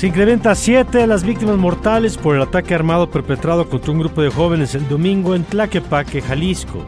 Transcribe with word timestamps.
Se 0.00 0.06
incrementa 0.06 0.52
a 0.52 0.54
7 0.54 1.06
las 1.06 1.24
víctimas 1.24 1.58
mortales 1.58 2.16
por 2.16 2.34
el 2.34 2.40
ataque 2.40 2.74
armado 2.74 3.10
perpetrado 3.10 3.68
contra 3.68 3.92
un 3.92 3.98
grupo 3.98 4.22
de 4.22 4.30
jóvenes 4.30 4.74
el 4.74 4.88
domingo 4.88 5.34
en 5.34 5.44
Tlaquepaque, 5.44 6.22
Jalisco. 6.22 6.86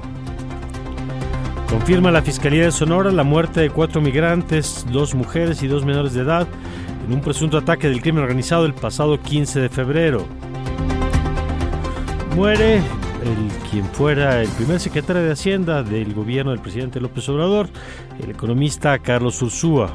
Confirma 1.69 2.11
la 2.11 2.23
Fiscalía 2.23 2.65
de 2.65 2.73
Sonora 2.73 3.13
la 3.13 3.23
muerte 3.23 3.61
de 3.61 3.69
cuatro 3.69 4.01
migrantes, 4.01 4.87
dos 4.91 5.15
mujeres 5.15 5.63
y 5.63 5.67
dos 5.67 5.85
menores 5.85 6.15
de 6.15 6.23
edad, 6.23 6.49
en 7.07 7.13
un 7.13 7.21
presunto 7.21 7.59
ataque 7.59 7.87
del 7.87 8.01
crimen 8.01 8.23
organizado 8.23 8.65
el 8.65 8.73
pasado 8.73 9.21
15 9.21 9.61
de 9.61 9.69
febrero. 9.69 10.27
Muere 12.35 12.77
el 12.77 13.69
quien 13.71 13.85
fuera 13.93 14.41
el 14.41 14.49
primer 14.49 14.81
secretario 14.81 15.23
de 15.23 15.33
Hacienda 15.33 15.83
del 15.83 16.15
gobierno 16.15 16.53
del 16.53 16.61
presidente 16.61 16.99
López 16.99 17.29
Obrador, 17.29 17.69
el 18.25 18.31
economista 18.31 18.99
Carlos 19.01 19.43
Ursúa. 19.43 19.95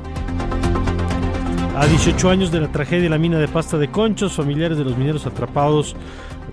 A 1.78 1.86
18 1.86 2.32
años 2.32 2.52
de 2.52 2.60
la 2.60 2.72
tragedia 2.72 3.04
de 3.04 3.10
la 3.10 3.20
mina 3.20 3.38
de 3.38 3.48
pasta 3.48 3.78
de 3.78 3.90
conchos, 3.90 4.34
familiares 4.34 4.80
de 4.80 4.84
los 4.84 4.98
mineros 4.98 5.28
atrapados 5.28 5.96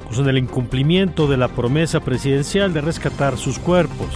acusan 0.05 0.29
el 0.29 0.37
incumplimiento 0.37 1.27
de 1.27 1.39
la 1.39 1.49
promesa 1.49 2.01
presidencial 2.01 2.75
de 2.75 2.83
rescatar 2.83 3.39
sus 3.39 3.59
cuerpos. 3.59 4.09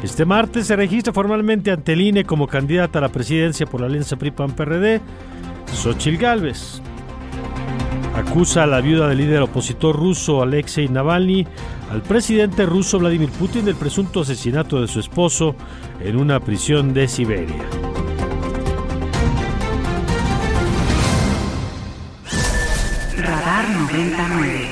Este 0.00 0.24
martes 0.24 0.68
se 0.68 0.76
registra 0.76 1.12
formalmente 1.12 1.72
ante 1.72 1.94
el 1.94 2.02
INE 2.02 2.24
como 2.24 2.46
candidata 2.46 3.00
a 3.00 3.02
la 3.02 3.08
presidencia 3.08 3.66
por 3.66 3.80
la 3.80 3.88
alianza 3.88 4.14
PRI-PAN-PRD, 4.14 5.00
Xochil 5.74 6.18
Gálvez. 6.18 6.80
Acusa 8.14 8.62
a 8.62 8.66
la 8.68 8.80
viuda 8.80 9.08
del 9.08 9.18
líder 9.18 9.42
opositor 9.42 9.96
ruso 9.96 10.40
Alexei 10.40 10.88
Navalny 10.88 11.48
al 11.90 12.02
presidente 12.02 12.64
ruso 12.64 13.00
Vladimir 13.00 13.30
Putin 13.30 13.64
del 13.64 13.74
presunto 13.74 14.20
asesinato 14.20 14.80
de 14.80 14.86
su 14.86 15.00
esposo 15.00 15.56
en 15.98 16.16
una 16.16 16.38
prisión 16.38 16.94
de 16.94 17.08
Siberia. 17.08 17.81
Radar 23.92 24.00
99. 24.00 24.68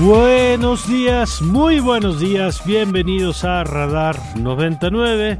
Buenos 0.00 0.88
días, 0.88 1.40
muy 1.40 1.78
buenos 1.78 2.18
días, 2.18 2.64
bienvenidos 2.66 3.44
a 3.44 3.62
Radar 3.62 4.18
99. 4.36 5.38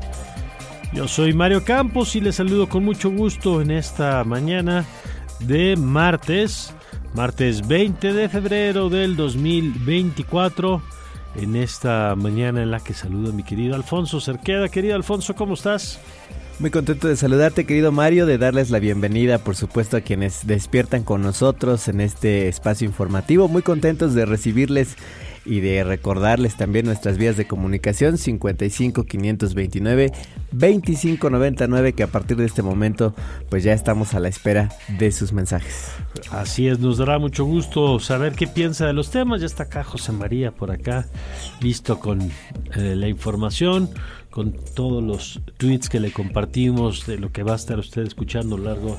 Yo 0.93 1.09
soy 1.09 1.33
Mario 1.33 1.65
Campos 1.65 2.15
y 2.15 2.21
les 2.21 2.37
saludo 2.37 2.69
con 2.69 2.84
mucho 2.84 3.11
gusto 3.11 3.61
en 3.61 3.73
esta 3.73 4.23
mañana 4.23 4.84
de 5.41 5.77
martes, 5.77 6.73
martes 7.15 7.67
20 7.67 8.13
de 8.13 8.29
febrero 8.29 8.89
del 8.89 9.17
2024, 9.17 10.81
en 11.37 11.56
esta 11.56 12.15
mañana 12.17 12.62
en 12.62 12.71
la 12.71 12.81
que 12.81 12.95
saludo 12.95 13.31
a 13.31 13.34
mi 13.34 13.43
querido 13.43 13.75
Alfonso 13.75 14.21
Cerqueda. 14.21 14.69
Querido 14.69 14.95
Alfonso, 14.95 15.34
¿cómo 15.34 15.55
estás? 15.55 16.00
Muy 16.61 16.71
contento 16.71 17.09
de 17.09 17.17
saludarte, 17.17 17.67
querido 17.67 17.91
Mario, 17.91 18.27
de 18.27 18.39
darles 18.39 18.71
la 18.71 18.78
bienvenida, 18.78 19.39
por 19.39 19.56
supuesto, 19.56 19.97
a 19.97 20.03
quienes 20.03 20.47
despiertan 20.47 21.03
con 21.03 21.21
nosotros 21.21 21.89
en 21.89 22.00
este 22.00 22.47
espacio 22.47 22.87
informativo. 22.87 23.49
Muy 23.49 23.62
contentos 23.62 24.15
de 24.15 24.25
recibirles 24.25 24.97
y 25.44 25.60
de 25.60 25.84
recordarles 25.84 26.56
también 26.56 26.87
nuestras 26.87 27.19
vías 27.19 27.37
de 27.37 27.47
comunicación 27.47 28.19
55 28.19 29.05
529 29.05 30.12
25 30.53 31.31
99 31.31 31.93
que 31.93 32.03
a 32.03 32.06
partir 32.06 32.37
de 32.37 32.47
este 32.47 32.62
momento 32.62 33.15
pues 33.50 33.62
ya 33.65 33.72
estamos 33.72 34.15
a 34.15 34.21
la 34.21 34.28
espera 34.28 34.71
de 34.99 35.12
sus 35.12 35.33
mensajes. 35.33 35.93
Así 36.31 36.69
es, 36.69 36.78
nos 36.78 36.99
dará 36.99 37.19
mucho 37.19 37.44
gusto 37.44 37.99
saber 37.99 38.34
qué 38.34 38.47
piensa 38.47 38.87
de 38.87 38.93
los 38.93 39.10
temas. 39.10 39.41
Ya 39.41 39.47
está 39.47 39.65
acá 39.65 39.84
José 39.84 40.12
María 40.12 40.53
por 40.53 40.71
acá, 40.71 41.06
listo 41.60 41.99
con 41.99 42.21
eh, 42.22 42.31
la 42.97 43.09
información, 43.09 43.91
con 44.31 44.53
todos 44.75 45.03
los 45.03 45.41
tweets 45.59 45.88
que 45.88 46.00
le 46.00 46.12
compartimos 46.12 47.06
de 47.06 47.19
lo 47.19 47.33
que 47.33 47.43
va 47.43 47.53
a 47.53 47.56
estar 47.56 47.78
usted 47.78 48.03
escuchando 48.03 48.56
largo 48.59 48.99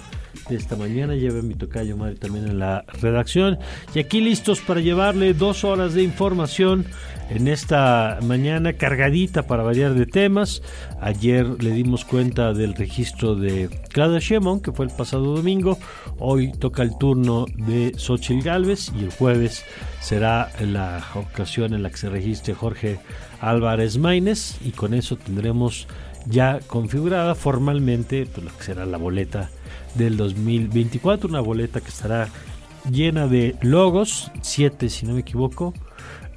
esta 0.50 0.76
mañana. 0.76 1.16
Lleve 1.16 1.42
mi 1.42 1.56
tocayo 1.56 1.98
Mario 1.98 2.18
también 2.18 2.48
en 2.48 2.60
la 2.60 2.86
redacción. 3.02 3.58
Y 3.94 4.00
aquí 4.00 4.22
listos 4.22 4.62
para 4.62 4.82
llevarle 4.82 5.34
dos 5.34 5.64
horas 5.64 5.94
de 5.94 6.04
información 6.04 6.86
en 7.30 7.48
esta 7.48 8.20
mañana 8.22 8.74
cargadita 8.74 9.44
para 9.48 9.64
variar 9.64 9.94
de 9.94 10.06
temas. 10.06 10.62
Ayer 11.02 11.46
le 11.64 11.72
dimos 11.72 12.06
cuenta 12.06 12.54
del 12.54 12.76
registro 12.76 13.36
de 13.36 13.70
Claudia 13.90 14.20
Sheinbaum, 14.20 14.62
que 14.62 14.72
fue 14.72 14.86
el 14.86 14.92
pasado 14.92 15.36
domingo. 15.36 15.78
Hoy 16.20 16.52
toca 16.52 16.84
el 16.84 16.98
turno 16.98 17.46
de 17.56 17.94
Xochitl 17.98 18.44
Galvez 18.44 18.92
y 19.00 19.06
el 19.06 19.12
jueves 19.12 19.64
será 20.02 20.52
la 20.62 21.04
ocasión 21.16 21.74
en 21.74 21.84
la 21.84 21.90
que 21.90 21.98
se 21.98 22.10
registre 22.10 22.54
Jorge 22.54 23.00
Álvarez 23.42 23.98
Maínez 23.98 24.58
y 24.64 24.72
con 24.72 24.94
eso 24.94 25.16
tendremos 25.16 25.88
ya 26.28 26.60
configurada 26.68 27.36
formalmente 27.36 28.26
pues, 28.26 28.46
lo 28.46 28.58
que 28.58 28.64
será 28.64 28.86
la 28.86 28.98
boleta 28.98 29.50
del 29.96 30.18
2024, 30.18 31.30
una 31.30 31.40
boleta 31.40 31.82
que 31.82 31.90
estará 31.90 32.30
llena 32.90 33.28
de 33.28 33.56
logos, 33.62 34.32
siete 34.42 34.90
si 34.90 35.06
no 35.06 35.14
me 35.14 35.22
equivoco, 35.22 35.74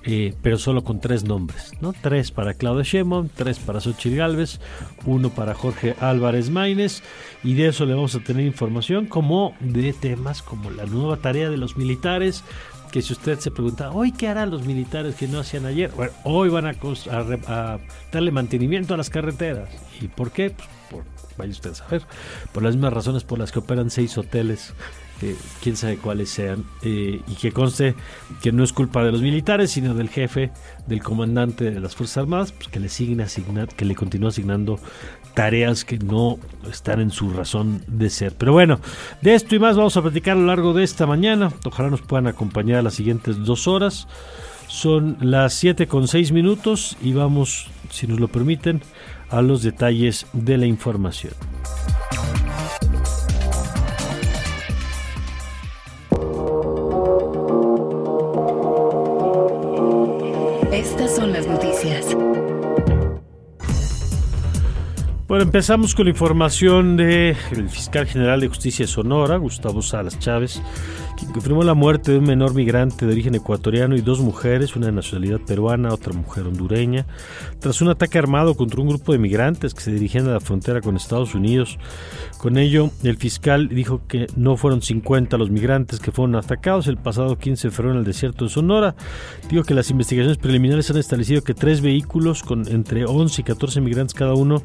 eh, 0.04 0.34
pero 0.42 0.58
solo 0.58 0.84
con 0.84 1.00
tres 1.00 1.24
nombres, 1.24 1.72
¿no? 1.80 1.92
Tres 1.92 2.30
para 2.30 2.54
Claudia 2.54 2.82
Sheinbaum, 2.82 3.28
tres 3.28 3.58
para 3.58 3.80
Xochitl 3.80 4.16
Galvez, 4.16 4.60
uno 5.04 5.30
para 5.30 5.54
Jorge 5.54 5.96
Álvarez 6.00 6.50
Maínez, 6.50 7.02
y 7.44 7.54
de 7.54 7.68
eso 7.68 7.84
le 7.84 7.94
vamos 7.94 8.14
a 8.14 8.20
tener 8.20 8.46
información 8.46 9.06
como 9.06 9.54
de 9.60 9.92
temas 9.92 10.40
como 10.40 10.70
la 10.70 10.86
nueva 10.86 11.18
tarea 11.18 11.50
de 11.50 11.58
los 11.58 11.76
militares, 11.76 12.44
que 12.92 13.02
si 13.02 13.12
usted 13.12 13.38
se 13.38 13.50
pregunta, 13.50 13.90
hoy 13.90 14.12
qué 14.12 14.28
harán 14.28 14.50
los 14.50 14.64
militares 14.64 15.14
que 15.14 15.28
no 15.28 15.40
hacían 15.40 15.66
ayer, 15.66 15.90
bueno, 15.90 16.12
hoy 16.24 16.48
van 16.48 16.66
a, 16.66 16.74
a, 17.48 17.78
darle 18.10 18.30
mantenimiento 18.30 18.94
a 18.94 18.96
las 18.96 19.10
carreteras. 19.10 19.68
¿Y 20.00 20.08
por 20.08 20.30
qué? 20.30 20.50
Pues 20.50 20.68
vaya 21.38 21.52
usted 21.52 21.70
a 21.70 21.74
saber, 21.74 22.02
por 22.52 22.62
las 22.62 22.74
mismas 22.74 22.92
razones 22.92 23.24
por 23.24 23.38
las 23.38 23.52
que 23.52 23.60
operan 23.60 23.90
seis 23.90 24.18
hoteles, 24.18 24.74
quién 25.62 25.76
sabe 25.76 25.96
cuáles 25.96 26.30
sean, 26.30 26.64
eh, 26.82 27.20
y 27.26 27.34
que 27.34 27.52
conste 27.52 27.94
que 28.42 28.52
no 28.52 28.62
es 28.62 28.72
culpa 28.72 29.02
de 29.02 29.12
los 29.12 29.22
militares, 29.22 29.70
sino 29.70 29.94
del 29.94 30.08
jefe, 30.08 30.50
del 30.86 31.02
comandante 31.02 31.70
de 31.70 31.80
las 31.80 31.96
Fuerzas 31.96 32.18
Armadas, 32.18 32.52
pues 32.52 32.68
que 32.68 32.80
le 32.80 32.88
sigue 32.88 33.20
asignar, 33.22 33.68
que 33.68 33.84
le 33.84 33.94
continúa 33.94 34.28
asignando 34.28 34.78
tareas 35.34 35.84
que 35.84 35.98
no 35.98 36.38
están 36.70 37.00
en 37.00 37.10
su 37.10 37.30
razón 37.30 37.82
de 37.86 38.10
ser. 38.10 38.34
Pero 38.36 38.52
bueno, 38.52 38.80
de 39.22 39.34
esto 39.34 39.54
y 39.54 39.58
más 39.58 39.76
vamos 39.76 39.96
a 39.96 40.02
platicar 40.02 40.36
a 40.36 40.40
lo 40.40 40.46
largo 40.46 40.72
de 40.72 40.84
esta 40.84 41.06
mañana. 41.06 41.52
Ojalá 41.64 41.90
nos 41.90 42.02
puedan 42.02 42.26
acompañar 42.26 42.82
las 42.84 42.94
siguientes 42.94 43.44
dos 43.44 43.68
horas. 43.68 44.08
Son 44.66 45.16
las 45.20 45.54
7 45.54 45.86
con 45.86 46.08
6 46.08 46.32
minutos 46.32 46.96
y 47.00 47.12
vamos, 47.12 47.68
si 47.90 48.06
nos 48.06 48.20
lo 48.20 48.28
permiten, 48.28 48.82
a 49.30 49.42
los 49.42 49.62
detalles 49.62 50.26
de 50.32 50.58
la 50.58 50.66
información. 50.66 51.34
Estas 60.72 61.16
son 61.16 61.32
las 61.32 61.46
noticias. 61.46 62.16
Bueno, 65.28 65.44
empezamos 65.44 65.94
con 65.94 66.06
la 66.06 66.10
información 66.10 66.96
del 66.96 67.36
fiscal 67.68 68.06
general 68.06 68.40
de 68.40 68.48
justicia 68.48 68.86
de 68.86 68.90
Sonora, 68.90 69.36
Gustavo 69.36 69.82
Salas 69.82 70.18
Chávez, 70.18 70.62
confirmó 71.26 71.62
la 71.62 71.74
muerte 71.74 72.12
de 72.12 72.18
un 72.18 72.24
menor 72.24 72.54
migrante 72.54 73.06
de 73.06 73.12
origen 73.12 73.34
ecuatoriano 73.34 73.96
y 73.96 74.00
dos 74.00 74.20
mujeres, 74.20 74.76
una 74.76 74.86
de 74.86 74.92
nacionalidad 74.92 75.40
peruana, 75.40 75.92
otra 75.92 76.12
mujer 76.12 76.46
hondureña, 76.46 77.06
tras 77.60 77.80
un 77.80 77.88
ataque 77.88 78.18
armado 78.18 78.54
contra 78.54 78.80
un 78.80 78.88
grupo 78.88 79.12
de 79.12 79.18
migrantes 79.18 79.74
que 79.74 79.80
se 79.80 79.92
dirigían 79.92 80.26
a 80.28 80.32
la 80.32 80.40
frontera 80.40 80.80
con 80.80 80.96
Estados 80.96 81.34
Unidos. 81.34 81.78
Con 82.38 82.56
ello, 82.56 82.90
el 83.02 83.16
fiscal 83.16 83.68
dijo 83.68 84.02
que 84.06 84.26
no 84.36 84.56
fueron 84.56 84.82
50 84.82 85.36
los 85.36 85.50
migrantes 85.50 86.00
que 86.00 86.12
fueron 86.12 86.36
atacados 86.36 86.86
el 86.86 86.96
pasado 86.96 87.36
15 87.36 87.68
de 87.68 87.72
febrero 87.72 87.94
en 87.94 88.00
el 88.00 88.04
desierto 88.04 88.44
de 88.44 88.50
Sonora. 88.50 88.94
Dijo 89.50 89.64
que 89.64 89.74
las 89.74 89.90
investigaciones 89.90 90.38
preliminares 90.38 90.90
han 90.90 90.98
establecido 90.98 91.42
que 91.42 91.54
tres 91.54 91.80
vehículos 91.80 92.42
con 92.42 92.68
entre 92.68 93.04
11 93.04 93.40
y 93.40 93.44
14 93.44 93.80
migrantes 93.80 94.14
cada 94.14 94.34
uno 94.34 94.62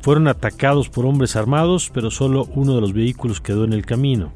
fueron 0.00 0.28
atacados 0.28 0.88
por 0.88 1.06
hombres 1.06 1.36
armados, 1.36 1.90
pero 1.92 2.10
solo 2.10 2.46
uno 2.54 2.74
de 2.74 2.80
los 2.80 2.92
vehículos 2.92 3.40
quedó 3.40 3.64
en 3.64 3.72
el 3.72 3.86
camino. 3.86 4.32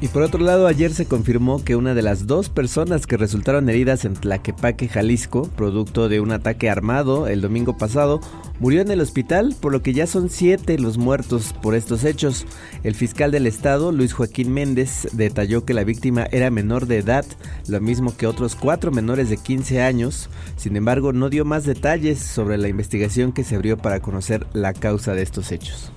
Y 0.00 0.08
por 0.08 0.22
otro 0.22 0.40
lado, 0.40 0.66
ayer 0.66 0.92
se 0.92 1.06
confirmó 1.06 1.64
que 1.64 1.76
una 1.76 1.94
de 1.94 2.02
las 2.02 2.26
dos 2.26 2.50
personas 2.50 3.06
que 3.06 3.16
resultaron 3.16 3.68
heridas 3.68 4.04
en 4.04 4.14
Tlaquepaque, 4.14 4.88
Jalisco, 4.88 5.48
producto 5.56 6.08
de 6.08 6.20
un 6.20 6.32
ataque 6.32 6.68
armado 6.68 7.26
el 7.26 7.40
domingo 7.40 7.78
pasado, 7.78 8.20
murió 8.60 8.80
en 8.82 8.90
el 8.90 9.00
hospital, 9.00 9.54
por 9.58 9.72
lo 9.72 9.82
que 9.82 9.94
ya 9.94 10.06
son 10.06 10.28
siete 10.28 10.78
los 10.78 10.98
muertos 10.98 11.54
por 11.62 11.74
estos 11.74 12.04
hechos. 12.04 12.44
El 12.82 12.94
fiscal 12.94 13.30
del 13.30 13.46
estado, 13.46 13.92
Luis 13.92 14.12
Joaquín 14.12 14.52
Méndez, 14.52 15.08
detalló 15.12 15.64
que 15.64 15.74
la 15.74 15.84
víctima 15.84 16.26
era 16.32 16.50
menor 16.50 16.86
de 16.86 16.98
edad, 16.98 17.24
lo 17.68 17.80
mismo 17.80 18.16
que 18.16 18.26
otros 18.26 18.56
cuatro 18.56 18.90
menores 18.90 19.30
de 19.30 19.36
15 19.36 19.80
años. 19.80 20.28
Sin 20.56 20.76
embargo, 20.76 21.12
no 21.12 21.30
dio 21.30 21.44
más 21.44 21.64
detalles 21.64 22.18
sobre 22.18 22.58
la 22.58 22.68
investigación 22.68 23.32
que 23.32 23.44
se 23.44 23.54
abrió 23.54 23.78
para 23.78 24.00
conocer 24.00 24.46
la 24.52 24.72
causa 24.74 25.14
de 25.14 25.22
estos 25.22 25.52
hechos. 25.52 25.92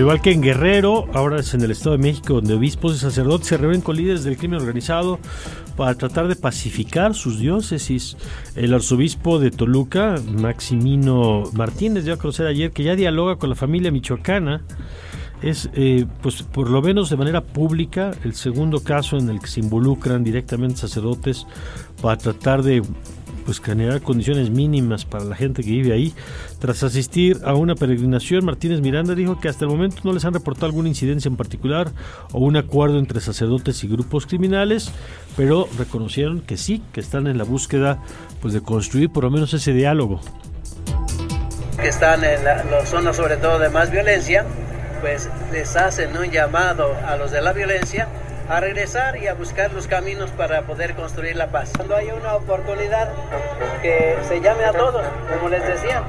Igual 0.00 0.20
que 0.20 0.32
en 0.32 0.42
Guerrero, 0.42 1.06
ahora 1.14 1.38
es 1.38 1.54
en 1.54 1.60
el 1.60 1.70
Estado 1.70 1.96
de 1.96 2.02
México, 2.02 2.34
donde 2.34 2.54
obispos 2.54 2.96
y 2.96 2.98
sacerdotes 2.98 3.46
se 3.46 3.56
reúnen 3.56 3.80
con 3.80 3.96
líderes 3.96 4.24
del 4.24 4.36
crimen 4.36 4.60
organizado 4.60 5.20
para 5.76 5.94
tratar 5.94 6.26
de 6.26 6.34
pacificar 6.34 7.14
sus 7.14 7.38
diócesis. 7.38 8.16
El 8.56 8.74
arzobispo 8.74 9.38
de 9.38 9.52
Toluca, 9.52 10.16
Maximino 10.26 11.44
Martínez, 11.52 12.04
dio 12.04 12.14
a 12.14 12.16
conocer 12.16 12.48
ayer 12.48 12.72
que 12.72 12.82
ya 12.82 12.96
dialoga 12.96 13.36
con 13.36 13.50
la 13.50 13.54
familia 13.54 13.92
michoacana. 13.92 14.62
Es, 15.42 15.70
eh, 15.74 16.06
pues, 16.22 16.42
por 16.42 16.70
lo 16.70 16.82
menos 16.82 17.08
de 17.08 17.16
manera 17.16 17.42
pública, 17.42 18.10
el 18.24 18.34
segundo 18.34 18.82
caso 18.82 19.16
en 19.16 19.28
el 19.28 19.38
que 19.38 19.46
se 19.46 19.60
involucran 19.60 20.24
directamente 20.24 20.78
sacerdotes 20.78 21.46
para 22.02 22.16
tratar 22.16 22.64
de 22.64 22.82
pues 23.44 23.60
generar 23.60 24.00
condiciones 24.02 24.50
mínimas 24.50 25.04
para 25.04 25.24
la 25.24 25.36
gente 25.36 25.62
que 25.62 25.70
vive 25.70 25.92
ahí. 25.92 26.14
Tras 26.58 26.82
asistir 26.82 27.40
a 27.44 27.54
una 27.54 27.74
peregrinación, 27.74 28.44
Martínez 28.44 28.80
Miranda 28.80 29.14
dijo 29.14 29.38
que 29.40 29.48
hasta 29.48 29.64
el 29.64 29.70
momento 29.70 29.98
no 30.04 30.12
les 30.12 30.24
han 30.24 30.34
reportado 30.34 30.66
alguna 30.66 30.88
incidencia 30.88 31.28
en 31.28 31.36
particular 31.36 31.90
o 32.32 32.38
un 32.38 32.56
acuerdo 32.56 32.98
entre 32.98 33.20
sacerdotes 33.20 33.84
y 33.84 33.88
grupos 33.88 34.26
criminales, 34.26 34.90
pero 35.36 35.68
reconocieron 35.78 36.40
que 36.40 36.56
sí, 36.56 36.82
que 36.92 37.00
están 37.00 37.26
en 37.26 37.38
la 37.38 37.44
búsqueda 37.44 38.02
pues 38.40 38.54
de 38.54 38.60
construir 38.62 39.10
por 39.10 39.24
lo 39.24 39.30
menos 39.30 39.52
ese 39.54 39.72
diálogo. 39.72 40.20
Que 41.80 41.88
están 41.88 42.24
en 42.24 42.44
la, 42.44 42.86
zonas 42.86 43.16
sobre 43.16 43.36
todo 43.36 43.58
de 43.58 43.68
más 43.68 43.90
violencia, 43.90 44.44
pues 45.00 45.28
les 45.52 45.76
hacen 45.76 46.16
un 46.16 46.30
llamado 46.30 46.94
a 47.06 47.16
los 47.16 47.30
de 47.30 47.42
la 47.42 47.52
violencia 47.52 48.08
a 48.48 48.60
regresar 48.60 49.16
y 49.16 49.26
a 49.26 49.34
buscar 49.34 49.72
los 49.72 49.86
caminos 49.86 50.30
para 50.30 50.62
poder 50.62 50.94
construir 50.94 51.36
la 51.36 51.48
paz. 51.48 51.70
Cuando 51.76 51.96
haya 51.96 52.14
una 52.14 52.34
oportunidad, 52.34 53.10
que 53.82 54.16
se 54.28 54.40
llame 54.40 54.64
a 54.64 54.72
todos, 54.72 55.04
como 55.34 55.48
les 55.48 55.66
decía. 55.66 56.02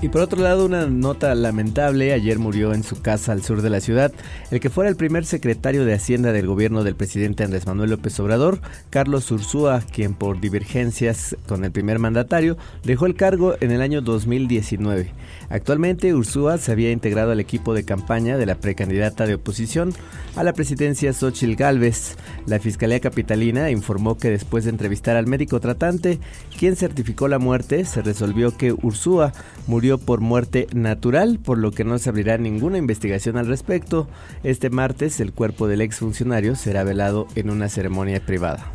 Y 0.00 0.10
por 0.10 0.20
otro 0.20 0.40
lado, 0.40 0.64
una 0.64 0.86
nota 0.86 1.34
lamentable, 1.34 2.12
ayer 2.12 2.38
murió 2.38 2.72
en 2.72 2.84
su 2.84 3.02
casa 3.02 3.32
al 3.32 3.42
sur 3.42 3.62
de 3.62 3.70
la 3.70 3.80
ciudad 3.80 4.12
el 4.52 4.60
que 4.60 4.70
fuera 4.70 4.88
el 4.88 4.94
primer 4.94 5.24
secretario 5.24 5.84
de 5.84 5.92
Hacienda 5.92 6.30
del 6.30 6.46
gobierno 6.46 6.84
del 6.84 6.94
presidente 6.94 7.42
Andrés 7.42 7.66
Manuel 7.66 7.90
López 7.90 8.18
Obrador, 8.20 8.60
Carlos 8.90 9.28
Ursúa, 9.32 9.82
quien 9.92 10.14
por 10.14 10.40
divergencias 10.40 11.36
con 11.48 11.64
el 11.64 11.72
primer 11.72 11.98
mandatario 11.98 12.56
dejó 12.84 13.06
el 13.06 13.16
cargo 13.16 13.56
en 13.60 13.72
el 13.72 13.82
año 13.82 14.00
2019. 14.00 15.12
Actualmente 15.50 16.14
Ursúa 16.14 16.58
se 16.58 16.70
había 16.70 16.92
integrado 16.92 17.32
al 17.32 17.40
equipo 17.40 17.74
de 17.74 17.84
campaña 17.84 18.36
de 18.36 18.46
la 18.46 18.54
precandidata 18.54 19.26
de 19.26 19.34
oposición 19.34 19.92
a 20.36 20.44
la 20.44 20.52
presidencia 20.52 21.12
Xochil 21.12 21.56
Gálvez. 21.56 22.16
La 22.46 22.60
Fiscalía 22.60 23.00
Capitalina 23.00 23.70
informó 23.70 24.16
que 24.16 24.30
después 24.30 24.64
de 24.64 24.70
entrevistar 24.70 25.16
al 25.16 25.26
médico 25.26 25.58
tratante, 25.58 26.20
quien 26.56 26.76
certificó 26.76 27.26
la 27.26 27.40
muerte, 27.40 27.84
se 27.84 28.02
resolvió 28.02 28.56
que 28.56 28.72
Ursúa 28.72 29.32
murió 29.66 29.87
por 29.96 30.20
muerte 30.20 30.66
natural, 30.74 31.38
por 31.38 31.56
lo 31.56 31.70
que 31.70 31.84
no 31.84 31.98
se 31.98 32.10
abrirá 32.10 32.36
ninguna 32.36 32.76
investigación 32.76 33.38
al 33.38 33.46
respecto. 33.46 34.06
Este 34.44 34.68
martes 34.68 35.20
el 35.20 35.32
cuerpo 35.32 35.68
del 35.68 35.80
exfuncionario 35.80 36.54
será 36.56 36.84
velado 36.84 37.26
en 37.34 37.48
una 37.48 37.70
ceremonia 37.70 38.20
privada. 38.20 38.70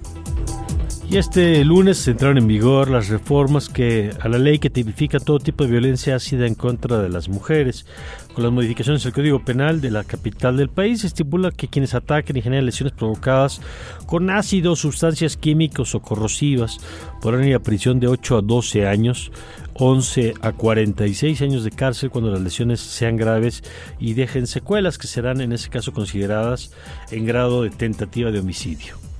Y 1.09 1.17
este 1.17 1.63
lunes 1.63 2.07
entraron 2.07 2.39
en 2.39 2.47
vigor 2.47 2.89
las 2.89 3.09
reformas 3.09 3.69
que 3.69 4.11
a 4.21 4.27
la 4.29 4.39
ley 4.39 4.57
que 4.57 4.71
tipifica 4.71 5.19
todo 5.19 5.37
tipo 5.37 5.63
de 5.63 5.69
violencia 5.69 6.15
ácida 6.15 6.47
en 6.47 6.55
contra 6.55 7.03
de 7.03 7.09
las 7.09 7.29
mujeres. 7.29 7.85
Con 8.33 8.43
las 8.43 8.53
modificaciones 8.53 9.03
del 9.03 9.13
Código 9.13 9.45
Penal 9.45 9.79
de 9.79 9.91
la 9.91 10.05
capital 10.05 10.57
del 10.57 10.69
país, 10.69 11.03
estipula 11.03 11.51
que 11.51 11.67
quienes 11.67 11.93
ataquen 11.93 12.37
y 12.37 12.41
generen 12.41 12.65
lesiones 12.65 12.93
provocadas 12.93 13.61
con 14.07 14.31
ácidos, 14.31 14.79
sustancias 14.79 15.37
químicos 15.37 15.93
o 15.93 16.01
corrosivas 16.01 16.79
podrán 17.21 17.43
ir 17.43 17.53
a 17.53 17.59
prisión 17.59 17.99
de 17.99 18.07
8 18.07 18.37
a 18.37 18.41
12 18.41 18.87
años, 18.87 19.31
11 19.75 20.33
a 20.41 20.51
46 20.51 21.41
años 21.41 21.63
de 21.63 21.71
cárcel 21.71 22.09
cuando 22.09 22.31
las 22.31 22.41
lesiones 22.41 22.79
sean 22.79 23.17
graves 23.17 23.63
y 23.99 24.13
dejen 24.13 24.47
secuelas 24.47 24.97
que 24.97 25.07
serán 25.07 25.41
en 25.41 25.51
ese 25.51 25.69
caso 25.69 25.93
consideradas 25.93 26.71
en 27.11 27.25
grado 27.25 27.63
de 27.63 27.69
tentativa 27.69 28.31
de 28.31 28.39
homicidio. 28.39 29.12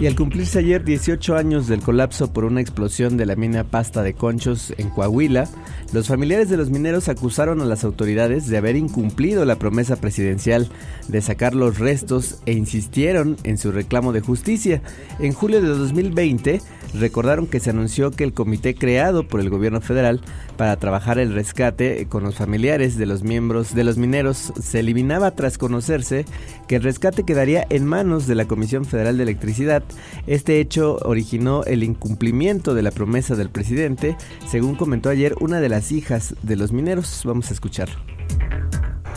Y 0.00 0.06
al 0.06 0.14
cumplirse 0.14 0.60
ayer 0.60 0.84
18 0.84 1.36
años 1.36 1.66
del 1.66 1.80
colapso 1.80 2.32
por 2.32 2.44
una 2.44 2.60
explosión 2.60 3.16
de 3.16 3.26
la 3.26 3.34
mina 3.34 3.64
Pasta 3.64 4.04
de 4.04 4.14
Conchos 4.14 4.72
en 4.78 4.90
Coahuila, 4.90 5.48
los 5.92 6.06
familiares 6.06 6.48
de 6.48 6.56
los 6.56 6.70
mineros 6.70 7.08
acusaron 7.08 7.60
a 7.60 7.64
las 7.64 7.82
autoridades 7.82 8.46
de 8.46 8.58
haber 8.58 8.76
incumplido 8.76 9.44
la 9.44 9.56
promesa 9.56 9.96
presidencial 9.96 10.68
de 11.08 11.20
sacar 11.20 11.56
los 11.56 11.78
restos 11.78 12.38
e 12.46 12.52
insistieron 12.52 13.36
en 13.42 13.58
su 13.58 13.72
reclamo 13.72 14.12
de 14.12 14.20
justicia. 14.20 14.82
En 15.18 15.32
julio 15.32 15.60
de 15.60 15.66
2020, 15.68 16.60
recordaron 16.94 17.48
que 17.48 17.58
se 17.58 17.70
anunció 17.70 18.12
que 18.12 18.22
el 18.22 18.32
comité 18.32 18.76
creado 18.76 19.26
por 19.26 19.40
el 19.40 19.50
gobierno 19.50 19.80
federal 19.80 20.20
para 20.56 20.76
trabajar 20.76 21.18
el 21.18 21.34
rescate 21.34 22.06
con 22.08 22.24
los 22.24 22.36
familiares 22.36 22.96
de 22.96 23.06
los 23.06 23.22
miembros 23.22 23.74
de 23.74 23.84
los 23.84 23.96
mineros 23.96 24.52
se 24.60 24.80
eliminaba 24.80 25.30
tras 25.32 25.58
conocerse 25.58 26.24
que 26.66 26.76
el 26.76 26.82
rescate 26.82 27.24
quedaría 27.24 27.66
en 27.70 27.86
manos 27.86 28.26
de 28.26 28.34
la 28.34 28.46
Comisión 28.46 28.84
Federal 28.84 29.16
de 29.16 29.22
Electricidad. 29.22 29.82
Este 30.26 30.60
hecho 30.60 30.98
originó 31.04 31.64
el 31.64 31.82
incumplimiento 31.82 32.74
de 32.74 32.82
la 32.82 32.90
promesa 32.90 33.34
del 33.34 33.50
presidente, 33.50 34.16
según 34.46 34.74
comentó 34.74 35.08
ayer 35.08 35.34
una 35.40 35.60
de 35.60 35.68
las 35.68 35.92
hijas 35.92 36.34
de 36.42 36.56
los 36.56 36.72
mineros. 36.72 37.22
Vamos 37.24 37.50
a 37.50 37.54
escucharlo. 37.54 37.96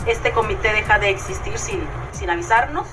Este 0.06 0.32
comité 0.32 0.72
deja 0.72 0.98
de 0.98 1.10
existir 1.10 1.56
sin, 1.56 1.80
sin 2.12 2.30
avisarnos 2.30 2.86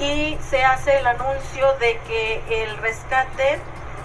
y 0.00 0.36
se 0.48 0.64
hace 0.64 0.98
el 0.98 1.06
anuncio 1.06 1.66
de 1.78 1.98
que 2.08 2.64
el 2.64 2.76
rescate 2.78 3.60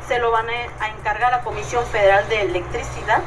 se 0.08 0.20
lo 0.20 0.32
van 0.32 0.46
a 0.50 0.90
encargar 0.90 1.34
a 1.34 1.38
la 1.38 1.44
Comisión 1.44 1.86
Federal 1.88 2.28
de 2.30 2.42
Electricidad, 2.42 3.22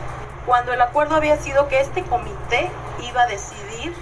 cuando 0.46 0.72
el 0.72 0.80
acuerdo 0.80 1.16
había 1.16 1.36
sido 1.36 1.68
que 1.68 1.80
este 1.80 2.02
comité 2.04 2.70
iba 3.08 3.22
a 3.22 3.26
decidir, 3.26 3.92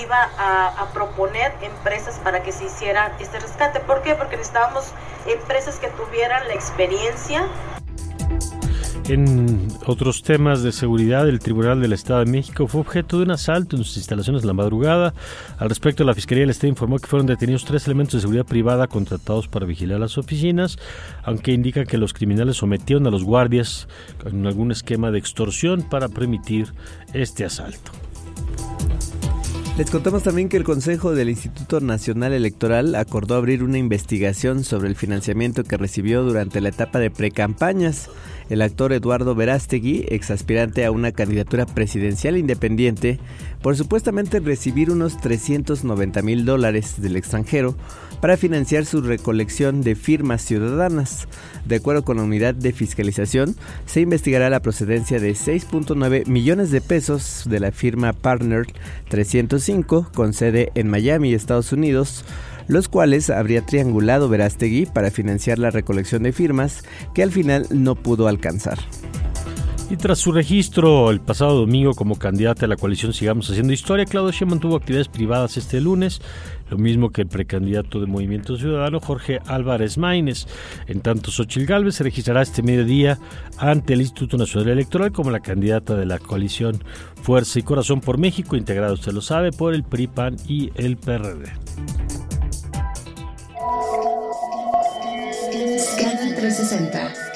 iba 0.00 0.30
a, 0.38 0.86
proponer 0.92 1.52
empresas 1.62 2.18
para 2.22 2.42
que 2.42 2.52
se 2.52 2.64
hiciera 2.64 3.16
este 3.18 3.38
rescate. 3.40 3.80
¿Por 3.80 4.02
qué? 4.02 4.14
Porque 4.14 4.36
necesitábamos 4.36 4.92
empresas 5.26 5.78
que 5.78 5.88
tuvieran 5.88 6.46
la 6.48 6.54
experiencia 6.54 7.46
en 9.08 9.68
otros 9.84 10.22
temas 10.22 10.62
de 10.62 10.70
seguridad, 10.70 11.28
el 11.28 11.40
Tribunal 11.40 11.80
del 11.80 11.92
Estado 11.92 12.20
de 12.24 12.30
México 12.30 12.68
fue 12.68 12.80
objeto 12.80 13.18
de 13.18 13.24
un 13.24 13.32
asalto 13.32 13.76
en 13.76 13.84
sus 13.84 13.96
instalaciones 13.96 14.44
la 14.44 14.52
madrugada. 14.52 15.12
Al 15.58 15.68
respecto, 15.68 16.04
la 16.04 16.14
Fiscalía 16.14 16.42
del 16.42 16.50
Estado 16.50 16.68
informó 16.68 16.98
que 16.98 17.08
fueron 17.08 17.26
detenidos 17.26 17.64
tres 17.64 17.84
elementos 17.86 18.14
de 18.14 18.20
seguridad 18.20 18.46
privada 18.46 18.86
contratados 18.86 19.48
para 19.48 19.66
vigilar 19.66 19.98
las 19.98 20.18
oficinas, 20.18 20.78
aunque 21.24 21.52
indica 21.52 21.84
que 21.84 21.98
los 21.98 22.12
criminales 22.12 22.58
sometieron 22.58 23.06
a 23.06 23.10
los 23.10 23.24
guardias 23.24 23.88
en 24.24 24.46
algún 24.46 24.70
esquema 24.70 25.10
de 25.10 25.18
extorsión 25.18 25.82
para 25.82 26.08
permitir 26.08 26.72
este 27.12 27.44
asalto. 27.44 27.90
Les 29.78 29.90
contamos 29.90 30.22
también 30.22 30.50
que 30.50 30.58
el 30.58 30.64
Consejo 30.64 31.14
del 31.14 31.30
Instituto 31.30 31.80
Nacional 31.80 32.34
Electoral 32.34 32.94
acordó 32.94 33.36
abrir 33.36 33.62
una 33.62 33.78
investigación 33.78 34.64
sobre 34.64 34.90
el 34.90 34.96
financiamiento 34.96 35.64
que 35.64 35.78
recibió 35.78 36.22
durante 36.24 36.60
la 36.60 36.68
etapa 36.68 36.98
de 36.98 37.10
precampañas. 37.10 38.10
el 38.50 38.60
actor 38.60 38.92
Eduardo 38.92 39.34
Verástegui, 39.34 40.04
exaspirante 40.10 40.84
a 40.84 40.90
una 40.90 41.12
candidatura 41.12 41.64
presidencial 41.64 42.36
independiente, 42.36 43.18
por 43.62 43.74
supuestamente 43.74 44.40
recibir 44.40 44.90
unos 44.90 45.18
390 45.18 46.20
mil 46.20 46.44
dólares 46.44 47.00
del 47.00 47.16
extranjero 47.16 47.74
para 48.22 48.36
financiar 48.36 48.86
su 48.86 49.00
recolección 49.00 49.82
de 49.82 49.96
firmas 49.96 50.42
ciudadanas. 50.42 51.26
De 51.64 51.74
acuerdo 51.74 52.04
con 52.04 52.18
la 52.18 52.22
unidad 52.22 52.54
de 52.54 52.72
fiscalización, 52.72 53.56
se 53.84 54.00
investigará 54.00 54.48
la 54.48 54.62
procedencia 54.62 55.18
de 55.18 55.32
6.9 55.32 56.28
millones 56.28 56.70
de 56.70 56.80
pesos 56.80 57.42
de 57.46 57.58
la 57.58 57.72
firma 57.72 58.12
Partner 58.12 58.64
305 59.08 60.12
con 60.14 60.34
sede 60.34 60.70
en 60.76 60.88
Miami, 60.88 61.34
Estados 61.34 61.72
Unidos, 61.72 62.24
los 62.68 62.88
cuales 62.88 63.28
habría 63.28 63.66
triangulado 63.66 64.28
Verástegui 64.28 64.86
para 64.86 65.10
financiar 65.10 65.58
la 65.58 65.70
recolección 65.70 66.22
de 66.22 66.32
firmas 66.32 66.84
que 67.16 67.24
al 67.24 67.32
final 67.32 67.66
no 67.70 67.96
pudo 67.96 68.28
alcanzar. 68.28 68.78
Y 69.90 69.96
tras 69.96 70.20
su 70.20 70.32
registro 70.32 71.10
el 71.10 71.20
pasado 71.20 71.58
domingo 71.58 71.94
como 71.94 72.18
candidata 72.18 72.64
a 72.64 72.68
la 72.68 72.76
coalición 72.76 73.12
Sigamos 73.12 73.50
Haciendo 73.50 73.72
Historia, 73.72 74.06
Claudio 74.06 74.32
Sheinbaum 74.32 74.60
tuvo 74.60 74.76
actividades 74.76 75.08
privadas 75.08 75.58
este 75.58 75.80
lunes, 75.82 76.22
lo 76.70 76.78
mismo 76.78 77.10
que 77.10 77.22
el 77.22 77.28
precandidato 77.28 78.00
de 78.00 78.06
Movimiento 78.06 78.56
Ciudadano 78.56 79.00
Jorge 79.00 79.40
Álvarez 79.46 79.98
Maínez. 79.98 80.46
En 80.86 81.00
tanto, 81.00 81.30
Xochil 81.30 81.66
Gálvez 81.66 81.96
se 81.96 82.04
registrará 82.04 82.40
este 82.40 82.62
mediodía 82.62 83.18
ante 83.58 83.92
el 83.92 84.00
Instituto 84.00 84.38
Nacional 84.38 84.70
Electoral 84.70 85.12
como 85.12 85.30
la 85.30 85.40
candidata 85.40 85.94
de 85.94 86.06
la 86.06 86.18
coalición 86.18 86.82
Fuerza 87.22 87.58
y 87.58 87.62
Corazón 87.62 88.00
por 88.00 88.16
México, 88.16 88.56
integrada, 88.56 88.94
usted 88.94 89.12
lo 89.12 89.20
sabe, 89.20 89.52
por 89.52 89.74
el 89.74 89.84
PRI, 89.84 90.06
PAN 90.06 90.36
y 90.48 90.70
el 90.74 90.96
PRD. 90.96 91.52
Scanner 95.78 96.34
360. 96.34 97.31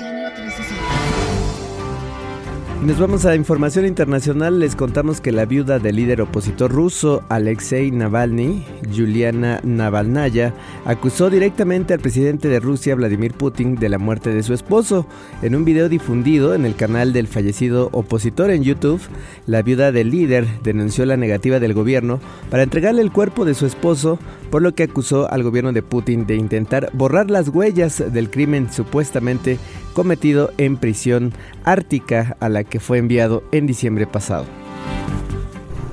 Nos 2.87 3.01
vamos 3.01 3.27
a 3.27 3.35
información 3.35 3.85
internacional. 3.85 4.61
Les 4.61 4.77
contamos 4.77 5.21
que 5.21 5.33
la 5.33 5.45
viuda 5.45 5.81
del 5.81 5.97
líder 5.97 6.21
opositor 6.21 6.71
ruso 6.71 7.25
Alexei 7.29 7.91
Navalny, 7.91 8.65
Juliana 8.95 9.59
Navalnaya, 9.65 10.55
acusó 10.85 11.29
directamente 11.29 11.95
al 11.95 11.99
presidente 11.99 12.47
de 12.47 12.61
Rusia 12.61 12.95
Vladimir 12.95 13.35
Putin 13.35 13.75
de 13.75 13.89
la 13.89 13.99
muerte 13.99 14.33
de 14.33 14.45
su 14.45 14.55
esposo. 14.55 15.05
En 15.43 15.57
un 15.57 15.65
video 15.65 15.89
difundido 15.89 16.55
en 16.55 16.65
el 16.65 16.77
canal 16.77 17.13
del 17.13 17.27
fallecido 17.27 17.89
opositor 17.91 18.53
en 18.53 18.63
YouTube, 18.63 19.03
la 19.49 19.63
viuda 19.63 19.91
del 19.91 20.13
líder 20.13 20.47
denunció 20.63 21.05
la 21.07 21.17
negativa 21.17 21.59
del 21.59 21.75
gobierno 21.75 22.21
para 22.51 22.63
entregarle 22.63 23.03
el 23.03 23.11
cuerpo 23.11 23.45
de 23.45 23.55
su 23.55 23.67
esposo, 23.67 24.21
por 24.53 24.63
lo 24.63 24.77
que 24.77 24.85
acusó 24.85 25.29
al 25.29 25.43
gobierno 25.43 25.73
de 25.73 25.83
Putin 25.83 26.25
de 26.25 26.37
intentar 26.37 26.91
borrar 26.93 27.33
las 27.33 27.49
huellas 27.49 28.13
del 28.13 28.31
crimen 28.31 28.73
supuestamente 28.73 29.59
cometido 29.96 30.52
en 30.58 30.78
prisión 30.78 31.34
ártica 31.64 32.38
a 32.40 32.50
la 32.50 32.64
que 32.64 32.80
fue 32.80 32.98
enviado 32.98 33.44
en 33.52 33.68
diciembre 33.68 34.08
pasado. 34.08 34.46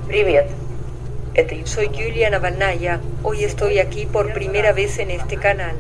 Привет. 0.07 0.47
Soy 1.65 1.87
Julia 1.87 2.31
Navalnaya. 2.31 3.01
Hoy 3.23 3.45
estoy 3.45 3.79
aquí 3.79 4.07
por 4.07 4.33
primera 4.33 4.73
vez 4.73 4.99
en 4.99 5.13
este 5.13 5.37
canal. 5.37 5.77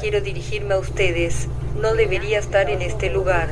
Quiero 0.00 0.20
dirigirme 0.20 0.74
a 0.74 0.78
ustedes. 0.78 1.46
No 1.80 1.94
debería 1.94 2.40
estar 2.40 2.68
en 2.68 2.82
este 2.82 3.08
lugar. 3.08 3.48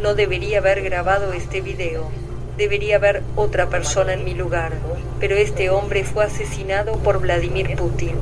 No 0.00 0.14
debería 0.14 0.58
haber 0.58 0.82
grabado 0.82 1.34
este 1.34 1.60
video. 1.60 2.08
Debería 2.56 2.96
haber 2.96 3.22
otra 3.34 3.68
persona 3.68 4.14
en 4.14 4.24
mi 4.24 4.32
lugar. 4.32 4.72
Pero 5.20 5.36
este 5.36 5.68
hombre 5.68 6.04
fue 6.04 6.24
asesinado 6.24 6.94
por 6.94 7.20
Vladimir 7.20 7.76
Putin. 7.76 8.14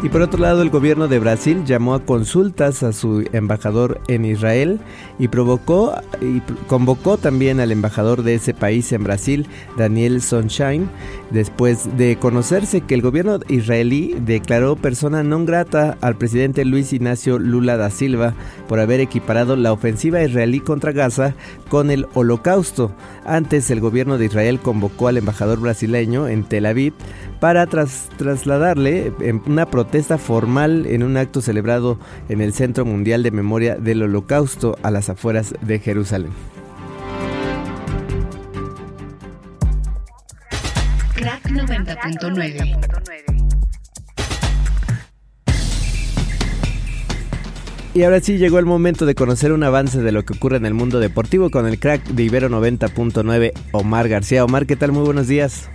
Y 0.00 0.10
por 0.10 0.22
otro 0.22 0.40
lado, 0.40 0.62
el 0.62 0.70
gobierno 0.70 1.08
de 1.08 1.18
Brasil 1.18 1.64
llamó 1.64 1.92
a 1.92 2.04
consultas 2.04 2.84
a 2.84 2.92
su 2.92 3.28
embajador 3.32 4.00
en 4.06 4.24
Israel 4.24 4.78
y 5.18 5.26
provocó 5.26 5.92
y 6.20 6.38
convocó 6.68 7.18
también 7.18 7.58
al 7.58 7.72
embajador 7.72 8.22
de 8.22 8.36
ese 8.36 8.54
país 8.54 8.92
en 8.92 9.02
Brasil, 9.02 9.48
Daniel 9.76 10.22
Sunshine, 10.22 10.88
después 11.32 11.96
de 11.96 12.16
conocerse 12.16 12.82
que 12.82 12.94
el 12.94 13.02
gobierno 13.02 13.40
israelí 13.48 14.14
declaró 14.24 14.76
persona 14.76 15.24
non 15.24 15.44
grata 15.44 15.98
al 16.00 16.14
presidente 16.14 16.64
Luis 16.64 16.92
Ignacio 16.92 17.40
Lula 17.40 17.76
da 17.76 17.90
Silva 17.90 18.34
por 18.68 18.78
haber 18.78 19.00
equiparado 19.00 19.56
la 19.56 19.72
ofensiva 19.72 20.22
israelí 20.22 20.60
contra 20.60 20.92
Gaza 20.92 21.34
con 21.68 21.90
el 21.90 22.06
holocausto. 22.14 22.92
Antes 23.26 23.68
el 23.72 23.80
gobierno 23.80 24.16
de 24.16 24.26
Israel 24.26 24.60
convocó 24.60 25.08
al 25.08 25.16
embajador 25.16 25.58
brasileño 25.58 26.28
en 26.28 26.44
Tel 26.44 26.66
Aviv 26.66 26.94
para 27.40 27.66
trasladarle 27.66 29.12
una 29.46 29.66
protesta 29.66 29.87
formal 30.18 30.86
en 30.86 31.02
un 31.02 31.16
acto 31.16 31.40
celebrado 31.40 31.98
en 32.28 32.40
el 32.40 32.52
Centro 32.52 32.84
Mundial 32.84 33.22
de 33.22 33.30
Memoria 33.30 33.76
del 33.76 34.02
Holocausto 34.02 34.76
a 34.82 34.90
las 34.90 35.08
afueras 35.08 35.54
de 35.60 35.78
Jerusalén. 35.78 36.30
Crack 41.14 41.50
90.9 41.50 42.88
Y 47.94 48.04
ahora 48.04 48.20
sí 48.20 48.38
llegó 48.38 48.60
el 48.60 48.66
momento 48.66 49.06
de 49.06 49.16
conocer 49.16 49.50
un 49.50 49.64
avance 49.64 50.00
de 50.00 50.12
lo 50.12 50.24
que 50.24 50.34
ocurre 50.34 50.58
en 50.58 50.66
el 50.66 50.74
mundo 50.74 51.00
deportivo 51.00 51.50
con 51.50 51.66
el 51.66 51.80
crack 51.80 52.04
de 52.04 52.22
Ibero 52.22 52.48
90.9, 52.48 53.52
Omar 53.72 54.08
García. 54.08 54.44
Omar, 54.44 54.66
¿qué 54.66 54.76
tal? 54.76 54.92
Muy 54.92 55.02
buenos 55.04 55.26
días. 55.26 55.68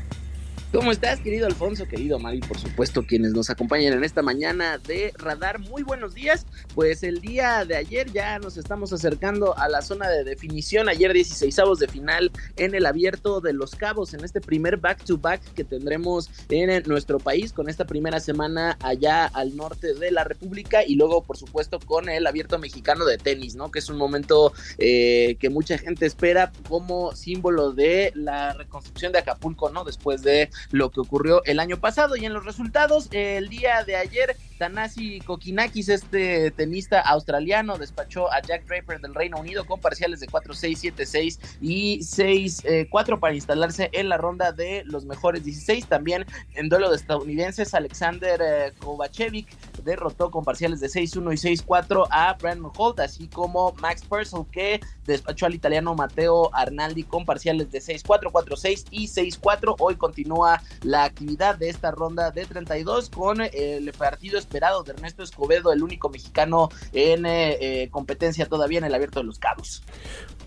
¿Cómo 0.73 0.91
estás, 0.91 1.19
querido 1.19 1.45
Alfonso, 1.45 1.87
querido 1.87 2.17
Mari, 2.17 2.39
por 2.39 2.57
supuesto, 2.57 3.05
quienes 3.05 3.33
nos 3.33 3.51
acompañan 3.51 3.93
en 3.93 4.03
esta 4.03 4.23
mañana 4.23 4.79
de 4.79 5.13
Radar? 5.19 5.59
Muy 5.59 5.83
buenos 5.83 6.15
días. 6.15 6.47
Pues 6.73 7.03
el 7.03 7.21
día 7.21 7.63
de 7.63 7.75
ayer 7.75 8.11
ya 8.11 8.39
nos 8.39 8.57
estamos 8.57 8.91
acercando 8.91 9.55
a 9.55 9.69
la 9.69 9.83
zona 9.83 10.09
de 10.09 10.23
definición. 10.23 10.89
Ayer 10.89 11.13
16 11.13 11.55
de 11.79 11.87
final 11.87 12.31
en 12.55 12.73
el 12.73 12.87
abierto 12.87 13.39
de 13.39 13.53
Los 13.53 13.75
Cabos, 13.75 14.15
en 14.15 14.23
este 14.23 14.41
primer 14.41 14.77
back-to-back 14.77 15.53
que 15.53 15.63
tendremos 15.63 16.31
en 16.49 16.81
nuestro 16.87 17.19
país, 17.19 17.53
con 17.53 17.69
esta 17.69 17.85
primera 17.85 18.19
semana 18.19 18.75
allá 18.81 19.27
al 19.27 19.55
norte 19.55 19.93
de 19.93 20.09
la 20.09 20.23
República 20.23 20.83
y 20.83 20.95
luego, 20.95 21.21
por 21.21 21.37
supuesto, 21.37 21.79
con 21.79 22.09
el 22.09 22.25
abierto 22.25 22.57
mexicano 22.57 23.05
de 23.05 23.19
tenis, 23.19 23.53
¿no? 23.53 23.69
Que 23.69 23.77
es 23.77 23.89
un 23.89 23.97
momento 23.97 24.51
eh, 24.79 25.37
que 25.39 25.51
mucha 25.51 25.77
gente 25.77 26.07
espera 26.07 26.51
como 26.67 27.15
símbolo 27.15 27.73
de 27.73 28.11
la 28.15 28.53
reconstrucción 28.53 29.11
de 29.11 29.19
Acapulco, 29.19 29.69
¿no? 29.69 29.83
Después 29.83 30.23
de 30.23 30.49
lo 30.71 30.91
que 30.91 30.99
ocurrió 30.99 31.43
el 31.45 31.59
año 31.59 31.77
pasado. 31.77 32.15
Y 32.15 32.25
en 32.25 32.33
los 32.33 32.45
resultados, 32.45 33.09
el 33.11 33.49
día 33.49 33.83
de 33.83 33.95
ayer, 33.95 34.35
Tanasi 34.57 35.19
Kokinakis, 35.21 35.89
este 35.89 36.51
tenista 36.51 36.99
australiano, 36.99 37.77
despachó 37.77 38.31
a 38.31 38.41
Jack 38.41 38.65
Draper 38.65 39.01
del 39.01 39.15
Reino 39.15 39.37
Unido 39.37 39.65
con 39.65 39.79
parciales 39.79 40.19
de 40.19 40.27
4-6, 40.27 40.93
7-6 40.95 41.39
y 41.61 41.99
6-4 41.99 43.19
para 43.19 43.33
instalarse 43.33 43.89
en 43.93 44.09
la 44.09 44.17
ronda 44.17 44.51
de 44.51 44.83
los 44.85 45.05
mejores 45.05 45.43
16. 45.43 45.87
También 45.87 46.25
en 46.55 46.69
duelo 46.69 46.89
de 46.89 46.95
estadounidenses, 46.95 47.73
Alexander 47.73 48.41
eh, 48.41 48.73
Kovacevic 48.79 49.47
derrotó 49.83 50.31
con 50.31 50.43
parciales 50.43 50.79
de 50.79 50.87
6-1 50.87 51.33
y 51.33 51.57
6-4 51.57 52.07
a 52.09 52.33
Brandon 52.33 52.71
Holt, 52.75 52.99
así 52.99 53.27
como 53.27 53.73
Max 53.73 54.03
Purcell 54.03 54.45
que 54.51 54.79
despachó 55.05 55.45
al 55.45 55.55
italiano 55.55 55.93
Matteo 55.95 56.53
Arnaldi 56.53 57.03
con 57.03 57.25
parciales 57.25 57.71
de 57.71 57.79
6-4, 57.79 58.31
4-6 58.31 58.85
y 58.91 59.07
6-4. 59.07 59.75
Hoy 59.79 59.95
continúa 59.95 60.52
la 60.83 61.05
actividad 61.05 61.55
de 61.57 61.69
esta 61.69 61.91
ronda 61.91 62.31
de 62.31 62.45
32 62.45 63.09
con 63.09 63.41
el 63.41 63.91
partido 63.93 64.37
esperado 64.37 64.83
de 64.83 64.93
Ernesto 64.93 65.23
Escobedo, 65.23 65.71
el 65.71 65.83
único 65.83 66.09
mexicano 66.09 66.69
en 66.91 67.25
eh, 67.25 67.57
eh, 67.83 67.89
competencia 67.89 68.45
todavía 68.45 68.79
en 68.79 68.85
el 68.85 68.93
Abierto 68.93 69.19
de 69.19 69.25
los 69.25 69.39
Cabos. 69.39 69.83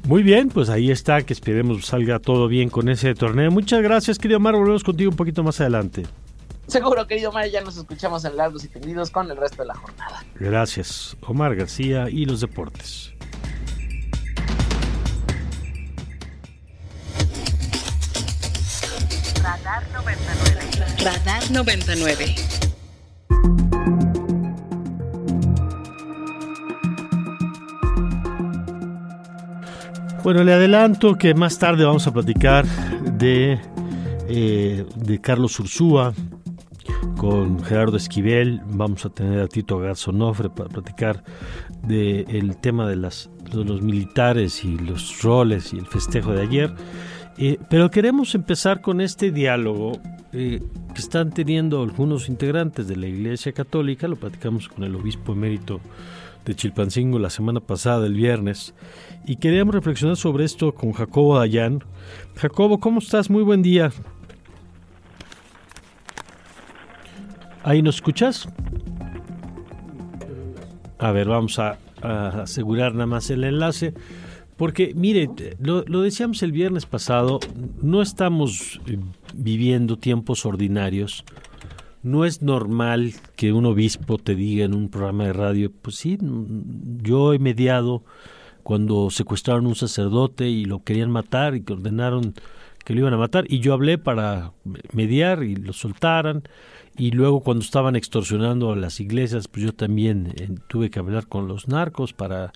Muy 0.05 0.23
bien, 0.23 0.49
pues 0.49 0.69
ahí 0.69 0.91
está, 0.91 1.23
que 1.23 1.33
esperemos 1.33 1.87
salga 1.87 2.19
todo 2.19 2.49
bien 2.49 2.69
con 2.69 2.89
ese 2.89 3.15
torneo. 3.15 3.51
Muchas 3.51 3.83
gracias, 3.83 4.19
querido 4.19 4.39
Omar, 4.39 4.55
volvemos 4.55 4.85
contigo 4.85 5.11
un 5.11 5.17
poquito 5.17 5.43
más 5.43 5.61
adelante. 5.61 6.05
Seguro, 6.67 7.07
querido 7.07 7.31
Omar, 7.31 7.49
ya 7.49 7.61
nos 7.61 7.77
escuchamos 7.77 8.25
en 8.25 8.37
largos 8.37 8.65
y 8.65 8.69
tendidos 8.69 9.11
con 9.11 9.31
el 9.31 9.37
resto 9.37 9.63
de 9.63 9.69
la 9.69 9.75
jornada. 9.75 10.25
Gracias, 10.35 11.17
Omar 11.23 11.55
García 11.55 12.09
y 12.11 12.25
los 12.25 12.41
deportes. 12.41 13.13
Radar 19.43 19.85
99. 19.93 19.96
Radar 21.03 21.51
99. 21.51 22.35
Bueno, 30.23 30.43
le 30.43 30.53
adelanto 30.53 31.17
que 31.17 31.35
más 31.35 31.59
tarde 31.59 31.85
vamos 31.85 32.07
a 32.07 32.13
platicar 32.13 32.67
de, 32.67 33.61
eh, 34.29 34.85
de 34.97 35.21
Carlos 35.21 35.61
Ursúa 35.61 36.15
con 37.17 37.63
Gerardo 37.63 37.97
Esquivel. 37.97 38.61
Vamos 38.67 39.05
a 39.05 39.11
tener 39.11 39.41
a 39.41 39.49
Tito 39.49 39.79
Garzonofre 39.79 40.51
para 40.51 40.69
platicar 40.69 41.23
del 41.83 42.57
tema 42.57 42.89
de, 42.89 42.97
las, 42.97 43.31
de 43.53 43.65
los 43.65 43.83
militares 43.83 44.65
y 44.65 44.77
los 44.79 45.23
roles 45.23 45.73
y 45.73 45.79
el 45.79 45.87
festejo 45.87 46.33
de 46.33 46.43
ayer. 46.43 46.75
Eh, 47.39 47.59
pero 47.69 47.91
queremos 47.91 48.35
empezar 48.35 48.81
con 48.81 49.01
este 49.01 49.31
diálogo 49.31 49.99
eh, 50.33 50.63
que 50.95 51.01
están 51.01 51.31
teniendo 51.31 51.83
algunos 51.83 52.29
integrantes 52.29 52.89
de 52.89 52.97
la 52.97 53.07
Iglesia 53.07 53.53
Católica, 53.53 54.09
lo 54.09 54.17
platicamos 54.17 54.69
con 54.69 54.85
el 54.85 54.95
obispo 54.95 55.33
emérito 55.33 55.81
de 56.47 56.55
Chilpancingo 56.55 57.19
la 57.19 57.29
semana 57.29 57.61
pasada, 57.61 58.07
el 58.07 58.15
viernes, 58.15 58.73
y 59.27 59.37
queríamos 59.37 59.75
reflexionar 59.75 60.17
sobre 60.17 60.45
esto 60.45 60.73
con 60.73 60.93
Jacobo 60.93 61.39
Dayan. 61.39 61.83
Jacobo, 62.37 62.79
¿cómo 62.79 63.01
estás? 63.01 63.29
Muy 63.29 63.43
buen 63.43 63.63
día. 63.63 63.91
¿Ahí 67.65 67.83
nos 67.83 67.97
escuchas? 67.97 68.49
A 70.99 71.11
ver, 71.11 71.27
vamos 71.29 71.59
a, 71.59 71.79
asegurar 72.01 72.93
nada 72.93 73.07
más 73.07 73.29
el 73.31 73.43
enlace. 73.43 73.93
Porque, 74.57 74.95
mire, 74.95 75.29
lo, 75.59 75.83
decíamos 76.01 76.43
el 76.43 76.53
viernes 76.53 76.87
pasado, 76.87 77.41
no 77.83 78.01
estamos 78.01 78.81
eh, 78.87 78.99
viviendo 79.35 79.99
tiempos 79.99 80.47
ordinarios. 80.47 81.25
No 82.03 82.25
es 82.25 82.41
normal 82.41 83.15
que 83.35 83.53
un 83.53 83.67
obispo 83.67 84.17
te 84.17 84.35
diga 84.35 84.65
en 84.65 84.75
un 84.75 84.89
programa 84.89 85.25
de 85.25 85.33
radio, 85.33 85.73
pues 85.83 85.97
sí, 85.97 86.19
yo 87.03 87.35
he 87.35 87.39
mediado 87.39 88.05
cuando 88.63 89.11
secuestraron 89.11 89.67
un 89.67 89.75
sacerdote 89.75 90.49
y 90.49 90.65
lo 90.65 90.83
querían 90.83 91.11
matar 91.11 91.55
y 91.55 91.63
que 91.63 91.73
ordenaron 91.73 92.35
que 92.85 92.95
lo 92.95 93.01
iban 93.01 93.15
a 93.15 93.17
matar 93.17 93.45
y 93.49 93.59
yo 93.59 93.75
hablé 93.75 93.99
para 93.99 94.53
mediar 94.93 95.43
y 95.43 95.57
lo 95.57 95.73
soltaran 95.73 96.45
y 96.97 97.11
luego 97.11 97.41
cuando 97.41 97.63
estaban 97.63 97.97
extorsionando 97.97 98.73
a 98.73 98.77
las 98.77 99.01
iglesias, 99.01 99.49
pues 99.49 99.65
yo 99.65 99.73
también 99.75 100.35
eh, 100.37 100.49
tuve 100.69 100.91
que 100.91 100.99
hablar 100.99 101.27
con 101.27 101.49
los 101.49 101.69
narcos 101.69 102.13
para 102.13 102.53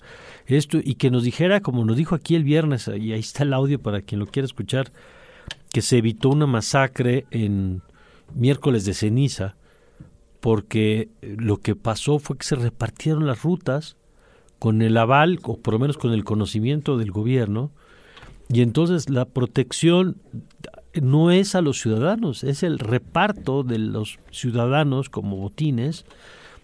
esto 0.47 0.79
y 0.83 0.95
que 0.95 1.11
nos 1.11 1.23
dijera, 1.23 1.61
como 1.61 1.85
nos 1.85 1.97
dijo 1.97 2.15
aquí 2.15 2.35
el 2.35 2.43
viernes, 2.43 2.87
y 2.87 3.13
ahí 3.13 3.19
está 3.19 3.43
el 3.43 3.53
audio 3.53 3.79
para 3.79 4.01
quien 4.01 4.19
lo 4.19 4.27
quiera 4.27 4.45
escuchar, 4.45 4.91
que 5.71 5.81
se 5.81 5.97
evitó 5.97 6.29
una 6.29 6.47
masacre 6.47 7.25
en 7.31 7.81
miércoles 8.33 8.85
de 8.85 8.93
ceniza, 8.93 9.55
porque 10.39 11.09
lo 11.21 11.57
que 11.57 11.75
pasó 11.75 12.17
fue 12.17 12.37
que 12.37 12.45
se 12.45 12.55
repartieron 12.55 13.27
las 13.27 13.43
rutas 13.43 13.95
con 14.57 14.81
el 14.81 14.97
aval, 14.97 15.39
o 15.43 15.57
por 15.57 15.75
lo 15.75 15.79
menos 15.79 15.97
con 15.97 16.13
el 16.13 16.23
conocimiento 16.23 16.97
del 16.97 17.11
gobierno, 17.11 17.71
y 18.49 18.61
entonces 18.61 19.09
la 19.09 19.25
protección 19.25 20.17
no 20.99 21.31
es 21.31 21.55
a 21.55 21.61
los 21.61 21.79
ciudadanos, 21.79 22.43
es 22.43 22.63
el 22.63 22.79
reparto 22.79 23.63
de 23.63 23.79
los 23.79 24.19
ciudadanos 24.31 25.09
como 25.09 25.37
botines. 25.37 26.05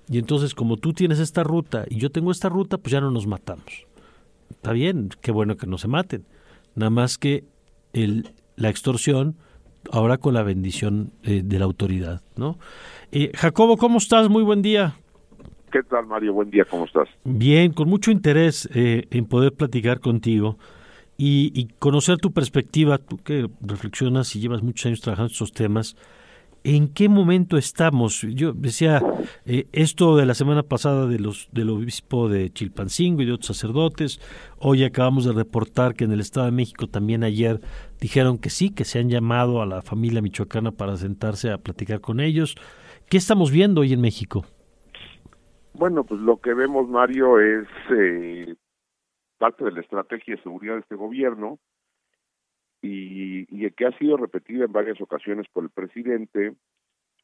Y 0.10 0.17
entonces, 0.19 0.55
como 0.55 0.77
tú 0.77 0.93
tienes 0.93 1.19
esta 1.19 1.43
ruta 1.43 1.86
y 1.89 1.98
yo 1.98 2.10
tengo 2.10 2.31
esta 2.31 2.50
ruta, 2.50 2.77
pues 2.77 2.91
ya 2.91 3.01
no 3.01 3.12
nos 3.12 3.27
matamos. 3.27 3.86
Está 4.50 4.72
bien, 4.72 5.10
qué 5.22 5.31
bueno 5.31 5.57
que 5.57 5.67
no 5.67 5.77
se 5.77 5.88
maten. 5.88 6.25
Nada 6.75 6.89
más 6.89 7.17
que 7.17 7.43
el, 7.93 8.31
la 8.55 8.69
extorsión, 8.69 9.36
ahora 9.91 10.17
con 10.17 10.34
la 10.34 10.43
bendición 10.43 11.12
eh, 11.24 11.41
de 11.43 11.60
la 11.60 11.65
autoridad, 11.65 12.22
¿no? 12.36 12.57
Eh, 13.12 13.31
Jacobo, 13.36 13.77
¿cómo 13.77 13.98
estás? 13.98 14.29
Muy 14.29 14.43
buen 14.43 14.62
día. 14.62 14.96
¿Qué 15.72 15.84
tal, 15.84 16.07
Mario? 16.07 16.34
Buen 16.34 16.50
día, 16.50 16.65
¿cómo 16.65 16.86
estás? 16.86 17.10
Bien, 17.24 17.74
con 17.74 17.89
mucho 17.89 18.12
interés 18.12 18.69
eh, 18.74 19.07
en 19.12 19.25
poder 19.25 19.53
platicar 19.53 20.00
contigo 20.00 20.57
y, 21.17 21.67
conocer 21.79 22.17
tu 22.17 22.31
perspectiva, 22.31 23.00
tú 23.00 23.17
que 23.17 23.50
reflexionas 23.62 24.36
y 24.36 24.39
llevas 24.39 24.62
muchos 24.62 24.86
años 24.86 25.01
trabajando 25.01 25.31
estos 25.31 25.51
temas, 25.51 25.95
¿en 26.63 26.93
qué 26.93 27.09
momento 27.09 27.57
estamos? 27.57 28.21
Yo 28.21 28.53
decía, 28.53 29.01
eh, 29.45 29.67
esto 29.71 30.15
de 30.15 30.27
la 30.27 30.36
semana 30.36 30.63
pasada 30.63 31.07
de 31.07 31.17
los, 31.17 31.50
del 31.51 31.71
obispo 31.71 32.29
de 32.29 32.51
Chilpancingo 32.51 33.21
y 33.21 33.25
de 33.25 33.33
otros 33.33 33.47
sacerdotes, 33.47 34.21
hoy 34.59 34.83
acabamos 34.83 35.25
de 35.25 35.33
reportar 35.33 35.95
que 35.95 36.03
en 36.03 36.12
el 36.12 36.19
Estado 36.19 36.45
de 36.45 36.51
México 36.51 36.88
también 36.88 37.24
ayer 37.24 37.62
dijeron 38.00 38.38
que 38.38 38.51
sí, 38.51 38.69
que 38.69 38.86
se 38.86 39.00
han 39.00 39.09
llamado 39.09 39.62
a 39.62 39.65
la 39.65 39.81
familia 39.81 40.21
michoacana 40.21 40.71
para 40.71 40.97
sentarse 40.97 41.51
a 41.51 41.57
platicar 41.57 42.00
con 42.00 42.19
ellos. 42.19 42.55
¿Qué 43.09 43.17
estamos 43.17 43.50
viendo 43.50 43.81
hoy 43.81 43.93
en 43.93 44.01
México? 44.01 44.45
Bueno, 45.74 46.03
pues 46.03 46.19
lo 46.21 46.38
que 46.38 46.53
vemos, 46.53 46.89
Mario, 46.89 47.39
es 47.39 47.67
eh, 47.91 48.55
parte 49.38 49.63
de 49.63 49.72
la 49.72 49.82
estrategia 49.82 50.36
de 50.36 50.44
seguridad 50.44 50.75
de 50.75 50.82
este 50.82 50.96
gobierno 50.96 51.60
y, 52.82 53.48
y 53.50 53.70
que 53.72 53.86
ha 53.86 53.98
sido 53.98 54.17
repetida 54.17 54.65
en 54.65 54.72
varias 54.72 55.00
ocasiones 55.01 55.48
por 55.51 55.63
el 55.63 55.70
presidente 55.70 56.53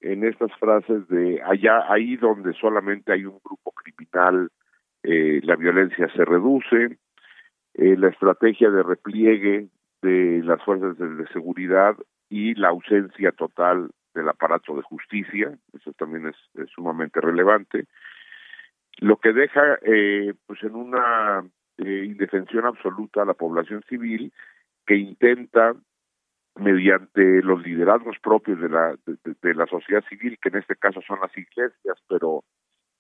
en 0.03 0.25
estas 0.25 0.51
frases 0.59 1.07
de 1.07 1.41
allá, 1.43 1.91
ahí 1.91 2.17
donde 2.17 2.53
solamente 2.53 3.13
hay 3.13 3.25
un 3.25 3.39
grupo 3.43 3.71
criminal, 3.71 4.49
eh, 5.01 5.39
la 5.43 5.55
violencia 5.55 6.09
se 6.13 6.25
reduce, 6.25 6.97
eh, 7.73 7.95
la 7.97 8.09
estrategia 8.09 8.69
de 8.69 8.83
repliegue 8.83 9.69
de 10.01 10.41
las 10.43 10.61
fuerzas 10.63 10.97
de, 10.97 11.25
seguridad 11.27 11.95
y 12.29 12.53
la 12.55 12.69
ausencia 12.69 13.31
total 13.31 13.91
del 14.13 14.27
aparato 14.27 14.75
de 14.75 14.81
justicia, 14.81 15.57
eso 15.73 15.93
también 15.93 16.27
es, 16.27 16.35
sumamente 16.75 17.21
relevante, 17.21 17.85
lo 18.99 19.17
que 19.17 19.31
deja 19.31 19.79
eh, 19.83 20.33
pues 20.45 20.61
en 20.63 20.75
una 20.75 21.45
eh, 21.77 22.05
indefensión 22.05 22.65
absoluta 22.65 23.21
a 23.21 23.25
la 23.25 23.33
población 23.33 23.83
civil 23.89 24.31
que 24.85 24.95
intenta 24.95 25.75
mediante 26.55 27.41
los 27.41 27.63
liderazgos 27.63 28.17
propios 28.21 28.59
de 28.59 28.69
la 28.69 28.95
de, 29.05 29.55
la 29.55 29.65
sociedad 29.65 30.03
civil 30.07 30.37
que 30.39 30.49
en 30.49 30.57
este 30.57 30.75
caso 30.75 31.01
son 31.01 31.19
las 31.19 31.35
iglesias 31.35 31.97
pero 32.07 32.43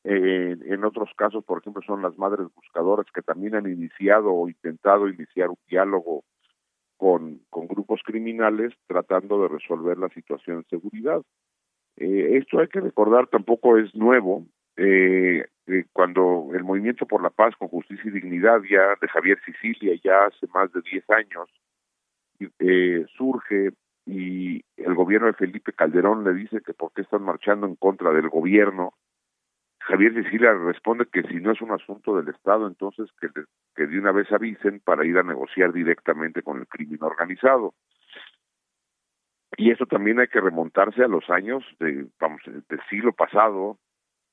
eh, 0.03 0.57
en 0.65 0.83
otros 0.83 1.11
casos 1.15 1.43
por 1.43 1.59
ejemplo 1.59 1.83
son 1.85 2.01
las 2.01 2.17
madres 2.17 2.47
buscadoras 2.55 3.05
que 3.13 3.21
también 3.21 3.55
han 3.55 3.67
iniciado 3.67 4.33
o 4.33 4.47
intentado 4.47 5.07
iniciar 5.07 5.49
un 5.49 5.59
diálogo 5.67 6.23
con, 6.97 7.41
con 7.49 7.67
grupos 7.67 8.01
criminales 8.03 8.73
tratando 8.87 9.41
de 9.41 9.49
resolver 9.49 9.97
la 9.97 10.09
situación 10.09 10.61
de 10.61 10.69
seguridad. 10.69 11.21
Eh, 11.97 12.37
esto 12.37 12.59
hay 12.59 12.69
que 12.69 12.79
recordar 12.79 13.27
tampoco 13.27 13.77
es 13.77 13.93
nuevo 13.93 14.45
eh, 14.77 15.45
eh, 15.67 15.85
cuando 15.93 16.49
el 16.53 16.63
Movimiento 16.63 17.05
por 17.05 17.21
la 17.21 17.29
Paz 17.29 17.55
con 17.57 17.69
Justicia 17.69 18.03
y 18.05 18.11
Dignidad 18.11 18.61
ya 18.69 18.95
de 18.99 19.07
Javier 19.07 19.39
Sicilia 19.45 19.99
ya 20.03 20.25
hace 20.25 20.47
más 20.53 20.71
de 20.73 20.81
10 20.81 21.09
años 21.09 21.49
eh, 22.59 23.05
surge 23.15 23.71
y 24.05 24.63
el 24.75 24.95
gobierno 24.95 25.27
de 25.27 25.33
Felipe 25.33 25.71
Calderón 25.73 26.23
le 26.23 26.33
dice 26.33 26.61
que 26.61 26.73
por 26.73 26.91
qué 26.91 27.01
están 27.01 27.23
marchando 27.23 27.65
en 27.67 27.75
contra 27.75 28.11
del 28.11 28.27
gobierno, 28.29 28.93
Javier 29.79 30.13
Sicilia 30.13 30.53
responde 30.53 31.05
que 31.05 31.23
si 31.23 31.35
no 31.35 31.51
es 31.51 31.61
un 31.61 31.71
asunto 31.71 32.15
del 32.15 32.33
Estado, 32.33 32.67
entonces 32.67 33.09
que, 33.19 33.29
que 33.75 33.87
de 33.87 33.99
una 33.99 34.11
vez 34.11 34.31
avisen 34.31 34.81
para 34.81 35.05
ir 35.05 35.17
a 35.17 35.23
negociar 35.23 35.71
directamente 35.71 36.41
con 36.41 36.59
el 36.59 36.67
crimen 36.67 37.01
organizado. 37.01 37.73
Y 39.55 39.71
eso 39.71 39.85
también 39.85 40.19
hay 40.19 40.27
que 40.27 40.41
remontarse 40.41 41.03
a 41.03 41.07
los 41.07 41.29
años 41.29 41.63
de, 41.79 42.07
vamos, 42.19 42.41
del 42.45 42.81
siglo 42.89 43.13
pasado, 43.13 43.77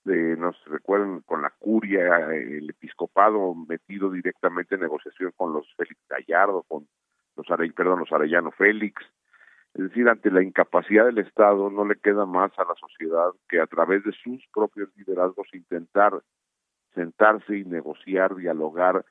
nos 0.05 0.57
recuerdan 0.65 1.21
con 1.21 1.43
la 1.43 1.51
curia, 1.51 2.33
el 2.33 2.71
episcopado 2.71 3.55
metido 3.55 4.11
directamente 4.11 4.75
en 4.75 4.83
negociación 4.83 5.33
con 5.37 5.53
los 5.53 5.67
Félix 5.77 6.01
Gallardo, 6.09 6.65
con 6.67 6.87
los 7.37 7.47
perdón, 7.75 8.01
los 8.01 8.13
Arellano 8.13 8.51
Félix. 8.51 9.03
Es 9.75 9.85
decir, 9.85 10.09
ante 10.09 10.31
la 10.31 10.43
incapacidad 10.43 11.07
del 11.07 11.19
Estado 11.19 11.71
no 11.71 11.85
le 11.85 11.97
queda 11.97 12.27
más 12.27 12.51
a 12.59 12.65
la 12.65 12.75
sociedad 12.75 13.31
que 13.49 13.61
a 13.61 13.67
través 13.67 14.03
de 14.05 14.13
sus 14.13 14.45
propios 14.53 14.89
liderazgos 14.97 15.47
intentar 15.53 16.21
sentarse 16.95 17.59
y 17.59 17.65
negociar, 17.65 18.35
dialogar 18.35 19.05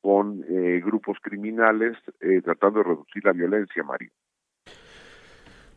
con 0.00 0.42
eh, 0.48 0.80
grupos 0.82 1.18
criminales, 1.20 1.98
eh, 2.20 2.40
tratando 2.42 2.78
de 2.78 2.84
reducir 2.84 3.24
la 3.24 3.32
violencia, 3.32 3.82
Mario. 3.82 4.10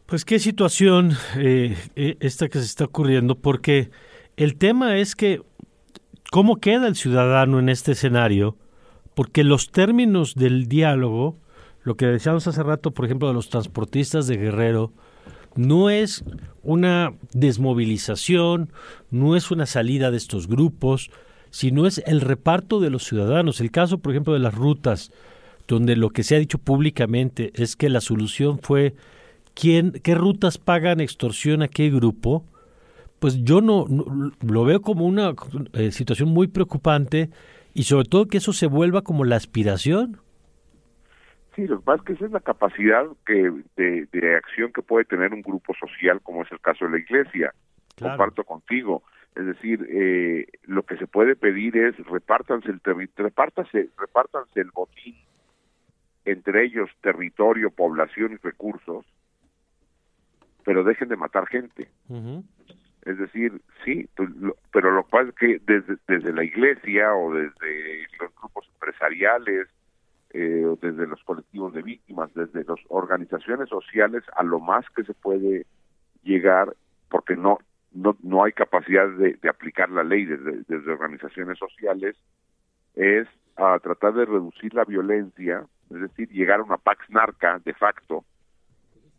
Pues 0.05 0.23
qué 0.23 0.39
situación 0.39 1.11
eh, 1.37 1.75
esta 1.95 2.47
que 2.47 2.59
se 2.59 2.65
está 2.65 2.85
ocurriendo, 2.85 3.35
porque 3.35 3.89
el 4.37 4.55
tema 4.55 4.97
es 4.97 5.15
que, 5.15 5.41
¿cómo 6.31 6.57
queda 6.57 6.87
el 6.87 6.95
ciudadano 6.95 7.59
en 7.59 7.69
este 7.69 7.91
escenario? 7.91 8.57
Porque 9.15 9.43
los 9.43 9.71
términos 9.71 10.35
del 10.35 10.67
diálogo, 10.67 11.37
lo 11.83 11.95
que 11.95 12.07
decíamos 12.07 12.47
hace 12.47 12.63
rato, 12.63 12.91
por 12.91 13.05
ejemplo, 13.05 13.27
de 13.27 13.33
los 13.33 13.49
transportistas 13.49 14.27
de 14.27 14.37
Guerrero, 14.37 14.91
no 15.55 15.89
es 15.89 16.23
una 16.63 17.13
desmovilización, 17.33 18.71
no 19.11 19.35
es 19.35 19.51
una 19.51 19.65
salida 19.65 20.09
de 20.09 20.17
estos 20.17 20.47
grupos, 20.47 21.11
sino 21.51 21.85
es 21.85 22.01
el 22.07 22.21
reparto 22.21 22.79
de 22.79 22.89
los 22.89 23.03
ciudadanos. 23.03 23.61
El 23.61 23.69
caso, 23.69 23.99
por 23.99 24.13
ejemplo, 24.13 24.33
de 24.33 24.39
las 24.39 24.55
rutas, 24.55 25.11
donde 25.67 25.95
lo 25.95 26.09
que 26.09 26.23
se 26.23 26.35
ha 26.35 26.39
dicho 26.39 26.57
públicamente 26.57 27.51
es 27.53 27.75
que 27.75 27.89
la 27.89 28.01
solución 28.01 28.59
fue 28.59 28.95
quién, 29.53 29.91
qué 29.91 30.15
rutas 30.15 30.57
pagan 30.57 30.99
extorsión 30.99 31.61
a 31.61 31.67
qué 31.67 31.91
grupo, 31.91 32.43
pues 33.23 33.41
yo 33.41 33.61
no, 33.61 33.85
lo 34.45 34.65
veo 34.65 34.81
como 34.81 35.05
una 35.05 35.33
eh, 35.71 35.93
situación 35.93 36.27
muy 36.27 36.49
preocupante 36.49 37.29
y 37.73 37.83
sobre 37.83 38.09
todo 38.09 38.27
que 38.27 38.39
eso 38.39 38.51
se 38.51 38.67
vuelva 38.67 39.01
como 39.01 39.23
la 39.23 39.37
aspiración. 39.37 40.17
Sí, 41.55 41.65
lo 41.65 41.79
que 41.79 41.85
pasa 41.85 42.01
es 42.01 42.05
que 42.05 42.13
esa 42.15 42.25
es 42.25 42.31
la 42.33 42.41
capacidad 42.41 43.05
que 43.25 43.49
de, 43.77 44.35
acción 44.35 44.73
que 44.73 44.81
puede 44.81 45.05
tener 45.05 45.33
un 45.33 45.41
grupo 45.41 45.73
social 45.73 46.19
como 46.21 46.41
es 46.41 46.51
el 46.51 46.59
caso 46.59 46.83
de 46.83 46.91
la 46.91 46.97
iglesia. 46.97 47.53
Comparto 47.97 48.43
contigo. 48.43 49.03
Es 49.37 49.45
decir, 49.45 49.87
eh, 49.89 50.45
lo 50.63 50.83
que 50.83 50.97
se 50.97 51.07
puede 51.07 51.37
pedir 51.37 51.77
es 51.77 51.95
repártanse 52.05 52.71
el 52.71 52.81
repártanse, 53.15 53.87
repártanse 53.97 54.59
el 54.59 54.71
botín 54.71 55.15
entre 56.25 56.65
ellos 56.65 56.89
territorio, 56.99 57.69
población 57.69 58.33
y 58.33 58.35
recursos, 58.45 59.05
pero 60.65 60.83
dejen 60.83 61.07
de 61.07 61.15
matar 61.15 61.47
gente. 61.47 61.87
Es 63.05 63.17
decir, 63.17 63.61
sí, 63.83 64.07
pero 64.71 64.91
lo 64.91 65.03
cual 65.03 65.29
es 65.29 65.35
que 65.35 65.59
desde, 65.65 65.97
desde 66.07 66.33
la 66.33 66.43
iglesia 66.43 67.13
o 67.13 67.33
desde 67.33 68.07
los 68.19 68.33
grupos 68.35 68.67
empresariales 68.75 69.67
eh, 70.29 70.65
o 70.65 70.77
desde 70.77 71.05
los 71.07 71.21
colectivos 71.23 71.73
de 71.73 71.81
víctimas, 71.81 72.33
desde 72.33 72.63
las 72.63 72.79
organizaciones 72.87 73.67
sociales, 73.69 74.23
a 74.35 74.43
lo 74.43 74.59
más 74.59 74.85
que 74.95 75.03
se 75.03 75.13
puede 75.13 75.65
llegar, 76.23 76.73
porque 77.09 77.35
no 77.35 77.59
no, 77.93 78.17
no 78.23 78.43
hay 78.43 78.51
capacidad 78.53 79.07
de, 79.07 79.37
aplicar 79.47 79.89
la 79.89 80.03
ley 80.03 80.25
desde, 80.25 80.63
desde 80.67 80.91
organizaciones 80.91 81.57
sociales, 81.57 82.15
es 82.95 83.27
a 83.55 83.77
tratar 83.79 84.13
de 84.13 84.25
reducir 84.25 84.73
la 84.73 84.83
violencia, 84.83 85.65
es 85.91 86.01
decir, 86.01 86.29
llegar 86.29 86.59
a 86.59 86.63
una 86.63 86.77
pax 86.77 87.07
narca 87.09 87.59
de 87.63 87.73
facto, 87.73 88.25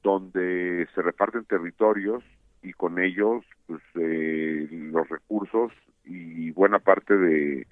donde 0.03 0.89
se 0.95 1.03
reparten 1.03 1.45
territorios 1.45 2.23
y 2.65 2.73
con 2.73 2.99
ellos 2.99 3.45
pues, 3.67 3.83
eh, 3.95 4.67
los 4.71 5.09
recursos 5.09 5.73
y 6.05 6.51
buena 6.51 6.81
parte 6.81 7.17
de, 7.17 7.67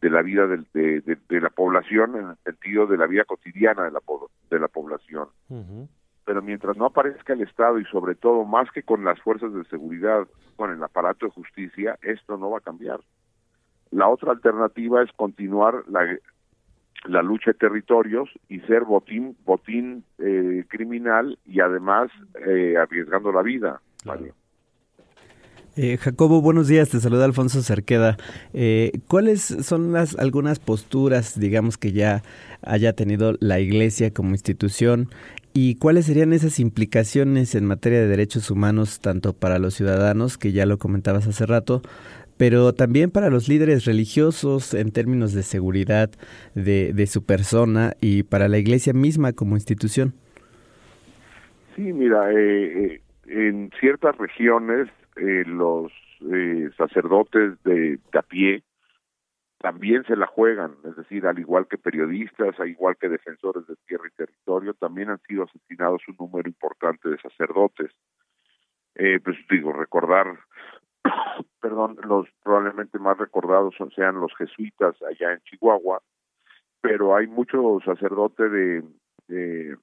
de 0.00 0.10
la 0.10 0.22
vida 0.22 0.46
de, 0.46 1.00
de, 1.00 1.40
la 1.40 1.50
población 1.50 2.16
en 2.16 2.28
el 2.28 2.36
sentido 2.44 2.86
de 2.86 2.96
la 2.96 3.06
vida 3.06 3.24
cotidiana 3.24 3.84
de 3.84 3.90
la, 3.90 4.00
de 4.50 4.58
la 4.58 4.68
población. 4.68 5.28
Pero 6.24 6.42
mientras 6.42 6.76
no 6.76 6.86
aparezca 6.86 7.32
el 7.32 7.42
Estado 7.42 7.78
y 7.78 7.84
sobre 7.86 8.14
todo 8.14 8.44
más 8.44 8.70
que 8.72 8.82
con 8.82 9.04
las 9.04 9.20
fuerzas 9.20 9.52
de 9.52 9.64
seguridad, 9.64 10.26
con 10.56 10.72
el 10.72 10.82
aparato 10.82 11.26
de 11.26 11.32
justicia, 11.32 11.98
esto 12.02 12.36
no 12.36 12.50
va 12.50 12.58
a 12.58 12.62
cambiar. 12.62 13.00
La 13.90 14.08
otra 14.08 14.32
alternativa 14.32 15.02
es 15.02 15.10
continuar 15.12 15.84
la, 15.88 16.04
la 17.04 17.22
lucha 17.22 17.52
de 17.52 17.58
territorios 17.58 18.28
y 18.48 18.60
ser 18.60 18.84
botín 18.84 19.36
botín 19.44 20.04
eh, 20.18 20.64
criminal 20.68 21.38
y 21.46 21.60
además 21.60 22.10
eh, 22.46 22.76
arriesgando 22.76 23.32
la 23.32 23.42
vida. 23.42 23.80
Eh, 25.76 25.98
Jacobo, 25.98 26.40
buenos 26.40 26.68
días, 26.68 26.88
te 26.88 27.00
saluda 27.00 27.26
Alfonso 27.26 27.62
Cerqueda. 27.62 28.16
¿Cuáles 29.08 29.42
son 29.42 29.92
las 29.92 30.16
algunas 30.18 30.58
posturas, 30.58 31.38
digamos, 31.38 31.76
que 31.76 31.92
ya 31.92 32.22
haya 32.62 32.94
tenido 32.94 33.36
la 33.40 33.60
Iglesia 33.60 34.10
como 34.10 34.30
institución 34.30 35.10
y 35.58 35.76
cuáles 35.76 36.04
serían 36.04 36.34
esas 36.34 36.60
implicaciones 36.60 37.54
en 37.54 37.64
materia 37.64 37.98
de 37.98 38.06
derechos 38.06 38.50
humanos 38.50 39.00
tanto 39.00 39.32
para 39.32 39.58
los 39.58 39.72
ciudadanos, 39.72 40.36
que 40.36 40.52
ya 40.52 40.66
lo 40.66 40.76
comentabas 40.76 41.26
hace 41.26 41.46
rato, 41.46 41.80
pero 42.36 42.74
también 42.74 43.10
para 43.10 43.30
los 43.30 43.48
líderes 43.48 43.86
religiosos 43.86 44.74
en 44.74 44.92
términos 44.92 45.32
de 45.32 45.42
seguridad 45.42 46.10
de, 46.54 46.92
de 46.92 47.06
su 47.06 47.24
persona 47.24 47.94
y 48.02 48.22
para 48.22 48.48
la 48.48 48.58
iglesia 48.58 48.92
misma 48.92 49.32
como 49.32 49.56
institución. 49.56 50.12
Sí, 51.74 51.90
mira, 51.90 52.30
eh, 52.32 52.84
eh, 52.84 53.00
en 53.28 53.70
ciertas 53.80 54.16
regiones 54.16 54.88
eh, 55.16 55.44
los 55.46 55.92
sacerdotes 56.76 57.62
de, 57.62 57.98
de, 58.12 58.18
a 58.18 58.22
pie 58.22 58.62
también 59.58 60.04
se 60.04 60.16
la 60.16 60.26
juegan, 60.26 60.76
es 60.84 60.96
decir, 60.96 61.26
al 61.26 61.38
igual 61.38 61.66
que 61.66 61.78
periodistas, 61.78 62.58
al 62.60 62.68
igual 62.68 62.96
que 62.96 63.08
defensores 63.08 63.66
de 63.66 63.74
tierra 63.86 64.04
y 64.06 64.16
territorio, 64.16 64.74
también 64.74 65.10
han 65.10 65.20
sido 65.22 65.44
asesinados 65.44 66.02
un 66.08 66.16
número 66.18 66.48
importante 66.48 67.08
de 67.08 67.18
sacerdotes. 67.18 67.90
pues 68.94 69.36
digo, 69.50 69.72
recordar 69.72 70.38
perdón, 71.60 71.96
los 72.06 72.26
probablemente 72.42 72.98
más 72.98 73.18
recordados 73.18 73.74
sean 73.94 74.20
los 74.20 74.34
jesuitas 74.36 74.94
allá 75.02 75.32
en 75.32 75.40
Chihuahua, 75.40 76.00
pero 76.80 77.16
hay 77.16 77.26
mucho 77.26 77.78
sacerdote 77.84 78.48
de, 78.48 78.84
de, 79.28 79.76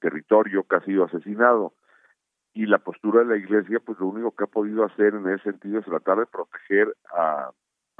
territorio 0.00 0.64
que 0.64 0.76
ha 0.76 0.84
sido 0.84 1.04
asesinado 1.04 1.74
y 2.56 2.64
la 2.64 2.78
postura 2.78 3.20
de 3.20 3.26
la 3.26 3.36
iglesia 3.36 3.80
pues 3.84 4.00
lo 4.00 4.06
único 4.06 4.30
que 4.30 4.44
ha 4.44 4.46
podido 4.46 4.82
hacer 4.84 5.14
en 5.14 5.28
ese 5.28 5.50
sentido 5.50 5.78
es 5.78 5.84
tratar 5.84 6.18
de 6.18 6.26
proteger 6.26 6.96
a 7.12 7.50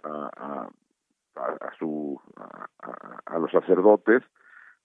a, 0.03 0.69
a, 1.35 1.79
su 1.79 2.19
a, 3.27 3.39
los 3.39 3.51
sacerdotes 3.51 4.23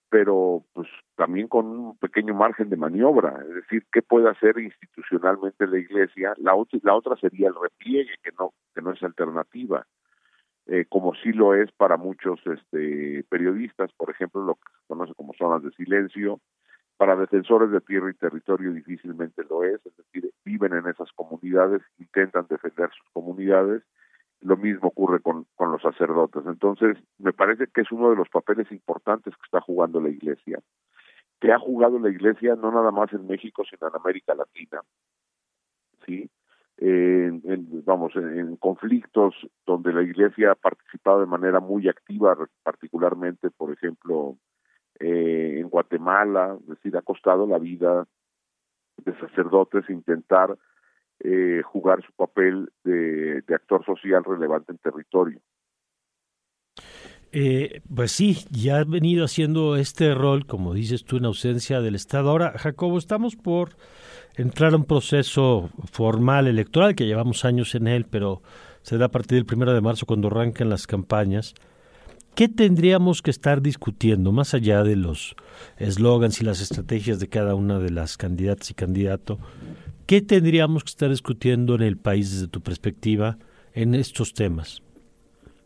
pero 0.09 0.65
pues 0.73 0.89
también 1.15 1.47
con 1.47 1.67
un 1.67 1.97
pequeño 1.97 2.33
margen 2.33 2.69
de 2.69 2.75
maniobra, 2.75 3.41
es 3.47 3.55
decir, 3.55 3.85
qué 3.93 4.01
puede 4.01 4.29
hacer 4.29 4.59
institucionalmente 4.59 5.65
la 5.65 5.77
Iglesia. 5.77 6.33
La, 6.37 6.53
la 6.83 6.95
otra 6.95 7.15
sería 7.15 7.47
el 7.47 7.55
repliegue, 7.55 8.15
que 8.21 8.31
no 8.37 8.51
que 8.75 8.81
no 8.81 8.91
es 8.91 9.01
alternativa, 9.03 9.87
eh, 10.67 10.83
como 10.89 11.15
sí 11.15 11.31
lo 11.31 11.55
es 11.55 11.71
para 11.71 11.95
muchos 11.95 12.41
este, 12.45 13.23
periodistas, 13.29 13.89
por 13.93 14.09
ejemplo, 14.09 14.43
lo 14.43 14.55
que 14.55 14.73
se 14.73 14.87
conoce 14.87 15.13
como 15.13 15.33
zonas 15.33 15.63
de 15.63 15.71
silencio. 15.71 16.41
Para 17.01 17.15
defensores 17.15 17.71
de 17.71 17.81
tierra 17.81 18.11
y 18.11 18.13
territorio 18.13 18.71
difícilmente 18.71 19.43
lo 19.49 19.63
es, 19.63 19.83
es 19.83 19.97
decir, 19.97 20.31
viven 20.45 20.73
en 20.73 20.85
esas 20.85 21.11
comunidades, 21.13 21.81
intentan 21.97 22.45
defender 22.47 22.91
sus 22.91 23.09
comunidades 23.11 23.81
lo 24.41 24.55
mismo 24.55 24.89
ocurre 24.89 25.19
con, 25.19 25.47
con 25.55 25.71
los 25.71 25.81
sacerdotes. 25.81 26.43
Entonces, 26.45 26.99
me 27.17 27.33
parece 27.33 27.65
que 27.73 27.81
es 27.81 27.91
uno 27.91 28.11
de 28.11 28.15
los 28.15 28.29
papeles 28.29 28.71
importantes 28.71 29.33
que 29.35 29.41
está 29.45 29.61
jugando 29.61 29.99
la 29.99 30.09
Iglesia, 30.09 30.59
que 31.39 31.51
ha 31.51 31.57
jugado 31.57 31.97
la 31.97 32.11
Iglesia 32.11 32.55
no 32.55 32.71
nada 32.71 32.91
más 32.91 33.11
en 33.13 33.25
México, 33.25 33.63
sino 33.67 33.87
en 33.87 33.95
América 33.95 34.35
Latina. 34.35 34.81
¿Sí? 36.05 36.29
En, 36.77 37.41
vamos, 37.83 38.15
en, 38.15 38.57
conflictos 38.57 39.33
donde 39.65 39.91
la 39.91 40.03
Iglesia 40.03 40.51
ha 40.51 40.55
participado 40.55 41.21
de 41.21 41.25
manera 41.25 41.59
muy 41.59 41.89
activa, 41.89 42.37
particularmente, 42.61 43.49
por 43.49 43.73
ejemplo, 43.73 44.37
eh, 45.01 45.59
en 45.59 45.69
Guatemala, 45.69 46.57
es 46.61 46.67
decir, 46.67 46.95
ha 46.95 47.01
costado 47.01 47.47
la 47.47 47.57
vida 47.57 48.07
de 49.03 49.19
sacerdotes 49.19 49.89
intentar 49.89 50.55
eh, 51.23 51.61
jugar 51.63 52.03
su 52.05 52.11
papel 52.13 52.71
de, 52.83 53.43
actor 53.53 53.83
social 53.85 54.23
relevante 54.23 54.71
en 54.71 54.77
territorio. 54.77 55.39
Eh, 57.31 57.81
pues 57.93 58.11
sí, 58.11 58.45
ya 58.51 58.79
ha 58.79 58.83
venido 58.83 59.25
haciendo 59.25 59.75
este 59.75 60.13
rol, 60.13 60.45
como 60.45 60.73
dices 60.73 61.03
tú, 61.03 61.17
en 61.17 61.25
ausencia 61.25 61.81
del 61.81 61.95
Estado. 61.95 62.29
Ahora, 62.29 62.53
Jacobo, 62.57 62.97
estamos 62.97 63.35
por 63.35 63.69
entrar 64.35 64.73
a 64.73 64.77
un 64.77 64.85
proceso 64.85 65.69
formal 65.91 66.47
electoral, 66.47 66.95
que 66.95 67.07
llevamos 67.07 67.45
años 67.45 67.73
en 67.73 67.87
él, 67.87 68.05
pero 68.09 68.41
se 68.81 68.97
da 68.97 69.05
a 69.05 69.11
partir 69.11 69.37
del 69.37 69.45
primero 69.45 69.73
de 69.73 69.81
marzo 69.81 70.05
cuando 70.05 70.27
arrancan 70.27 70.69
las 70.69 70.85
campañas. 70.85 71.55
¿Qué 72.35 72.47
tendríamos 72.47 73.21
que 73.21 73.29
estar 73.29 73.61
discutiendo, 73.61 74.31
más 74.31 74.53
allá 74.53 74.83
de 74.83 74.95
los 74.95 75.35
eslogans 75.77 76.41
y 76.41 76.45
las 76.45 76.61
estrategias 76.61 77.19
de 77.19 77.27
cada 77.27 77.55
una 77.55 77.77
de 77.77 77.89
las 77.89 78.17
candidatas 78.17 78.71
y 78.71 78.73
candidatos? 78.73 79.37
¿Qué 80.07 80.21
tendríamos 80.21 80.83
que 80.83 80.89
estar 80.89 81.09
discutiendo 81.09 81.75
en 81.75 81.81
el 81.81 81.97
país 81.97 82.31
desde 82.31 82.47
tu 82.47 82.61
perspectiva 82.61 83.37
en 83.73 83.95
estos 83.95 84.33
temas? 84.33 84.81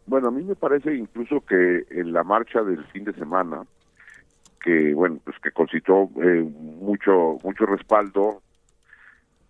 Bueno, 0.07 0.29
a 0.29 0.31
mí 0.31 0.43
me 0.43 0.55
parece 0.55 0.95
incluso 0.95 1.41
que 1.41 1.85
en 1.89 2.13
la 2.13 2.23
marcha 2.23 2.63
del 2.63 2.83
fin 2.85 3.05
de 3.05 3.13
semana, 3.13 3.63
que 4.63 4.93
bueno, 4.93 5.19
pues 5.23 5.37
que 5.39 5.51
concitó 5.51 6.09
eh, 6.21 6.41
mucho 6.41 7.37
mucho 7.43 7.65
respaldo, 7.65 8.41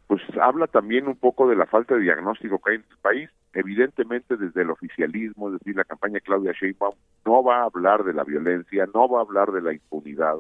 pues 0.08 0.22
habla 0.42 0.68
también 0.68 1.08
un 1.08 1.16
poco 1.16 1.48
de 1.48 1.56
la 1.56 1.66
falta 1.66 1.96
de 1.96 2.02
diagnóstico 2.02 2.60
que 2.60 2.72
hay 2.72 2.78
en 2.78 2.86
el 2.90 2.98
país. 2.98 3.30
Evidentemente 3.56 4.36
desde 4.36 4.64
el 4.64 4.70
oficialismo, 4.70 5.48
es 5.48 5.60
decir, 5.60 5.78
la 5.78 5.86
campaña 5.86 6.20
Claudia 6.20 6.52
Sheinbaum 6.52 6.94
no 7.26 7.42
va 7.42 7.62
a 7.62 7.64
hablar 7.64 8.04
de 8.04 8.14
la 8.14 8.26
violencia, 8.26 8.86
no 8.94 9.08
va 9.08 9.20
a 9.20 9.22
hablar 9.22 9.54
de 9.54 9.62
la 9.62 9.72
impunidad. 9.72 10.36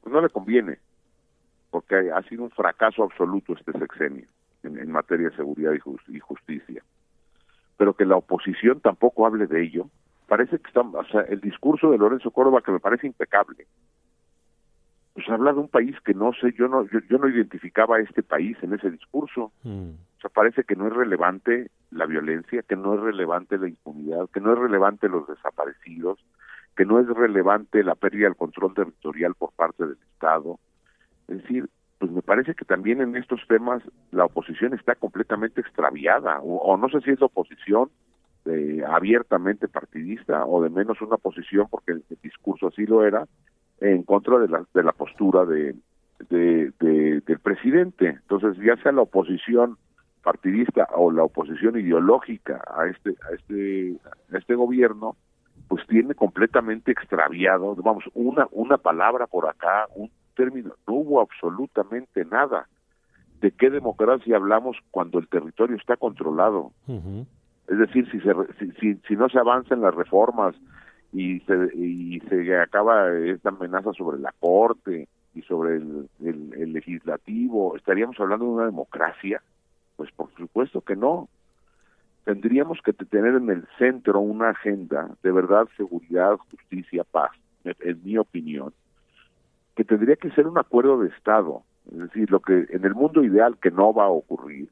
Pues 0.00 0.12
no 0.12 0.20
le 0.20 0.28
conviene 0.28 0.78
porque 1.70 2.12
ha 2.12 2.22
sido 2.22 2.44
un 2.44 2.50
fracaso 2.50 3.02
absoluto 3.02 3.54
este 3.54 3.72
sexenio 3.72 4.26
en, 4.62 4.90
materia 4.90 5.30
de 5.30 5.36
seguridad 5.36 5.72
y, 5.72 6.20
justicia. 6.20 6.82
Pero 7.76 7.94
que 7.94 8.04
la 8.04 8.16
oposición 8.16 8.80
tampoco 8.80 9.26
hable 9.26 9.48
de 9.48 9.62
ello, 9.62 9.90
parece 10.28 10.58
que 10.60 10.68
está, 10.68 10.80
o 10.80 11.04
sea, 11.06 11.22
el 11.22 11.40
discurso 11.40 11.90
de 11.90 11.98
Lorenzo 11.98 12.30
Córdoba 12.30 12.62
que 12.62 12.72
me 12.72 12.80
parece 12.80 13.08
impecable. 13.08 13.66
Pues 15.18 15.28
habla 15.30 15.52
de 15.52 15.58
un 15.58 15.68
país 15.68 15.96
que 16.04 16.14
no 16.14 16.32
sé, 16.32 16.54
yo 16.56 16.68
no, 16.68 16.86
yo, 16.86 17.18
no 17.18 17.28
identificaba 17.28 17.96
a 17.96 18.00
este 18.00 18.22
país 18.22 18.56
en 18.62 18.72
ese 18.72 18.88
discurso. 18.88 19.50
Mm. 19.64 19.90
O 19.90 20.20
sea, 20.20 20.30
parece 20.30 20.62
que 20.62 20.76
no 20.76 20.86
es 20.86 20.92
relevante 20.92 21.72
la 21.90 22.06
violencia, 22.06 22.62
que 22.62 22.76
no 22.76 22.94
es 22.94 23.00
relevante 23.00 23.58
la 23.58 23.66
impunidad, 23.66 24.28
que 24.32 24.40
no 24.40 24.52
es 24.52 24.58
relevante 24.60 25.08
los 25.08 25.26
desaparecidos, 25.26 26.24
que 26.76 26.84
no 26.84 27.00
es 27.00 27.08
relevante 27.08 27.82
la 27.82 27.96
pérdida 27.96 28.26
del 28.26 28.36
control 28.36 28.74
territorial 28.74 29.34
por 29.34 29.50
parte 29.54 29.86
del 29.86 29.98
Estado, 30.12 30.60
es 31.26 31.42
decir, 31.42 31.68
pues 31.98 32.12
me 32.12 32.22
parece 32.22 32.54
que 32.54 32.64
también 32.64 33.00
en 33.00 33.16
estos 33.16 33.40
temas 33.48 33.82
la 34.12 34.26
oposición 34.26 34.72
está 34.74 34.94
completamente 34.94 35.60
extraviada, 35.60 36.38
o, 36.42 36.76
no 36.76 36.88
sé 36.90 37.00
si 37.00 37.10
es 37.10 37.18
la 37.18 37.26
oposición 37.26 37.90
eh, 38.44 38.84
abiertamente 38.86 39.66
partidista 39.66 40.46
o 40.46 40.62
de 40.62 40.70
menos 40.70 41.02
una 41.02 41.16
posición, 41.16 41.66
porque 41.68 41.90
el, 41.90 42.04
discurso 42.22 42.68
así 42.68 42.86
lo 42.86 43.04
era, 43.04 43.26
en 43.80 44.02
contra 44.02 44.38
de 44.38 44.48
la, 44.48 44.64
de 44.74 44.82
la 44.82 44.92
postura 44.92 45.44
de, 45.44 45.74
de, 46.30 46.72
del 46.80 47.38
presidente. 47.40 48.08
Entonces, 48.08 48.56
ya 48.64 48.76
sea 48.82 48.92
la 48.92 49.02
oposición 49.02 49.76
partidista 50.22 50.88
o 50.96 51.10
la 51.10 51.24
oposición 51.24 51.78
ideológica 51.78 52.62
a 52.76 52.86
este 52.86 53.10
a 53.10 53.34
este 53.34 53.96
a 54.32 54.38
este 54.38 54.54
gobierno 54.54 55.16
pues 55.68 55.86
tiene 55.86 56.14
completamente 56.14 56.90
extraviado, 56.92 57.74
vamos, 57.76 58.04
una, 58.14 58.48
una 58.52 58.78
palabra 58.78 59.26
por 59.26 59.46
acá, 59.46 59.86
un 59.94 60.10
término, 60.34 60.72
no 60.86 60.94
hubo 60.94 61.20
absolutamente 61.20 62.24
nada. 62.24 62.66
¿De 63.40 63.52
qué 63.52 63.70
democracia 63.70 64.36
hablamos 64.36 64.76
cuando 64.90 65.18
el 65.18 65.28
territorio 65.28 65.76
está 65.76 65.96
controlado? 65.96 66.72
Es 67.68 67.78
decir, 67.78 68.10
si, 68.10 68.18
se, 68.20 68.34
si, 68.80 68.94
si, 69.06 69.16
no 69.16 69.28
se 69.28 69.38
avanza 69.38 69.74
en 69.74 69.82
las 69.82 69.94
reformas 69.94 70.54
y 71.12 71.40
se, 71.40 71.70
y 71.74 72.20
se 72.28 72.56
acaba 72.56 73.10
esta 73.18 73.48
amenaza 73.48 73.92
sobre 73.92 74.18
la 74.18 74.34
Corte 74.38 75.08
y 75.34 75.42
sobre 75.42 75.76
el, 75.76 76.08
el 76.20 76.72
legislativo, 76.72 77.76
¿estaríamos 77.76 78.18
hablando 78.20 78.46
de 78.46 78.50
una 78.52 78.66
democracia? 78.66 79.42
Pues 79.96 80.10
por 80.12 80.32
supuesto 80.34 80.80
que 80.80 80.96
no 80.96 81.28
tendríamos 82.28 82.82
que 82.82 82.92
tener 82.92 83.36
en 83.36 83.48
el 83.48 83.66
centro 83.78 84.20
una 84.20 84.50
agenda 84.50 85.08
de 85.22 85.32
verdad, 85.32 85.66
seguridad, 85.78 86.36
justicia, 86.36 87.02
paz, 87.02 87.30
en 87.64 88.04
mi 88.04 88.18
opinión, 88.18 88.74
que 89.74 89.82
tendría 89.82 90.16
que 90.16 90.30
ser 90.32 90.46
un 90.46 90.58
acuerdo 90.58 91.00
de 91.00 91.08
Estado. 91.08 91.62
Es 91.90 91.98
decir, 91.98 92.30
lo 92.30 92.40
que 92.40 92.66
en 92.68 92.84
el 92.84 92.94
mundo 92.94 93.24
ideal 93.24 93.56
que 93.56 93.70
no 93.70 93.94
va 93.94 94.04
a 94.04 94.10
ocurrir, 94.10 94.68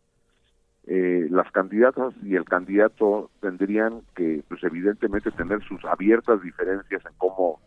eh, 0.87 1.27
las 1.31 1.51
candidatas 1.51 2.15
y 2.23 2.37
el 2.37 2.45
candidato 2.45 3.31
tendrían 3.41 4.03
que, 4.15 4.43
pues 4.49 4.63
evidentemente, 4.63 5.31
tener 5.33 5.63
sus 5.65 5.85
abiertas 5.85 6.41
diferencias 6.43 7.05
en 7.05 7.13
cómo 7.19 7.61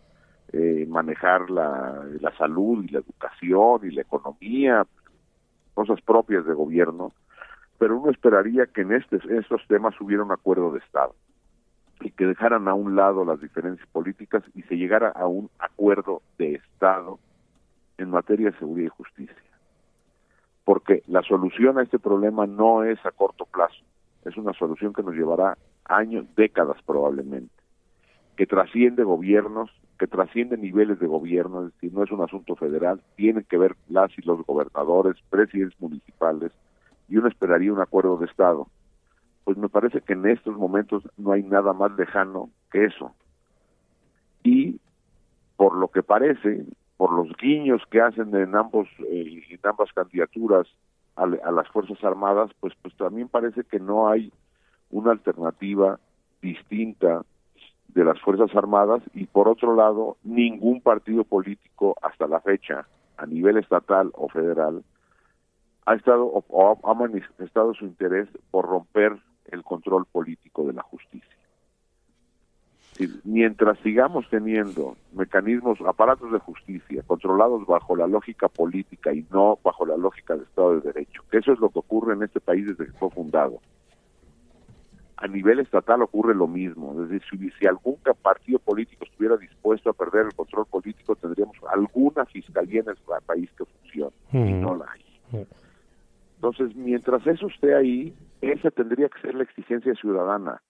eh, 0.53 0.85
manejar 0.87 1.49
la, 1.49 2.05
la 2.21 2.35
salud 2.37 2.83
y 2.85 2.87
la 2.87 2.99
educación 2.99 3.81
y 3.83 3.91
la 3.91 4.01
economía, 4.01 4.87
cosas 5.73 6.01
propias 6.01 6.45
de 6.45 6.53
gobierno, 6.53 7.11
pero 7.77 7.97
uno 7.99 8.11
esperaría 8.11 8.67
que 8.67 8.81
en, 8.81 8.93
este, 8.93 9.19
estos 9.37 9.61
temas 9.67 9.99
hubiera 9.99 10.23
un 10.23 10.31
acuerdo 10.31 10.71
de 10.71 10.79
Estado 10.79 11.15
y 12.01 12.11
que 12.11 12.25
dejaran 12.25 12.67
a 12.67 12.73
un 12.73 12.95
lado 12.95 13.25
las 13.25 13.41
diferencias 13.41 13.87
políticas 13.89 14.43
y 14.55 14.61
se 14.63 14.77
llegara 14.77 15.09
a 15.09 15.27
un 15.27 15.49
acuerdo 15.59 16.21
de 16.37 16.55
Estado 16.55 17.19
en 17.97 18.09
materia 18.09 18.51
de 18.51 18.57
seguridad 18.57 18.87
y 18.87 18.97
justicia. 18.97 19.48
Porque 20.69 21.01
la 21.07 21.23
solución 21.23 21.79
a 21.79 21.81
este 21.81 21.97
problema 21.97 22.45
no 22.45 22.83
es 22.83 23.03
a 23.03 23.09
corto 23.09 23.47
plazo, 23.47 23.83
es 24.23 24.37
una 24.37 24.53
solución 24.53 24.93
que 24.93 25.01
nos 25.01 25.15
llevará 25.15 25.57
años, 25.85 26.27
décadas 26.35 26.77
probablemente, 26.85 27.55
que 28.37 28.45
trasciende 28.45 29.03
gobiernos, 29.03 29.71
que 29.97 30.05
trasciende 30.05 30.57
niveles 30.57 30.99
de 30.99 31.07
gobierno, 31.07 31.65
es 31.65 31.73
decir, 31.73 31.91
no 31.91 32.03
es 32.03 32.11
un 32.11 32.21
asunto 32.21 32.55
federal, 32.55 33.01
tienen 33.15 33.45
que 33.45 33.57
ver 33.57 33.75
las 33.87 34.15
y 34.15 34.21
los 34.21 34.45
gobernadores, 34.45 35.15
presidentes 35.31 35.81
municipales, 35.81 36.51
y 37.07 37.17
uno 37.17 37.29
esperaría 37.29 37.73
un 37.73 37.81
acuerdo 37.81 38.17
de 38.17 38.27
Estado. 38.27 38.67
Pues 39.45 39.57
me 39.57 39.69
parece 39.69 40.01
que 40.01 40.13
en 40.13 40.27
estos 40.27 40.55
momentos 40.55 41.01
no 41.17 41.31
hay 41.31 41.41
nada 41.41 41.73
más 41.73 41.93
lejano 41.97 42.51
que 42.71 42.85
eso. 42.85 43.15
Y 44.43 44.79
por 45.57 45.75
lo 45.75 45.87
que 45.87 46.03
parece, 46.03 46.63
por 46.99 47.13
los 47.13 47.29
guiños 47.37 47.81
que 47.89 48.01
hacen 48.01 48.35
en 48.35 48.53
ambos 48.57 48.85
eh, 49.09 49.41
en 49.49 49.59
ambas 49.63 49.89
candidaturas 49.93 50.67
a, 51.15 51.23
a, 51.23 51.51
las 51.51 51.65
fuerzas 51.69 52.03
armadas, 52.03 52.51
pues 52.59 52.73
pues 52.81 52.93
también 52.97 53.29
parece 53.29 53.63
que 53.63 53.79
no 53.79 54.09
hay 54.09 54.33
una 54.89 55.11
alternativa 55.11 55.97
distinta 56.41 57.23
de 57.87 58.03
las 58.03 58.19
fuerzas 58.19 58.53
armadas 58.53 59.01
y 59.13 59.27
por 59.27 59.47
otro 59.47 59.77
lado 59.77 60.17
ningún 60.23 60.81
partido 60.81 61.23
político 61.23 61.95
hasta 62.01 62.27
la 62.27 62.41
fecha 62.41 62.85
a 63.15 63.25
nivel 63.25 63.55
estatal 63.55 64.11
o 64.15 64.27
federal 64.27 64.83
ha 65.85 65.95
estado 65.95 66.25
o 66.25 66.79
ha 66.83 66.93
manifestado 66.95 67.73
su 67.75 67.85
interés 67.85 68.27
por 68.51 68.65
romper 68.65 69.15
el 69.45 69.63
control 69.63 70.05
político 70.05 70.67
de 70.67 70.73
la 70.73 70.83
justicia. 70.83 71.38
Mientras 73.23 73.79
sigamos 73.79 74.29
teniendo 74.29 74.97
mecanismos, 75.13 75.79
aparatos 75.87 76.31
de 76.33 76.39
justicia 76.39 77.01
controlados 77.07 77.65
bajo 77.65 77.95
la 77.95 78.07
lógica 78.07 78.49
política 78.49 79.13
y 79.13 79.25
no 79.31 79.57
bajo 79.63 79.85
la 79.85 79.95
lógica 79.95 80.33
del 80.33 80.43
Estado 80.43 80.79
de 80.79 80.91
Derecho, 80.91 81.23
que 81.31 81.37
eso 81.37 81.53
es 81.53 81.59
lo 81.59 81.69
que 81.69 81.79
ocurre 81.79 82.13
en 82.13 82.23
este 82.23 82.41
país 82.41 82.67
desde 82.67 82.91
que 82.91 82.97
fue 82.97 83.09
fundado. 83.09 83.61
A 85.15 85.27
nivel 85.27 85.59
estatal 85.59 86.01
ocurre 86.01 86.35
lo 86.35 86.47
mismo, 86.47 87.01
es 87.03 87.09
decir, 87.09 87.53
si, 87.57 87.67
algún 87.67 87.97
partido 88.21 88.59
político 88.59 89.05
estuviera 89.05 89.37
dispuesto 89.37 89.89
a 89.89 89.93
perder 89.93 90.27
el 90.27 90.33
control 90.33 90.65
político, 90.65 91.15
tendríamos 91.15 91.55
alguna 91.71 92.25
fiscalía 92.25 92.81
en 92.81 92.89
el 92.89 92.97
país 93.25 93.49
que 93.57 93.65
funcione, 93.65 94.13
y 94.31 94.53
no 94.53 94.75
la 94.75 94.85
hay. 94.91 95.45
Entonces, 96.35 96.75
mientras 96.75 97.25
eso 97.27 97.47
esté 97.47 97.75
ahí, 97.75 98.13
esa 98.41 98.71
tendría 98.71 99.09
que 99.09 99.19
ser 99.21 99.35
la 99.35 99.43
exigencia 99.43 99.93
ciudadana. 99.95 100.61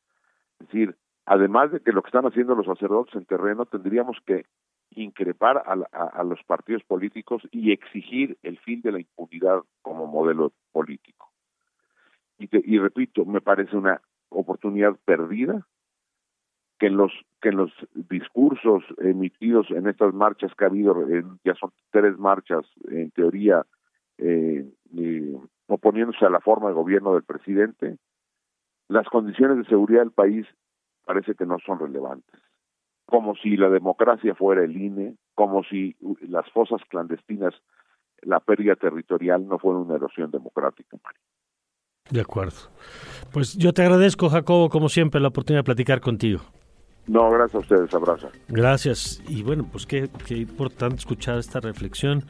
Es 0.60 0.68
decir, 0.68 0.96
además 1.30 1.72
de 1.72 1.80
que 1.80 1.92
lo 1.92 2.02
que 2.02 2.08
están 2.08 2.26
haciendo 2.26 2.56
los 2.56 2.65
sacerdotes 2.65 3.13
en 3.13 3.24
terreno, 3.26 3.68
tendríamos 3.68 4.18
que 4.26 4.46
increpar 4.89 5.62
a, 5.63 6.24
los 6.24 6.44
partidos 6.44 6.84
políticos 6.84 7.44
y 7.52 7.72
exigir 7.72 8.39
el 8.42 8.58
fin 8.58 8.82
de 8.82 8.92
la 8.92 9.00
impunidad 9.00 9.60
como 9.84 10.08
modelo 10.08 10.52
político. 10.72 11.32
Y, 12.39 12.50
y 12.52 12.80
repito, 12.80 13.26
me 13.26 13.42
parece 13.42 13.78
una 13.78 14.02
oportunidad 14.30 14.98
perdida 15.06 15.68
que 16.80 16.88
en 16.88 16.98
los 16.98 17.12
que 17.42 17.50
en 17.50 17.58
los 17.58 17.72
discursos 17.94 18.84
emitidos 18.98 19.70
en 19.70 19.88
estas 19.88 20.15
marchas 20.15 20.52
que 20.56 20.65
ha 20.65 20.70
habido, 20.70 20.96
ya 21.44 21.54
son 21.54 21.72
tres 21.92 22.18
marchas 22.18 22.65
en 22.89 23.12
teoría 23.12 23.63
eh, 24.18 24.65
oponiéndose 25.68 26.26
a 26.26 26.32
la 26.32 26.39
forma 26.39 26.70
de 26.70 26.74
gobierno 26.74 27.13
del 27.13 27.24
presidente, 27.24 27.98
las 28.88 29.08
condiciones 29.10 29.58
de 29.58 29.65
seguridad 29.65 30.02
del 30.02 30.12
país 30.12 30.48
parece 31.10 31.34
que 31.34 31.48
no 31.48 31.58
son 31.65 31.80
relevantes. 31.80 32.39
Como 33.08 33.34
si 33.34 33.58
la 33.58 33.67
democracia 33.69 34.36
fuera 34.36 34.63
el 34.63 34.78
INE, 34.78 35.15
como 35.34 35.63
si 35.63 35.95
las 36.28 36.48
fosas 36.52 36.80
clandestinas, 36.88 37.56
la 38.22 38.39
pérdida 38.39 38.76
territorial 38.76 39.48
no 39.48 39.58
fuera 39.58 39.80
una 39.80 39.95
erosión 39.95 40.30
democrática, 40.30 40.98
De 42.12 42.22
acuerdo. 42.22 42.69
Pues 43.34 43.58
yo 43.58 43.74
te 43.74 43.82
agradezco, 43.82 44.30
Jacobo, 44.30 44.69
como 44.69 44.88
siempre, 44.88 45.19
la 45.19 45.30
oportunidad 45.30 45.62
de 45.62 45.72
platicar 45.74 46.00
contigo. 46.00 46.41
No, 47.08 47.32
gracias 47.32 47.56
a 47.56 47.60
ustedes, 47.60 47.91
abrazo. 47.95 48.30
Gracias. 48.48 49.24
Y 49.28 49.41
bueno, 49.41 49.65
pues 49.72 49.88
qué, 49.88 50.10
qué 50.28 50.38
importante 50.38 50.98
escuchar 50.98 51.39
esta 51.39 51.60
reflexión 51.60 52.26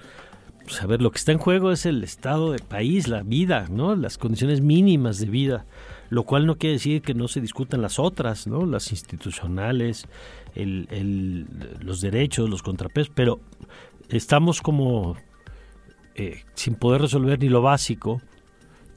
pues 0.64 0.84
a 0.84 0.86
ver, 0.86 1.02
lo 1.02 1.10
que 1.10 1.18
está 1.18 1.32
en 1.32 1.40
juego 1.40 1.72
es 1.72 1.88
el 1.88 2.04
estado 2.04 2.52
de 2.52 2.60
país, 2.60 3.08
la 3.08 3.24
vida, 3.24 3.66
¿no? 3.72 3.96
Las 3.96 4.20
condiciones 4.20 4.62
mínimas 4.62 5.18
de 5.18 5.26
vida, 5.26 5.66
lo 6.10 6.24
cual 6.24 6.46
no 6.46 6.58
quiere 6.58 6.74
decir 6.74 7.02
que 7.02 7.14
no 7.14 7.28
se 7.28 7.42
discutan 7.42 7.82
las 7.82 8.00
otras, 8.00 8.48
¿no? 8.48 8.66
Las 8.66 8.92
institucionales, 8.92 10.08
el, 10.56 11.48
los 11.82 12.02
derechos, 12.02 12.50
los 12.50 12.64
contrapesos, 12.64 13.12
pero 13.16 13.40
estamos 14.10 14.62
como 14.62 15.16
eh, 16.16 16.44
sin 16.56 16.76
poder 16.76 17.02
resolver 17.02 17.40
ni 17.40 17.50
lo 17.50 17.62
básico 17.62 18.22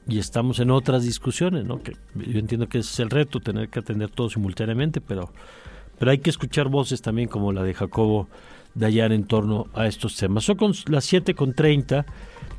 y 0.07 0.19
estamos 0.19 0.59
en 0.59 0.71
otras 0.71 1.03
discusiones, 1.03 1.65
¿no? 1.65 1.81
Que 1.81 1.93
yo 2.15 2.39
entiendo 2.39 2.67
que 2.67 2.79
ese 2.79 2.91
es 2.91 2.99
el 2.99 3.09
reto, 3.09 3.39
tener 3.39 3.69
que 3.69 3.79
atender 3.79 4.09
todo 4.09 4.29
simultáneamente, 4.29 4.99
pero, 4.99 5.31
pero 5.99 6.11
hay 6.11 6.17
que 6.17 6.29
escuchar 6.29 6.67
voces 6.67 7.01
también 7.01 7.29
como 7.29 7.53
la 7.53 7.63
de 7.63 7.73
Jacobo 7.73 8.27
de 8.73 8.87
hallar 8.87 9.11
en 9.11 9.25
torno 9.25 9.67
a 9.73 9.87
estos 9.87 10.17
temas. 10.17 10.43
Son 10.45 10.57
con 10.57 10.73
las 10.87 11.11
7.30. 11.11 12.05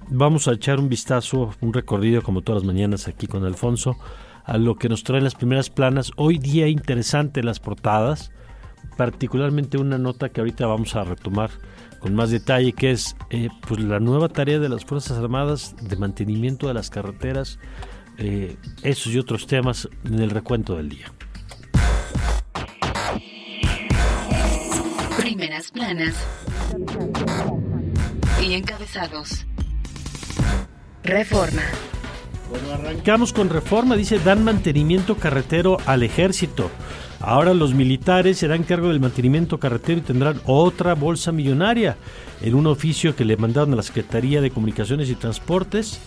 Vamos 0.08 0.48
a 0.48 0.52
echar 0.52 0.78
un 0.78 0.88
vistazo, 0.88 1.54
un 1.60 1.72
recorrido 1.72 2.22
como 2.22 2.42
todas 2.42 2.62
las 2.62 2.66
mañanas 2.66 3.08
aquí 3.08 3.26
con 3.26 3.44
Alfonso, 3.44 3.96
a 4.44 4.59
lo 4.59 4.76
que 4.76 4.88
nos 4.88 5.04
traen 5.04 5.24
las 5.24 5.35
primeras 5.35 5.70
planas. 5.70 6.12
Hoy 6.16 6.38
día 6.38 6.68
interesante 6.68 7.42
las 7.42 7.61
portadas, 7.61 8.30
particularmente 8.96 9.78
una 9.78 9.98
nota 9.98 10.28
que 10.28 10.40
ahorita 10.40 10.66
vamos 10.66 10.94
a 10.96 11.04
retomar 11.04 11.50
con 11.98 12.14
más 12.14 12.30
detalle, 12.30 12.72
que 12.72 12.90
es 12.90 13.16
eh, 13.30 13.48
pues 13.66 13.80
la 13.80 13.98
nueva 13.98 14.28
tarea 14.28 14.59
de 14.59 14.68
las 14.68 14.85
Fuerzas 14.85 15.16
Armadas 15.16 15.74
de 15.80 15.96
mantenimiento 15.96 16.68
de 16.68 16.74
las 16.74 16.90
carreteras, 16.90 17.59
eh, 18.18 18.57
esos 18.83 19.12
y 19.14 19.18
otros 19.18 19.46
temas 19.46 19.88
en 20.04 20.18
el 20.18 20.30
recuento 20.30 20.76
del 20.76 20.90
día. 20.90 21.11
Primeras 25.18 25.70
planas 25.70 26.14
y 28.42 28.52
encabezados. 28.52 29.46
Reforma. 31.02 31.62
Bueno, 32.50 32.72
arrancamos 32.72 33.33
con 33.33 33.48
reforma. 33.48 33.96
Dice, 33.96 34.18
dan 34.18 34.44
mantenimiento 34.44 35.16
carretero 35.16 35.78
al 35.87 36.02
ejército. 36.02 36.70
Ahora 37.20 37.54
los 37.54 37.72
militares 37.72 38.38
serán 38.38 38.64
cargo 38.64 38.88
del 38.88 39.00
mantenimiento 39.00 39.59
carretero 39.59 40.00
y 40.00 40.02
tendrán 40.02 40.40
otra 40.44 40.94
bolsa 40.94 41.33
millonaria. 41.33 41.96
En 42.42 42.54
un 42.54 42.66
oficio 42.66 43.16
que 43.16 43.24
le 43.24 43.38
mandaron 43.38 43.72
a 43.72 43.76
la 43.76 43.83
Secretaría 43.83 44.42
de 44.42 44.50
Comunicaciones 44.50 45.09
y 45.09 45.14
Transportes, 45.14 46.00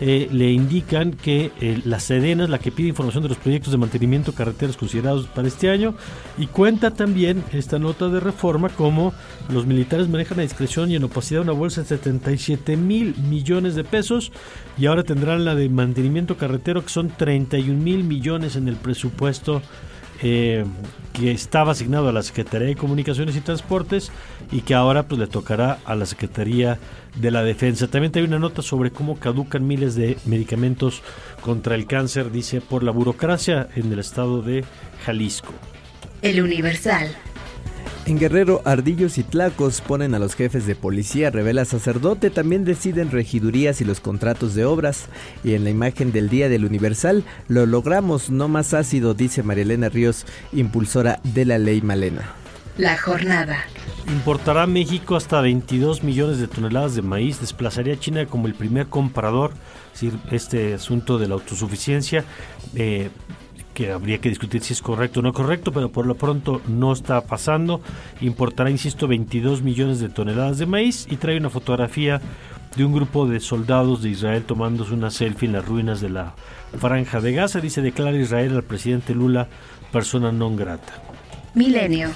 eh, 0.00 0.28
le 0.30 0.52
indican 0.52 1.10
que 1.12 1.50
eh, 1.60 1.80
la 1.84 1.98
Sedena 1.98 2.44
es 2.44 2.50
la 2.50 2.60
que 2.60 2.70
pide 2.70 2.88
información 2.88 3.24
de 3.24 3.30
los 3.30 3.38
proyectos 3.38 3.72
de 3.72 3.78
mantenimiento 3.78 4.32
carreteras 4.32 4.76
considerados 4.76 5.26
para 5.26 5.48
este 5.48 5.70
año 5.70 5.94
y 6.36 6.46
cuenta 6.46 6.92
también 6.92 7.42
esta 7.52 7.80
nota 7.80 8.08
de 8.08 8.20
reforma 8.20 8.68
como 8.68 9.12
los 9.50 9.66
militares 9.66 10.08
manejan 10.08 10.38
a 10.38 10.42
discreción 10.42 10.90
y 10.92 10.96
en 10.96 11.02
opacidad 11.02 11.42
una 11.42 11.52
bolsa 11.52 11.82
de 11.82 11.88
77 11.88 12.76
mil 12.76 13.16
millones 13.28 13.74
de 13.74 13.82
pesos 13.82 14.30
y 14.78 14.86
ahora 14.86 15.02
tendrán 15.02 15.44
la 15.44 15.56
de 15.56 15.68
mantenimiento 15.68 16.36
carretero 16.36 16.84
que 16.84 16.90
son 16.90 17.08
31 17.08 17.82
mil 17.82 18.04
millones 18.04 18.54
en 18.54 18.68
el 18.68 18.76
presupuesto 18.76 19.62
eh, 20.22 20.64
que 21.12 21.30
estaba 21.30 21.72
asignado 21.72 22.08
a 22.08 22.12
la 22.12 22.22
Secretaría 22.22 22.68
de 22.68 22.76
Comunicaciones 22.76 23.36
y 23.36 23.40
Transportes 23.40 24.10
y 24.52 24.60
que 24.60 24.74
ahora 24.74 25.04
pues 25.04 25.20
le 25.20 25.26
tocará 25.26 25.78
a 25.84 25.94
la 25.94 26.06
Secretaría 26.06 26.78
de 27.16 27.30
la 27.30 27.42
Defensa. 27.42 27.88
También 27.88 28.12
hay 28.14 28.22
una 28.22 28.38
nota 28.38 28.62
sobre 28.62 28.90
cómo 28.90 29.18
caducan 29.18 29.66
miles 29.66 29.94
de 29.94 30.16
medicamentos 30.26 31.02
contra 31.40 31.74
el 31.74 31.86
cáncer, 31.86 32.30
dice, 32.30 32.60
por 32.60 32.82
la 32.82 32.90
burocracia 32.90 33.68
en 33.74 33.92
el 33.92 33.98
estado 33.98 34.42
de 34.42 34.64
Jalisco. 35.04 35.52
El 36.22 36.42
Universal. 36.42 37.14
En 38.08 38.18
Guerrero, 38.18 38.62
ardillos 38.64 39.18
y 39.18 39.22
tlacos 39.22 39.82
ponen 39.82 40.14
a 40.14 40.18
los 40.18 40.34
jefes 40.34 40.66
de 40.66 40.74
policía, 40.74 41.28
revela 41.28 41.66
sacerdote, 41.66 42.30
también 42.30 42.64
deciden 42.64 43.10
regidurías 43.10 43.82
y 43.82 43.84
los 43.84 44.00
contratos 44.00 44.54
de 44.54 44.64
obras. 44.64 45.10
Y 45.44 45.52
en 45.52 45.62
la 45.62 45.68
imagen 45.68 46.10
del 46.10 46.30
Día 46.30 46.48
del 46.48 46.64
Universal, 46.64 47.22
lo 47.48 47.66
logramos, 47.66 48.30
no 48.30 48.48
más 48.48 48.72
ácido, 48.72 49.12
dice 49.12 49.42
Marielena 49.42 49.90
Ríos, 49.90 50.24
impulsora 50.54 51.20
de 51.22 51.44
la 51.44 51.58
ley 51.58 51.82
Malena. 51.82 52.32
La 52.78 52.96
jornada. 52.96 53.58
Importará 54.06 54.66
México 54.66 55.14
hasta 55.14 55.42
22 55.42 56.02
millones 56.02 56.38
de 56.38 56.48
toneladas 56.48 56.94
de 56.94 57.02
maíz, 57.02 57.42
desplazaría 57.42 57.92
a 57.92 58.00
China 58.00 58.24
como 58.24 58.46
el 58.46 58.54
primer 58.54 58.86
comprador, 58.86 59.52
es 59.92 60.00
decir, 60.00 60.18
este 60.30 60.72
asunto 60.72 61.18
de 61.18 61.28
la 61.28 61.34
autosuficiencia. 61.34 62.24
Eh, 62.74 63.10
que 63.78 63.92
habría 63.92 64.18
que 64.18 64.28
discutir 64.28 64.60
si 64.60 64.72
es 64.72 64.82
correcto 64.82 65.20
o 65.20 65.22
no 65.22 65.32
correcto, 65.32 65.70
pero 65.70 65.88
por 65.88 66.04
lo 66.04 66.16
pronto 66.16 66.60
no 66.66 66.92
está 66.92 67.20
pasando. 67.20 67.80
Importará, 68.20 68.70
insisto, 68.70 69.06
22 69.06 69.62
millones 69.62 70.00
de 70.00 70.08
toneladas 70.08 70.58
de 70.58 70.66
maíz 70.66 71.06
y 71.08 71.14
trae 71.14 71.36
una 71.36 71.48
fotografía 71.48 72.20
de 72.74 72.84
un 72.84 72.92
grupo 72.92 73.28
de 73.28 73.38
soldados 73.38 74.02
de 74.02 74.08
Israel 74.08 74.42
tomándose 74.42 74.94
una 74.94 75.12
selfie 75.12 75.46
en 75.46 75.52
las 75.52 75.64
ruinas 75.64 76.00
de 76.00 76.10
la 76.10 76.34
franja 76.76 77.20
de 77.20 77.32
Gaza. 77.32 77.60
Dice, 77.60 77.80
declara 77.80 78.16
Israel 78.16 78.56
al 78.56 78.64
presidente 78.64 79.14
Lula 79.14 79.46
persona 79.92 80.32
non 80.32 80.56
grata. 80.56 80.98
Milenio. 81.54 82.10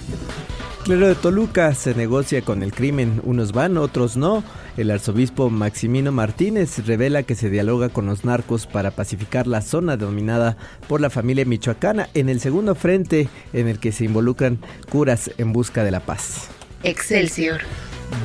Clero 0.84 1.06
de 1.06 1.14
Toluca 1.14 1.72
se 1.76 1.94
negocia 1.94 2.42
con 2.42 2.64
el 2.64 2.72
crimen, 2.72 3.20
unos 3.22 3.52
van, 3.52 3.76
otros 3.76 4.16
no. 4.16 4.42
El 4.76 4.90
arzobispo 4.90 5.48
Maximino 5.48 6.10
Martínez 6.10 6.84
revela 6.84 7.22
que 7.22 7.36
se 7.36 7.50
dialoga 7.50 7.88
con 7.88 8.06
los 8.06 8.24
narcos 8.24 8.66
para 8.66 8.90
pacificar 8.90 9.46
la 9.46 9.62
zona 9.62 9.96
dominada 9.96 10.56
por 10.88 11.00
la 11.00 11.08
familia 11.08 11.44
michoacana 11.44 12.08
en 12.14 12.28
el 12.28 12.40
segundo 12.40 12.74
frente 12.74 13.28
en 13.52 13.68
el 13.68 13.78
que 13.78 13.92
se 13.92 14.06
involucran 14.06 14.58
curas 14.90 15.30
en 15.38 15.52
busca 15.52 15.84
de 15.84 15.92
la 15.92 16.00
paz. 16.00 16.48
Excelsior. 16.82 17.60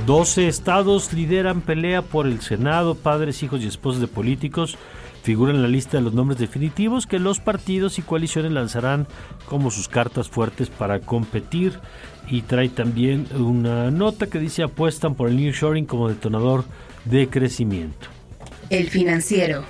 12 0.08 0.48
estados 0.48 1.14
lideran 1.14 1.62
pelea 1.62 2.02
por 2.02 2.26
el 2.26 2.42
Senado, 2.42 2.96
padres, 2.96 3.44
hijos 3.44 3.62
y 3.62 3.68
esposos 3.68 4.02
de 4.02 4.08
políticos 4.08 4.80
figuran 5.28 5.58
en 5.58 5.62
la 5.62 5.68
lista 5.68 5.98
de 5.98 6.04
los 6.04 6.14
nombres 6.14 6.40
definitivos 6.40 7.06
que 7.06 7.20
los 7.20 7.42
partidos 7.42 8.00
y 8.00 8.02
coaliciones 8.02 8.54
lanzarán 8.54 9.08
como 9.46 9.72
sus 9.72 9.90
cartas 9.90 10.30
fuertes 10.30 10.70
para 10.70 11.02
competir 11.02 11.82
y 12.30 12.44
trae 12.44 12.70
también 12.70 13.28
una 13.36 13.92
nota 13.92 14.28
que 14.28 14.40
dice 14.40 14.64
apuestan 14.64 15.16
por 15.16 15.28
el 15.28 15.36
nearshoring 15.36 15.86
como 15.86 16.08
detonador 16.08 16.64
de 17.04 17.28
crecimiento. 17.28 18.08
El 18.70 18.90
financiero. 18.90 19.66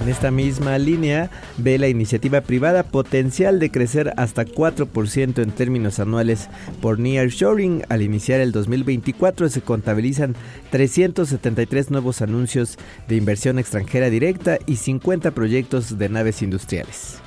En 0.00 0.08
esta 0.08 0.32
misma 0.32 0.76
línea 0.76 1.30
ve 1.56 1.78
la 1.78 1.86
iniciativa 1.86 2.40
privada 2.40 2.82
potencial 2.82 3.60
de 3.60 3.70
crecer 3.70 4.12
hasta 4.16 4.44
4% 4.44 5.40
en 5.40 5.50
términos 5.52 6.00
anuales 6.00 6.48
por 6.80 6.98
nearshoring. 6.98 7.84
Al 7.88 8.02
iniciar 8.02 8.40
el 8.40 8.50
2024 8.50 9.48
se 9.48 9.60
contabilizan 9.62 10.34
373 10.70 11.92
nuevos 11.92 12.22
anuncios 12.22 12.76
de 13.06 13.14
inversión 13.14 13.60
extranjera 13.60 14.10
directa 14.10 14.58
y 14.66 14.76
50 14.76 15.30
proyectos 15.30 15.96
de 15.96 16.08
naves 16.08 16.42
industriales. 16.42 17.23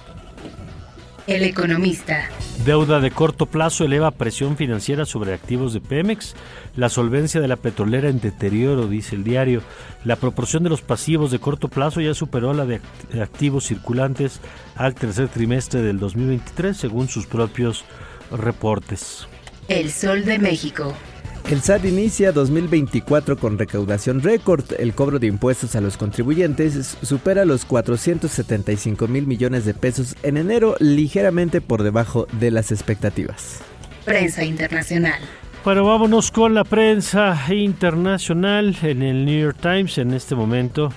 El 1.27 1.43
economista. 1.43 2.29
Deuda 2.63 3.01
de 3.01 3.11
corto 3.11 3.47
plazo 3.47 3.83
eleva 3.83 4.11
presión 4.11 4.55
financiera 4.55 5.05
sobre 5.05 5.33
activos 5.33 5.73
de 5.73 5.81
Pemex. 5.81 6.35
La 6.77 6.87
solvencia 6.87 7.41
de 7.41 7.49
la 7.49 7.57
petrolera 7.57 8.07
en 8.07 8.21
deterioro, 8.21 8.87
dice 8.87 9.17
el 9.17 9.25
diario. 9.25 9.61
La 10.05 10.15
proporción 10.15 10.63
de 10.63 10.69
los 10.69 10.81
pasivos 10.81 11.29
de 11.29 11.39
corto 11.39 11.67
plazo 11.67 11.99
ya 11.99 12.13
superó 12.13 12.53
la 12.53 12.65
de 12.65 12.79
activos 13.21 13.65
circulantes 13.65 14.39
al 14.75 14.95
tercer 14.95 15.27
trimestre 15.27 15.81
del 15.81 15.99
2023, 15.99 16.77
según 16.77 17.09
sus 17.09 17.25
propios 17.25 17.83
reportes. 18.31 19.27
El 19.67 19.91
Sol 19.91 20.23
de 20.23 20.39
México. 20.39 20.93
El 21.49 21.61
SAT 21.61 21.85
inicia 21.85 22.33
2024 22.33 23.37
con 23.37 23.57
recaudación 23.57 24.21
récord. 24.21 24.65
El 24.77 24.93
cobro 24.93 25.17
de 25.17 25.27
impuestos 25.27 25.77
a 25.77 25.81
los 25.81 25.95
contribuyentes 25.95 26.97
supera 27.01 27.45
los 27.45 27.63
475 27.63 29.07
mil 29.07 29.25
millones 29.25 29.63
de 29.63 29.73
pesos 29.73 30.17
en 30.23 30.35
enero, 30.35 30.75
ligeramente 30.81 31.61
por 31.61 31.83
debajo 31.83 32.27
de 32.33 32.51
las 32.51 32.73
expectativas. 32.73 33.61
Prensa 34.03 34.43
internacional. 34.43 35.21
Bueno, 35.63 35.85
vámonos 35.85 36.31
con 36.31 36.53
la 36.53 36.65
prensa 36.65 37.41
internacional 37.49 38.75
en 38.81 39.01
el 39.01 39.23
New 39.23 39.39
York 39.39 39.57
Times 39.61 39.97
en 39.99 40.13
este 40.13 40.35
momento. 40.35 40.91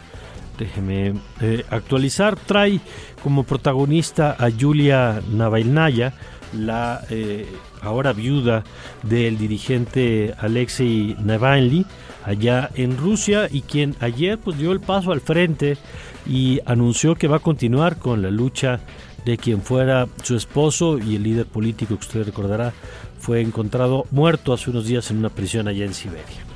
Déjeme 0.59 1.15
eh, 1.41 1.65
actualizar. 1.71 2.35
Trae 2.35 2.81
como 3.23 3.45
protagonista 3.45 4.35
a 4.37 4.51
Julia 4.51 5.23
Navalnaya, 5.31 6.13
la 6.53 7.05
eh, 7.09 7.47
ahora 7.83 8.13
viuda 8.13 8.65
del 9.03 9.39
dirigente 9.39 10.35
Alexei 10.39 11.17
Navalny 11.19 11.87
allá 12.25 12.71
en 12.75 12.97
Rusia 12.97 13.49
y 13.51 13.63
quien 13.63 13.97
ayer 14.01 14.39
pues 14.39 14.59
dio 14.59 14.73
el 14.73 14.81
paso 14.81 15.13
al 15.13 15.21
frente 15.21 15.79
y 16.27 16.61
anunció 16.67 17.15
que 17.15 17.29
va 17.29 17.37
a 17.37 17.41
continuar 17.41 17.99
con 17.99 18.23
la 18.23 18.31
lucha 18.31 18.81
de 19.25 19.37
quien 19.39 19.63
fuera 19.63 20.09
su 20.23 20.37
esposo 20.37 20.99
y 20.99 21.17
el 21.17 21.23
líder 21.23 21.47
político 21.47 21.97
que 21.97 22.07
usted 22.07 22.25
recordará 22.25 22.73
fue 23.19 23.41
encontrado 23.41 24.07
muerto 24.11 24.53
hace 24.53 24.71
unos 24.71 24.87
días 24.87 25.11
en 25.11 25.19
una 25.19 25.29
prisión 25.29 25.69
allá 25.69 25.85
en 25.85 25.95
Siberia. 25.95 26.50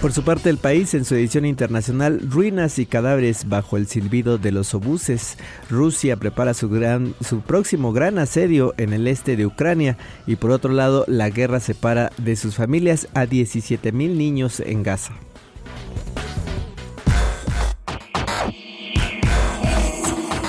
Por 0.00 0.12
su 0.12 0.22
parte, 0.22 0.50
el 0.50 0.58
país, 0.58 0.94
en 0.94 1.04
su 1.04 1.14
edición 1.14 1.46
internacional, 1.46 2.20
Ruinas 2.30 2.78
y 2.78 2.86
cadáveres 2.86 3.48
bajo 3.48 3.76
el 3.76 3.86
silbido 3.86 4.38
de 4.38 4.52
los 4.52 4.74
obuses. 4.74 5.38
Rusia 5.70 6.16
prepara 6.16 6.54
su, 6.54 6.68
gran, 6.68 7.14
su 7.20 7.40
próximo 7.40 7.92
gran 7.92 8.18
asedio 8.18 8.74
en 8.76 8.92
el 8.92 9.08
este 9.08 9.36
de 9.36 9.46
Ucrania. 9.46 9.96
Y 10.26 10.36
por 10.36 10.50
otro 10.50 10.72
lado, 10.72 11.04
la 11.08 11.30
guerra 11.30 11.60
separa 11.60 12.12
de 12.18 12.36
sus 12.36 12.56
familias 12.56 13.08
a 13.14 13.26
17 13.26 13.90
mil 13.90 14.18
niños 14.18 14.60
en 14.60 14.82
Gaza. 14.82 15.14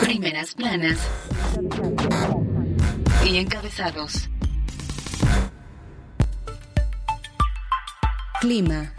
Primeras 0.02 0.54
planas 0.54 1.00
y 3.26 3.38
encabezados. 3.38 4.30
Clima. 8.42 8.94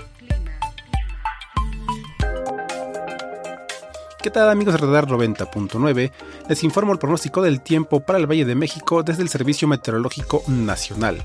¿Qué 4.20 4.32
tal 4.32 4.50
amigos 4.50 4.74
de 4.74 4.78
Radar 4.78 5.06
90.9? 5.06 6.10
Les 6.48 6.64
informo 6.64 6.92
el 6.92 6.98
pronóstico 6.98 7.40
del 7.40 7.60
tiempo 7.60 8.00
para 8.00 8.18
el 8.18 8.26
Valle 8.26 8.44
de 8.44 8.56
México 8.56 9.04
desde 9.04 9.22
el 9.22 9.28
Servicio 9.28 9.68
Meteorológico 9.68 10.42
Nacional. 10.48 11.22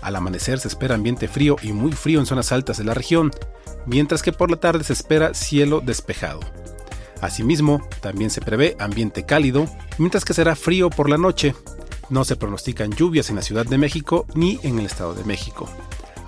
Al 0.00 0.16
amanecer 0.16 0.58
se 0.58 0.68
espera 0.68 0.94
ambiente 0.94 1.28
frío 1.28 1.56
y 1.60 1.74
muy 1.74 1.92
frío 1.92 2.18
en 2.18 2.24
zonas 2.24 2.50
altas 2.50 2.78
de 2.78 2.84
la 2.84 2.94
región, 2.94 3.30
mientras 3.84 4.22
que 4.22 4.32
por 4.32 4.50
la 4.50 4.56
tarde 4.56 4.84
se 4.84 4.94
espera 4.94 5.34
cielo 5.34 5.82
despejado. 5.84 6.40
Asimismo, 7.20 7.86
también 8.00 8.30
se 8.30 8.40
prevé 8.40 8.74
ambiente 8.78 9.26
cálido, 9.26 9.66
mientras 9.98 10.24
que 10.24 10.32
será 10.32 10.56
frío 10.56 10.88
por 10.88 11.10
la 11.10 11.18
noche. 11.18 11.54
No 12.08 12.24
se 12.24 12.36
pronostican 12.36 12.92
lluvias 12.92 13.28
en 13.28 13.36
la 13.36 13.42
Ciudad 13.42 13.66
de 13.66 13.76
México 13.76 14.24
ni 14.34 14.58
en 14.62 14.78
el 14.78 14.86
Estado 14.86 15.12
de 15.12 15.24
México. 15.24 15.68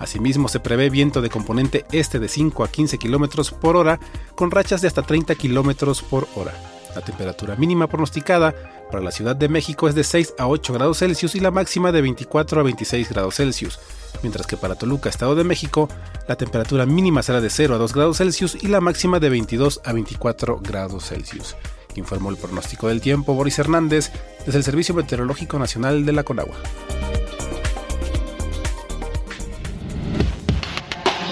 Asimismo, 0.03 0.49
se 0.49 0.59
prevé 0.59 0.89
viento 0.89 1.21
de 1.21 1.29
componente 1.29 1.85
este 1.93 2.19
de 2.19 2.27
5 2.27 2.65
a 2.65 2.67
15 2.67 2.97
km 2.97 3.53
por 3.53 3.77
hora, 3.77 4.01
con 4.35 4.51
rachas 4.51 4.81
de 4.81 4.89
hasta 4.89 5.01
30 5.01 5.35
km 5.35 6.03
por 6.09 6.27
hora. 6.35 6.53
La 6.93 6.99
temperatura 7.01 7.55
mínima 7.55 7.87
pronosticada 7.87 8.53
para 8.91 9.01
la 9.01 9.11
Ciudad 9.11 9.33
de 9.33 9.47
México 9.47 9.87
es 9.87 9.95
de 9.95 10.03
6 10.03 10.33
a 10.37 10.47
8 10.47 10.73
grados 10.73 10.99
Celsius 10.99 11.35
y 11.35 11.39
la 11.39 11.51
máxima 11.51 11.93
de 11.93 12.01
24 12.01 12.59
a 12.59 12.63
26 12.63 13.09
grados 13.09 13.35
Celsius, 13.35 13.79
mientras 14.21 14.45
que 14.45 14.57
para 14.57 14.75
Toluca, 14.75 15.07
Estado 15.07 15.35
de 15.35 15.45
México, 15.45 15.87
la 16.27 16.35
temperatura 16.35 16.85
mínima 16.85 17.23
será 17.23 17.39
de 17.39 17.49
0 17.49 17.75
a 17.75 17.77
2 17.77 17.93
grados 17.93 18.17
Celsius 18.17 18.61
y 18.61 18.67
la 18.67 18.81
máxima 18.81 19.21
de 19.21 19.29
22 19.29 19.79
a 19.85 19.93
24 19.93 20.59
grados 20.61 21.05
Celsius. 21.07 21.55
Informó 21.95 22.29
el 22.29 22.35
pronóstico 22.35 22.89
del 22.89 22.99
tiempo 22.99 23.35
Boris 23.35 23.57
Hernández 23.57 24.11
desde 24.45 24.57
el 24.57 24.65
Servicio 24.65 24.93
Meteorológico 24.95 25.57
Nacional 25.59 26.05
de 26.05 26.11
la 26.11 26.23
Conagua. 26.23 26.57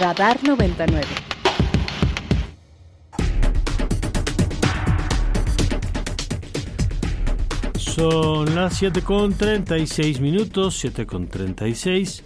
Radar 0.01 0.43
99. 0.43 1.05
Son 7.77 8.55
las 8.55 8.77
7 8.77 9.03
con 9.03 9.35
36 9.35 10.19
minutos, 10.19 10.79
7 10.79 11.05
con 11.05 11.27
36. 11.27 12.23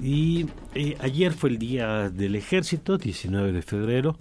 Y 0.00 0.46
eh, 0.76 0.96
ayer 1.00 1.32
fue 1.32 1.50
el 1.50 1.58
día 1.58 2.10
del 2.10 2.36
ejército, 2.36 2.96
19 2.96 3.50
de 3.50 3.62
febrero. 3.62 4.16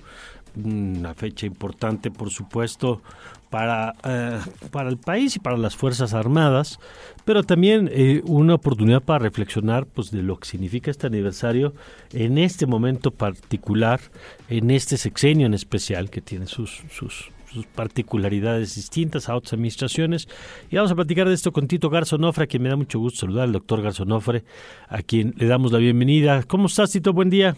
Una 0.65 1.13
fecha 1.13 1.45
importante, 1.45 2.11
por 2.11 2.29
supuesto, 2.29 3.01
para, 3.49 3.95
eh, 4.03 4.39
para 4.71 4.89
el 4.89 4.97
país 4.97 5.35
y 5.35 5.39
para 5.39 5.57
las 5.57 5.75
Fuerzas 5.75 6.13
Armadas, 6.13 6.79
pero 7.25 7.43
también 7.43 7.89
eh, 7.91 8.21
una 8.25 8.55
oportunidad 8.55 9.01
para 9.01 9.19
reflexionar 9.19 9.85
pues, 9.87 10.11
de 10.11 10.21
lo 10.21 10.37
que 10.37 10.47
significa 10.47 10.91
este 10.91 11.07
aniversario 11.07 11.73
en 12.13 12.37
este 12.37 12.65
momento 12.65 13.11
particular, 13.11 13.99
en 14.49 14.71
este 14.71 14.97
sexenio 14.97 15.45
en 15.45 15.53
especial, 15.53 16.09
que 16.09 16.21
tiene 16.21 16.45
sus, 16.45 16.83
sus, 16.91 17.31
sus 17.51 17.65
particularidades 17.65 18.75
distintas 18.75 19.29
a 19.29 19.35
otras 19.35 19.53
administraciones. 19.53 20.27
Y 20.69 20.75
vamos 20.75 20.91
a 20.91 20.95
platicar 20.95 21.27
de 21.27 21.33
esto 21.33 21.51
con 21.51 21.67
Tito 21.67 21.89
Garzonofre, 21.89 22.43
a 22.43 22.47
quien 22.47 22.63
me 22.63 22.69
da 22.69 22.75
mucho 22.75 22.99
gusto 22.99 23.21
saludar, 23.21 23.45
al 23.45 23.53
doctor 23.53 23.81
Garzonofre, 23.81 24.43
a 24.87 25.01
quien 25.01 25.33
le 25.37 25.47
damos 25.47 25.71
la 25.71 25.79
bienvenida. 25.79 26.43
¿Cómo 26.43 26.67
estás, 26.67 26.91
Tito? 26.91 27.13
Buen 27.13 27.29
día. 27.29 27.55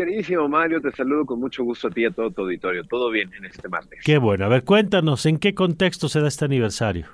Queridísimo 0.00 0.48
Mario, 0.48 0.80
te 0.80 0.90
saludo 0.92 1.26
con 1.26 1.40
mucho 1.40 1.62
gusto 1.62 1.88
a 1.88 1.90
ti 1.90 2.00
y 2.00 2.04
a 2.06 2.10
todo 2.10 2.30
tu 2.30 2.40
auditorio. 2.40 2.84
Todo 2.84 3.10
bien 3.10 3.30
en 3.34 3.44
este 3.44 3.68
martes. 3.68 4.00
Qué 4.02 4.16
bueno. 4.16 4.46
A 4.46 4.48
ver, 4.48 4.64
cuéntanos, 4.64 5.26
¿en 5.26 5.36
qué 5.36 5.54
contexto 5.54 6.08
se 6.08 6.22
da 6.22 6.28
este 6.28 6.46
aniversario? 6.46 7.06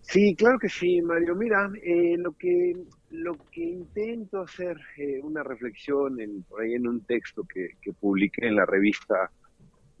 Sí, 0.00 0.34
claro 0.34 0.58
que 0.58 0.68
sí, 0.68 1.00
Mario. 1.02 1.36
Mira, 1.36 1.70
eh, 1.80 2.16
lo 2.18 2.32
que 2.32 2.74
lo 3.12 3.36
que 3.52 3.62
intento 3.62 4.42
hacer 4.42 4.76
eh, 4.96 5.20
una 5.22 5.44
reflexión 5.44 6.20
en, 6.20 6.42
por 6.42 6.62
ahí 6.62 6.74
en 6.74 6.88
un 6.88 7.04
texto 7.04 7.44
que, 7.44 7.76
que 7.80 7.92
publiqué 7.92 8.48
en 8.48 8.56
la 8.56 8.66
revista 8.66 9.30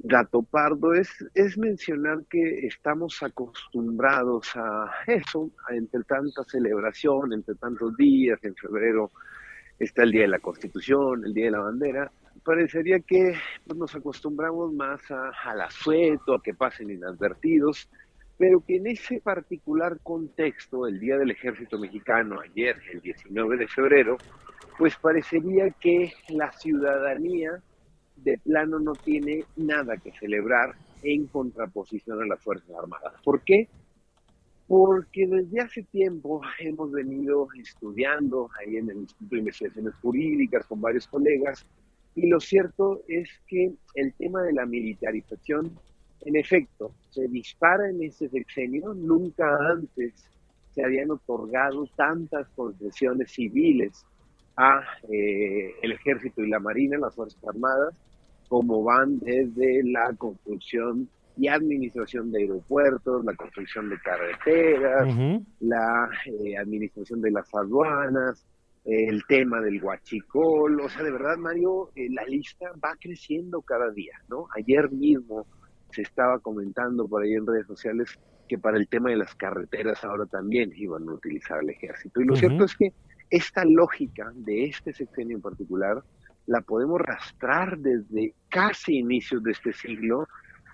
Gato 0.00 0.42
Pardo 0.42 0.94
es, 0.94 1.10
es 1.34 1.56
mencionar 1.58 2.24
que 2.28 2.66
estamos 2.66 3.22
acostumbrados 3.22 4.48
a 4.56 4.90
eso, 5.06 5.52
a 5.68 5.76
entre 5.76 6.02
tanta 6.02 6.42
celebración, 6.42 7.34
entre 7.34 7.54
tantos 7.54 7.96
días, 7.96 8.42
en 8.42 8.56
febrero 8.56 9.12
está 9.80 10.02
el 10.02 10.12
Día 10.12 10.22
de 10.22 10.28
la 10.28 10.38
Constitución, 10.38 11.24
el 11.24 11.34
Día 11.34 11.46
de 11.46 11.50
la 11.52 11.60
Bandera, 11.60 12.12
parecería 12.44 13.00
que 13.00 13.34
pues, 13.66 13.78
nos 13.78 13.94
acostumbramos 13.94 14.72
más 14.72 15.10
a, 15.10 15.30
al 15.44 15.62
asueto, 15.62 16.34
a 16.34 16.42
que 16.42 16.54
pasen 16.54 16.90
inadvertidos, 16.90 17.88
pero 18.36 18.60
que 18.60 18.76
en 18.76 18.86
ese 18.86 19.20
particular 19.20 19.98
contexto, 20.02 20.86
el 20.86 21.00
Día 21.00 21.18
del 21.18 21.30
Ejército 21.30 21.78
Mexicano, 21.78 22.40
ayer, 22.40 22.76
el 22.92 23.00
19 23.00 23.56
de 23.56 23.68
febrero, 23.68 24.16
pues 24.78 24.96
parecería 24.96 25.70
que 25.70 26.12
la 26.28 26.52
ciudadanía 26.52 27.60
de 28.16 28.38
plano 28.38 28.78
no 28.78 28.92
tiene 28.92 29.44
nada 29.56 29.96
que 29.96 30.12
celebrar 30.12 30.74
en 31.02 31.26
contraposición 31.26 32.22
a 32.22 32.26
las 32.26 32.40
Fuerzas 32.40 32.70
Armadas. 32.76 33.14
¿Por 33.24 33.42
qué? 33.42 33.68
Porque 34.70 35.26
desde 35.26 35.62
hace 35.62 35.82
tiempo 35.82 36.40
hemos 36.60 36.92
venido 36.92 37.48
estudiando 37.60 38.48
ahí 38.56 38.76
en 38.76 38.88
el 38.88 38.98
Instituto 38.98 39.34
de 39.34 39.38
Investigaciones 39.40 39.94
Jurídicas 39.96 40.64
con 40.66 40.80
varios 40.80 41.08
colegas 41.08 41.66
y 42.14 42.28
lo 42.28 42.38
cierto 42.38 43.02
es 43.08 43.28
que 43.48 43.72
el 43.96 44.12
tema 44.14 44.42
de 44.42 44.52
la 44.52 44.66
militarización, 44.66 45.76
en 46.20 46.36
efecto, 46.36 46.92
se 47.10 47.26
dispara 47.26 47.90
en 47.90 48.00
este 48.04 48.28
sexenio. 48.28 48.94
Nunca 48.94 49.58
antes 49.72 50.24
se 50.72 50.84
habían 50.84 51.10
otorgado 51.10 51.88
tantas 51.96 52.48
concesiones 52.50 53.32
civiles 53.32 54.06
a 54.56 54.84
eh, 55.10 55.74
el 55.82 55.90
ejército 55.90 56.44
y 56.44 56.48
la 56.48 56.60
marina, 56.60 56.96
las 56.96 57.16
fuerzas 57.16 57.42
armadas, 57.44 57.92
como 58.48 58.84
van 58.84 59.18
desde 59.18 59.82
la 59.82 60.12
construcción 60.14 61.08
y 61.36 61.48
administración 61.48 62.30
de 62.30 62.42
aeropuertos, 62.42 63.24
la 63.24 63.34
construcción 63.34 63.88
de 63.88 63.98
carreteras, 64.00 65.40
la 65.60 66.08
eh, 66.26 66.56
administración 66.58 67.20
de 67.20 67.30
las 67.30 67.52
aduanas, 67.54 68.46
el 68.84 69.22
tema 69.28 69.60
del 69.60 69.82
huachicol, 69.82 70.80
o 70.80 70.88
sea, 70.88 71.02
de 71.02 71.12
verdad, 71.12 71.36
Mario, 71.36 71.90
eh, 71.94 72.08
la 72.10 72.24
lista 72.24 72.66
va 72.82 72.96
creciendo 72.98 73.60
cada 73.62 73.90
día, 73.90 74.14
¿no? 74.28 74.46
Ayer 74.56 74.90
mismo 74.90 75.46
se 75.92 76.02
estaba 76.02 76.38
comentando 76.38 77.06
por 77.06 77.22
ahí 77.22 77.34
en 77.34 77.46
redes 77.46 77.66
sociales 77.66 78.18
que 78.48 78.58
para 78.58 78.78
el 78.78 78.88
tema 78.88 79.10
de 79.10 79.16
las 79.16 79.34
carreteras 79.34 80.02
ahora 80.04 80.26
también 80.26 80.72
iban 80.74 81.08
a 81.08 81.12
utilizar 81.12 81.60
el 81.62 81.70
ejército. 81.70 82.20
Y 82.20 82.24
lo 82.24 82.36
cierto 82.36 82.64
es 82.64 82.76
que 82.76 82.92
esta 83.30 83.64
lógica 83.64 84.32
de 84.34 84.64
este 84.64 84.92
sexenio 84.92 85.36
en 85.36 85.42
particular 85.42 86.02
la 86.46 86.60
podemos 86.62 87.00
rastrar 87.00 87.78
desde 87.78 88.34
casi 88.48 88.98
inicios 88.98 89.42
de 89.44 89.52
este 89.52 89.72
siglo 89.72 90.26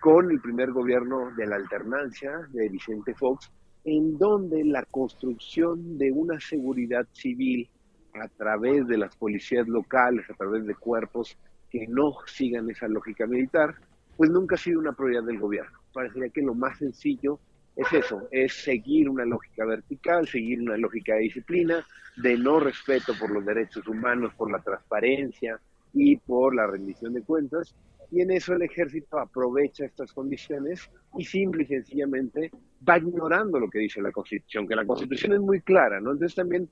con 0.06 0.30
el 0.30 0.40
primer 0.40 0.70
gobierno 0.70 1.32
de 1.36 1.48
la 1.48 1.56
alternancia 1.56 2.30
de 2.52 2.68
Vicente 2.68 3.12
Fox, 3.14 3.50
en 3.82 4.16
donde 4.16 4.64
la 4.64 4.84
construcción 4.84 5.98
de 5.98 6.12
una 6.12 6.38
seguridad 6.38 7.08
civil 7.10 7.68
a 8.14 8.28
través 8.28 8.86
de 8.86 8.98
las 8.98 9.16
policías 9.16 9.66
locales, 9.66 10.30
a 10.30 10.34
través 10.34 10.64
de 10.64 10.76
cuerpos 10.76 11.36
que 11.68 11.88
no 11.88 12.12
sigan 12.24 12.70
esa 12.70 12.86
lógica 12.86 13.26
militar, 13.26 13.74
pues 14.16 14.30
nunca 14.30 14.54
ha 14.54 14.58
sido 14.58 14.78
una 14.78 14.92
prioridad 14.92 15.24
del 15.24 15.40
gobierno. 15.40 15.76
Parecería 15.92 16.28
que 16.28 16.42
lo 16.42 16.54
más 16.54 16.78
sencillo 16.78 17.40
es 17.74 17.92
eso, 17.92 18.28
es 18.30 18.52
seguir 18.54 19.08
una 19.08 19.24
lógica 19.24 19.64
vertical, 19.64 20.28
seguir 20.28 20.60
una 20.60 20.76
lógica 20.76 21.14
de 21.14 21.22
disciplina, 21.22 21.84
de 22.16 22.38
no 22.38 22.60
respeto 22.60 23.12
por 23.18 23.32
los 23.32 23.44
derechos 23.44 23.84
humanos, 23.88 24.32
por 24.36 24.52
la 24.52 24.60
transparencia 24.60 25.58
y 25.92 26.14
por 26.14 26.54
la 26.54 26.68
rendición 26.68 27.12
de 27.12 27.22
cuentas, 27.22 27.74
y 28.10 28.20
en 28.20 28.30
eso 28.30 28.54
el 28.54 28.62
ejército 28.62 29.18
aprovecha 29.18 29.84
estas 29.84 30.12
condiciones 30.12 30.90
y 31.16 31.24
simple 31.24 31.64
y 31.64 31.66
sencillamente 31.66 32.50
va 32.88 32.98
ignorando 32.98 33.58
lo 33.58 33.68
que 33.68 33.80
dice 33.80 34.00
la 34.00 34.12
Constitución, 34.12 34.68
que 34.68 34.76
la 34.76 34.84
Constitución 34.84 35.32
es 35.32 35.40
muy 35.40 35.60
clara, 35.60 36.00
¿no? 36.00 36.12
Entonces 36.12 36.34
también 36.34 36.68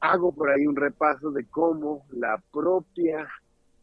hago 0.00 0.34
por 0.34 0.50
ahí 0.50 0.66
un 0.66 0.76
repaso 0.76 1.30
de 1.30 1.44
cómo 1.46 2.06
la 2.12 2.42
propia 2.52 3.28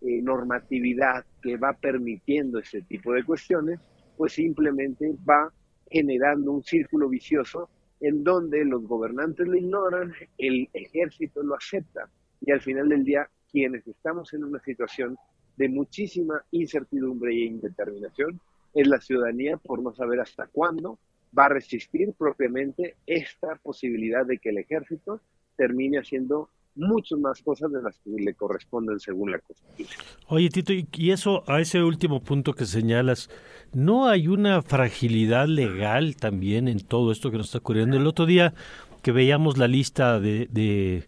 eh, 0.01 0.21
normatividad 0.21 1.25
que 1.41 1.57
va 1.57 1.73
permitiendo 1.73 2.59
ese 2.59 2.81
tipo 2.81 3.13
de 3.13 3.23
cuestiones, 3.23 3.79
pues 4.17 4.33
simplemente 4.33 5.15
va 5.27 5.51
generando 5.89 6.51
un 6.51 6.63
círculo 6.63 7.09
vicioso 7.09 7.69
en 7.99 8.23
donde 8.23 8.65
los 8.65 8.83
gobernantes 8.87 9.47
lo 9.47 9.55
ignoran, 9.55 10.13
el 10.37 10.69
ejército 10.73 11.43
lo 11.43 11.55
acepta 11.55 12.09
y 12.41 12.51
al 12.51 12.61
final 12.61 12.89
del 12.89 13.03
día 13.03 13.29
quienes 13.51 13.87
estamos 13.87 14.33
en 14.33 14.43
una 14.43 14.59
situación 14.59 15.17
de 15.61 15.69
muchísima 15.69 16.43
incertidumbre 16.49 17.31
e 17.33 17.45
indeterminación 17.45 18.39
es 18.73 18.87
la 18.87 18.99
ciudadanía 18.99 19.57
por 19.57 19.79
no 19.83 19.93
saber 19.93 20.19
hasta 20.19 20.47
cuándo 20.47 20.97
va 21.37 21.45
a 21.45 21.49
resistir 21.49 22.13
propiamente 22.17 22.95
esta 23.05 23.55
posibilidad 23.61 24.25
de 24.25 24.39
que 24.39 24.49
el 24.49 24.57
ejército 24.57 25.21
termine 25.55 25.99
haciendo 25.99 26.49
muchas 26.73 27.19
más 27.19 27.43
cosas 27.43 27.71
de 27.71 27.79
las 27.83 27.95
que 27.99 28.09
le 28.09 28.33
corresponden 28.33 28.99
según 28.99 29.33
la 29.33 29.39
Constitución. 29.39 30.03
Oye, 30.29 30.49
Tito, 30.49 30.73
y 30.73 31.11
eso, 31.11 31.43
a 31.45 31.61
ese 31.61 31.83
último 31.83 32.23
punto 32.23 32.53
que 32.53 32.65
señalas, 32.65 33.29
¿no 33.71 34.07
hay 34.07 34.27
una 34.27 34.63
fragilidad 34.63 35.45
legal 35.45 36.15
también 36.15 36.67
en 36.67 36.79
todo 36.79 37.11
esto 37.11 37.29
que 37.29 37.37
nos 37.37 37.47
está 37.47 37.59
ocurriendo? 37.59 37.97
El 37.97 38.07
otro 38.07 38.25
día 38.25 38.55
que 39.03 39.11
veíamos 39.11 39.59
la 39.59 39.67
lista 39.67 40.19
de, 40.19 40.47
de 40.49 41.03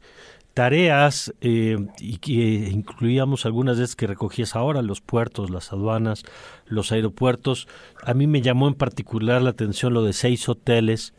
tareas 0.54 1.34
eh, 1.42 1.78
y 2.00 2.18
que 2.18 2.70
incluíamos 2.72 3.46
algunas 3.46 3.78
de 3.78 3.86
esas 3.86 3.96
que 3.96 4.08
recogías 4.08 4.56
ahora, 4.56 4.82
los 4.82 5.02
puertos, 5.02 5.50
las 5.50 5.74
aduanas, 5.74 6.24
los 6.68 6.92
aeropuertos. 6.92 7.68
A 8.04 8.14
mí 8.14 8.28
me 8.28 8.42
llamó 8.42 8.68
en 8.68 8.76
particular 8.76 9.42
la 9.42 9.52
atención 9.52 9.94
lo 9.94 10.04
de 10.04 10.14
seis 10.14 10.48
hoteles, 10.48 11.14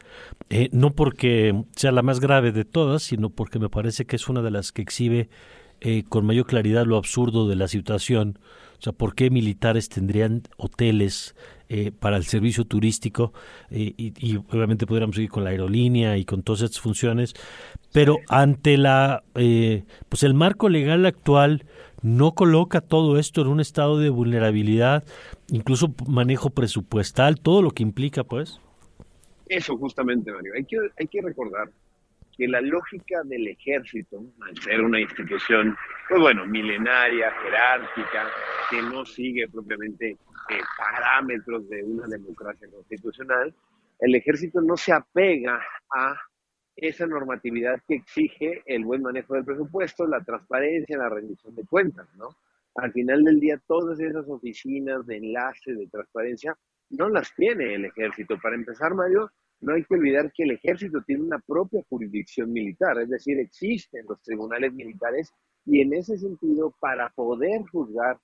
eh, 0.50 0.68
no 0.72 0.92
porque 0.92 1.64
sea 1.74 1.90
la 1.90 2.02
más 2.02 2.20
grave 2.20 2.52
de 2.52 2.64
todas, 2.64 3.02
sino 3.02 3.30
porque 3.30 3.58
me 3.58 3.68
parece 3.68 4.04
que 4.04 4.16
es 4.16 4.28
una 4.28 4.42
de 4.42 4.52
las 4.52 4.70
que 4.70 4.82
exhibe 4.82 5.28
eh, 5.80 6.04
con 6.08 6.24
mayor 6.24 6.46
claridad 6.46 6.86
lo 6.86 6.96
absurdo 6.96 7.48
de 7.48 7.56
la 7.56 7.66
situación. 7.66 8.38
O 8.78 8.82
sea, 8.82 8.92
¿por 8.92 9.14
qué 9.14 9.30
militares 9.30 9.88
tendrían 9.88 10.42
hoteles 10.56 11.34
eh, 11.68 11.92
para 11.92 12.16
el 12.16 12.24
servicio 12.24 12.64
turístico 12.64 13.32
eh, 13.70 13.94
y, 13.96 14.36
obviamente 14.36 14.86
podríamos 14.86 15.16
seguir 15.16 15.30
con 15.30 15.44
la 15.44 15.50
aerolínea 15.50 16.18
y 16.18 16.24
con 16.24 16.42
todas 16.42 16.60
estas 16.60 16.80
funciones, 16.80 17.34
pero 17.92 18.18
ante 18.28 18.76
la 18.76 19.22
eh, 19.34 19.84
pues 20.08 20.24
el 20.24 20.34
marco 20.34 20.68
legal 20.68 21.06
actual 21.06 21.64
no 22.02 22.32
coloca 22.32 22.82
todo 22.82 23.18
esto 23.18 23.40
en 23.40 23.48
un 23.48 23.60
estado 23.60 23.98
de 23.98 24.10
vulnerabilidad, 24.10 25.04
incluso 25.48 25.94
manejo 26.06 26.50
presupuestal, 26.50 27.40
todo 27.40 27.62
lo 27.62 27.70
que 27.70 27.82
implica, 27.82 28.24
pues. 28.24 28.60
Eso 29.48 29.76
justamente, 29.78 30.30
Mario. 30.30 30.52
Hay 30.54 30.64
que, 30.64 30.76
hay 30.98 31.06
que 31.06 31.22
recordar 31.22 31.70
que 32.36 32.48
la 32.48 32.60
lógica 32.60 33.22
del 33.24 33.48
ejército, 33.48 34.22
al 34.42 34.58
ser 34.58 34.80
una 34.82 35.00
institución, 35.00 35.76
pues 36.08 36.20
bueno, 36.20 36.46
milenaria, 36.46 37.30
jerárquica, 37.42 38.28
que 38.70 38.82
no 38.82 39.06
sigue 39.06 39.48
propiamente 39.48 40.16
parámetros 40.76 41.68
de 41.68 41.82
una 41.84 42.06
democracia 42.06 42.68
constitucional, 42.70 43.54
el 43.98 44.14
ejército 44.14 44.60
no 44.60 44.76
se 44.76 44.92
apega 44.92 45.60
a 45.90 46.16
esa 46.76 47.06
normatividad 47.06 47.80
que 47.86 47.96
exige 47.96 48.62
el 48.66 48.84
buen 48.84 49.02
manejo 49.02 49.34
del 49.34 49.44
presupuesto, 49.44 50.06
la 50.06 50.22
transparencia, 50.22 50.98
la 50.98 51.08
rendición 51.08 51.54
de 51.54 51.64
cuentas, 51.64 52.08
¿no? 52.16 52.28
Al 52.76 52.92
final 52.92 53.22
del 53.22 53.38
día, 53.38 53.60
todas 53.66 54.00
esas 54.00 54.28
oficinas 54.28 55.06
de 55.06 55.18
enlace, 55.18 55.74
de 55.74 55.86
transparencia, 55.86 56.56
no 56.90 57.08
las 57.08 57.32
tiene 57.34 57.74
el 57.74 57.84
ejército. 57.84 58.36
Para 58.42 58.56
empezar, 58.56 58.94
Mario, 58.94 59.30
no 59.60 59.74
hay 59.74 59.84
que 59.84 59.94
olvidar 59.94 60.32
que 60.32 60.42
el 60.42 60.52
ejército 60.52 61.00
tiene 61.06 61.22
una 61.22 61.38
propia 61.38 61.82
jurisdicción 61.88 62.52
militar, 62.52 62.98
es 62.98 63.08
decir, 63.08 63.38
existen 63.38 64.04
los 64.08 64.20
tribunales 64.22 64.72
militares 64.74 65.32
y 65.64 65.80
en 65.80 65.94
ese 65.94 66.18
sentido, 66.18 66.74
para 66.80 67.08
poder 67.10 67.62
juzgar 67.70 68.18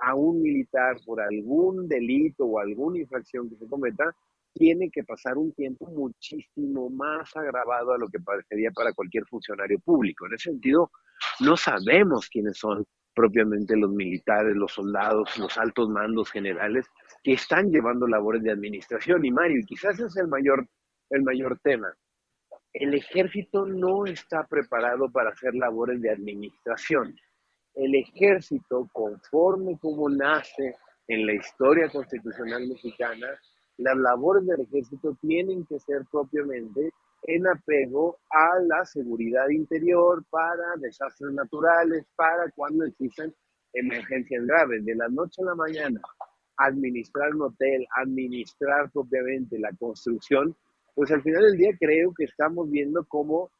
a 0.00 0.14
un 0.14 0.42
militar 0.42 0.96
por 1.04 1.20
algún 1.20 1.88
delito 1.88 2.44
o 2.44 2.58
alguna 2.58 2.98
infracción 2.98 3.48
que 3.48 3.56
se 3.56 3.68
cometa, 3.68 4.14
tiene 4.52 4.90
que 4.90 5.02
pasar 5.02 5.36
un 5.36 5.52
tiempo 5.52 5.86
muchísimo 5.86 6.88
más 6.88 7.36
agravado 7.36 7.92
a 7.92 7.98
lo 7.98 8.08
que 8.08 8.20
parecería 8.20 8.70
para 8.70 8.92
cualquier 8.92 9.24
funcionario 9.26 9.78
público. 9.80 10.26
En 10.26 10.34
ese 10.34 10.50
sentido, 10.50 10.90
no 11.40 11.56
sabemos 11.56 12.28
quiénes 12.28 12.56
son 12.58 12.86
propiamente 13.14 13.76
los 13.76 13.90
militares, 13.90 14.56
los 14.56 14.72
soldados, 14.72 15.38
los 15.38 15.56
altos 15.58 15.88
mandos 15.88 16.30
generales 16.30 16.86
que 17.22 17.32
están 17.32 17.70
llevando 17.70 18.06
labores 18.06 18.42
de 18.42 18.52
administración. 18.52 19.24
Y 19.24 19.30
Mario, 19.30 19.62
quizás 19.66 19.98
es 20.00 20.16
el 20.16 20.28
mayor, 20.28 20.66
el 21.10 21.22
mayor 21.22 21.58
tema. 21.60 21.92
El 22.72 22.94
ejército 22.94 23.66
no 23.66 24.04
está 24.06 24.46
preparado 24.46 25.10
para 25.10 25.30
hacer 25.30 25.54
labores 25.54 26.00
de 26.00 26.10
administración. 26.10 27.14
El 27.74 27.94
ejército, 27.94 28.88
conforme 28.92 29.78
como 29.78 30.08
nace 30.08 30.76
en 31.08 31.26
la 31.26 31.34
historia 31.34 31.88
constitucional 31.88 32.68
mexicana, 32.68 33.28
las 33.78 33.96
labores 33.96 34.46
del 34.46 34.60
ejército 34.60 35.16
tienen 35.20 35.66
que 35.66 35.80
ser 35.80 36.04
propiamente 36.10 36.92
en 37.24 37.46
apego 37.46 38.18
a 38.30 38.60
la 38.60 38.84
seguridad 38.84 39.48
interior 39.48 40.24
para 40.30 40.76
desastres 40.76 41.32
naturales, 41.32 42.04
para 42.16 42.50
cuando 42.52 42.84
existan 42.84 43.34
emergencias 43.72 44.46
graves. 44.46 44.84
De 44.84 44.94
la 44.94 45.08
noche 45.08 45.42
a 45.42 45.46
la 45.46 45.54
mañana, 45.54 46.00
administrar 46.58 47.34
un 47.34 47.42
hotel, 47.42 47.86
administrar 47.96 48.90
propiamente 48.92 49.58
la 49.58 49.72
construcción, 49.72 50.54
pues 50.94 51.10
al 51.10 51.22
final 51.22 51.42
del 51.42 51.58
día 51.58 51.76
creo 51.78 52.12
que 52.14 52.24
estamos 52.24 52.70
viendo 52.70 53.04
cómo 53.06 53.50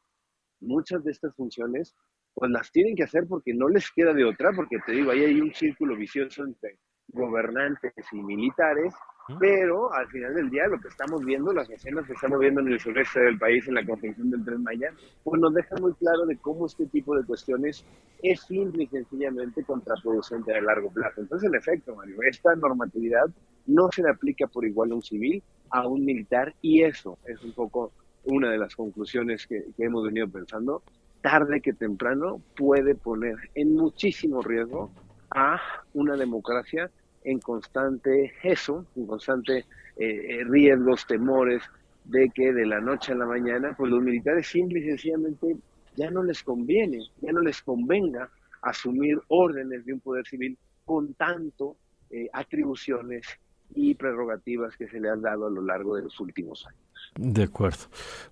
muchas 0.61 1.03
de 1.03 1.11
estas 1.11 1.35
funciones 1.35 1.93
pues 2.35 2.51
las 2.51 2.71
tienen 2.71 2.95
que 2.95 3.03
hacer 3.03 3.25
porque 3.27 3.53
no 3.53 3.67
les 3.67 3.89
queda 3.91 4.13
de 4.13 4.25
otra, 4.25 4.51
porque 4.53 4.77
te 4.85 4.91
digo, 4.91 5.11
ahí 5.11 5.23
hay 5.23 5.41
un 5.41 5.53
círculo 5.53 5.95
vicioso 5.95 6.43
entre 6.43 6.77
gobernantes 7.07 7.93
y 8.11 8.21
militares 8.21 8.93
pero 9.39 9.91
al 9.91 10.07
final 10.09 10.35
del 10.35 10.49
día 10.51 10.67
lo 10.67 10.79
que 10.79 10.87
estamos 10.87 11.25
viendo, 11.25 11.51
las 11.51 11.69
escenas 11.69 12.05
que 12.05 12.13
estamos 12.13 12.39
viendo 12.39 12.61
en 12.61 12.67
el 12.67 12.79
sureste 12.79 13.19
del 13.21 13.39
país 13.39 13.67
en 13.67 13.73
la 13.73 13.85
construcción 13.85 14.29
del 14.29 14.45
Tren 14.45 14.61
Maya, 14.61 14.93
pues 15.23 15.41
nos 15.41 15.53
deja 15.53 15.75
muy 15.77 15.93
claro 15.95 16.27
de 16.27 16.37
cómo 16.37 16.67
este 16.67 16.85
tipo 16.87 17.15
de 17.17 17.25
cuestiones 17.25 17.83
es 18.21 18.41
simple 18.41 18.83
y 18.83 18.87
sencillamente 18.87 19.63
contraproducente 19.63 20.53
a 20.53 20.61
largo 20.61 20.91
plazo. 20.91 21.21
Entonces, 21.21 21.49
en 21.49 21.55
efecto, 21.55 21.95
Mario, 21.95 22.17
esta 22.29 22.55
normatividad 22.55 23.25
no 23.65 23.89
se 23.91 24.03
le 24.03 24.11
aplica 24.11 24.45
por 24.45 24.63
igual 24.63 24.91
a 24.91 24.95
un 24.95 25.01
civil, 25.01 25.41
a 25.71 25.87
un 25.87 26.05
militar, 26.05 26.53
y 26.61 26.83
eso 26.83 27.17
es 27.25 27.43
un 27.43 27.53
poco 27.53 27.91
una 28.25 28.51
de 28.51 28.59
las 28.59 28.75
conclusiones 28.75 29.47
que, 29.47 29.65
que 29.75 29.85
hemos 29.85 30.03
venido 30.05 30.27
pensando. 30.27 30.83
Tarde 31.25 31.59
que 31.59 31.73
temprano 31.73 32.39
puede 32.55 32.93
poner 32.93 33.35
en 33.55 33.73
muchísimo 33.73 34.43
riesgo 34.43 34.91
a 35.31 35.59
una 35.95 36.15
democracia 36.15 36.91
en 37.23 37.39
constante 37.39 38.31
eso, 38.43 38.85
en 38.95 39.07
constante 39.07 39.65
eh, 39.97 40.05
eh, 40.05 40.43
riesgos, 40.43 41.07
temores 41.07 41.63
de 42.03 42.29
que 42.29 42.53
de 42.53 42.67
la 42.67 42.79
noche 42.79 43.13
a 43.13 43.15
la 43.15 43.25
mañana, 43.25 43.73
pues 43.75 43.89
los 43.89 44.03
militares 44.03 44.45
simple 44.45 44.81
y 44.81 44.83
sencillamente 44.83 45.57
ya 45.95 46.11
no 46.11 46.21
les 46.21 46.43
conviene, 46.43 46.99
ya 47.21 47.31
no 47.31 47.41
les 47.41 47.59
convenga 47.63 48.29
asumir 48.61 49.19
órdenes 49.29 49.83
de 49.83 49.93
un 49.93 50.01
poder 50.01 50.27
civil 50.27 50.55
con 50.85 51.15
tanto 51.15 51.75
eh, 52.11 52.29
atribuciones 52.33 53.25
y 53.73 53.95
prerrogativas 53.95 54.75
que 54.77 54.87
se 54.87 54.99
le 54.99 55.09
han 55.09 55.21
dado 55.21 55.47
a 55.47 55.49
lo 55.49 55.61
largo 55.61 55.95
de 55.95 56.03
los 56.03 56.19
últimos 56.19 56.65
años. 56.67 56.79
De 57.17 57.43
acuerdo. 57.43 57.77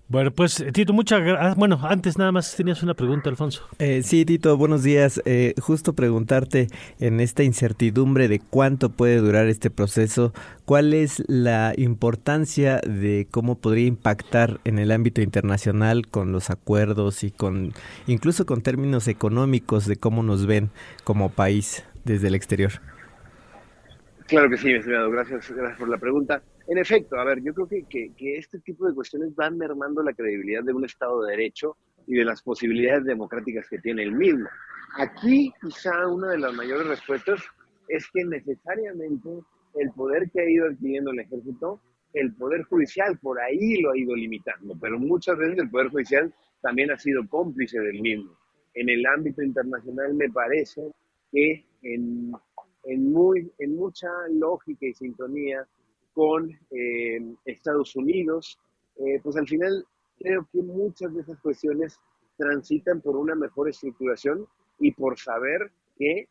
Bueno, 0.08 0.30
pues 0.30 0.62
Tito, 0.74 0.92
muchas 0.92 1.22
gracias. 1.22 1.52
Ah, 1.52 1.54
bueno, 1.56 1.78
antes 1.82 2.18
nada 2.18 2.32
más 2.32 2.54
tenías 2.54 2.82
una 2.82 2.92
pregunta, 2.92 3.30
Alfonso. 3.30 3.66
Eh, 3.78 4.02
sí, 4.02 4.26
Tito, 4.26 4.58
buenos 4.58 4.82
días. 4.82 5.22
Eh, 5.24 5.54
justo 5.58 5.94
preguntarte 5.94 6.68
en 7.00 7.20
esta 7.20 7.42
incertidumbre 7.44 8.28
de 8.28 8.40
cuánto 8.40 8.90
puede 8.90 9.16
durar 9.16 9.46
este 9.46 9.70
proceso, 9.70 10.34
¿cuál 10.66 10.92
es 10.92 11.22
la 11.28 11.72
importancia 11.78 12.82
de 12.86 13.26
cómo 13.30 13.54
podría 13.54 13.86
impactar 13.86 14.60
en 14.64 14.78
el 14.78 14.92
ámbito 14.92 15.22
internacional 15.22 16.06
con 16.06 16.32
los 16.32 16.50
acuerdos 16.50 17.24
y 17.24 17.30
con 17.30 17.72
incluso 18.06 18.44
con 18.44 18.60
términos 18.60 19.08
económicos 19.08 19.86
de 19.86 19.96
cómo 19.96 20.22
nos 20.22 20.44
ven 20.44 20.68
como 21.04 21.30
país 21.30 21.84
desde 22.04 22.28
el 22.28 22.34
exterior? 22.34 22.82
Claro 24.26 24.48
que 24.48 24.56
sí, 24.56 24.68
mi 24.68 24.74
estimado. 24.74 25.10
Gracias, 25.10 25.52
por 25.78 25.88
la 25.88 25.98
pregunta. 25.98 26.42
En 26.66 26.78
efecto, 26.78 27.16
a 27.16 27.24
ver, 27.24 27.42
yo 27.42 27.52
creo 27.52 27.68
que, 27.68 27.84
que, 28.16 28.38
este 28.38 28.58
tipo 28.60 28.86
de 28.86 28.94
cuestiones 28.94 29.34
van 29.34 29.58
mermando 29.58 30.02
la 30.02 30.14
credibilidad 30.14 30.62
de 30.64 30.72
un 30.72 30.84
Estado 30.84 31.22
de 31.22 31.32
Derecho 31.32 31.76
y 32.06 32.14
de 32.14 32.24
las 32.24 32.42
posibilidades 32.42 33.04
democráticas 33.04 33.68
que 33.68 33.78
tiene 33.78 34.02
el 34.02 34.12
mismo. 34.12 34.48
Aquí 34.96 35.52
quizá 35.60 36.06
una 36.06 36.30
de 36.30 36.38
las 36.38 36.54
mayores 36.54 36.86
respuestas 36.86 37.42
es 37.88 38.08
que 38.12 38.24
necesariamente 38.24 39.28
el 39.74 39.90
poder 39.90 40.30
que 40.30 40.40
ha 40.40 40.48
ido 40.48 40.66
adquiriendo 40.66 41.10
el 41.10 41.20
ejército, 41.20 41.80
el 42.14 42.34
poder 42.34 42.62
judicial 42.62 43.18
por 43.18 43.40
ahí 43.40 43.80
lo 43.82 43.90
ha 43.90 43.98
ido 43.98 44.14
limitando, 44.14 44.74
pero 44.80 44.98
muchas 44.98 45.36
veces 45.36 45.58
el 45.58 45.68
poder 45.68 45.88
judicial 45.88 46.32
también 46.62 46.90
ha 46.90 46.98
sido 46.98 47.28
cómplice 47.28 47.78
del 47.78 48.00
mismo. 48.00 48.38
En 48.74 48.88
el 48.88 49.04
ámbito 49.04 49.42
internacional 49.42 50.14
me 50.14 50.30
parece 50.30 50.80
que 51.30 51.64
en, 51.82 52.32
en, 52.86 53.12
muy, 53.12 53.50
en 53.58 53.76
mucha 53.76 54.08
lógica 54.30 54.86
y 54.86 54.94
sintonía 54.94 55.66
con 56.12 56.50
eh, 56.70 57.20
Estados 57.44 57.96
Unidos, 57.96 58.58
eh, 58.96 59.20
pues 59.22 59.36
al 59.36 59.48
final 59.48 59.84
creo 60.18 60.46
que 60.52 60.62
muchas 60.62 61.12
de 61.14 61.22
esas 61.22 61.38
cuestiones 61.40 61.98
transitan 62.36 63.00
por 63.00 63.16
una 63.16 63.34
mejor 63.34 63.68
estructuración 63.68 64.46
y 64.78 64.92
por 64.92 65.18
saber 65.18 65.70
que 65.96 66.28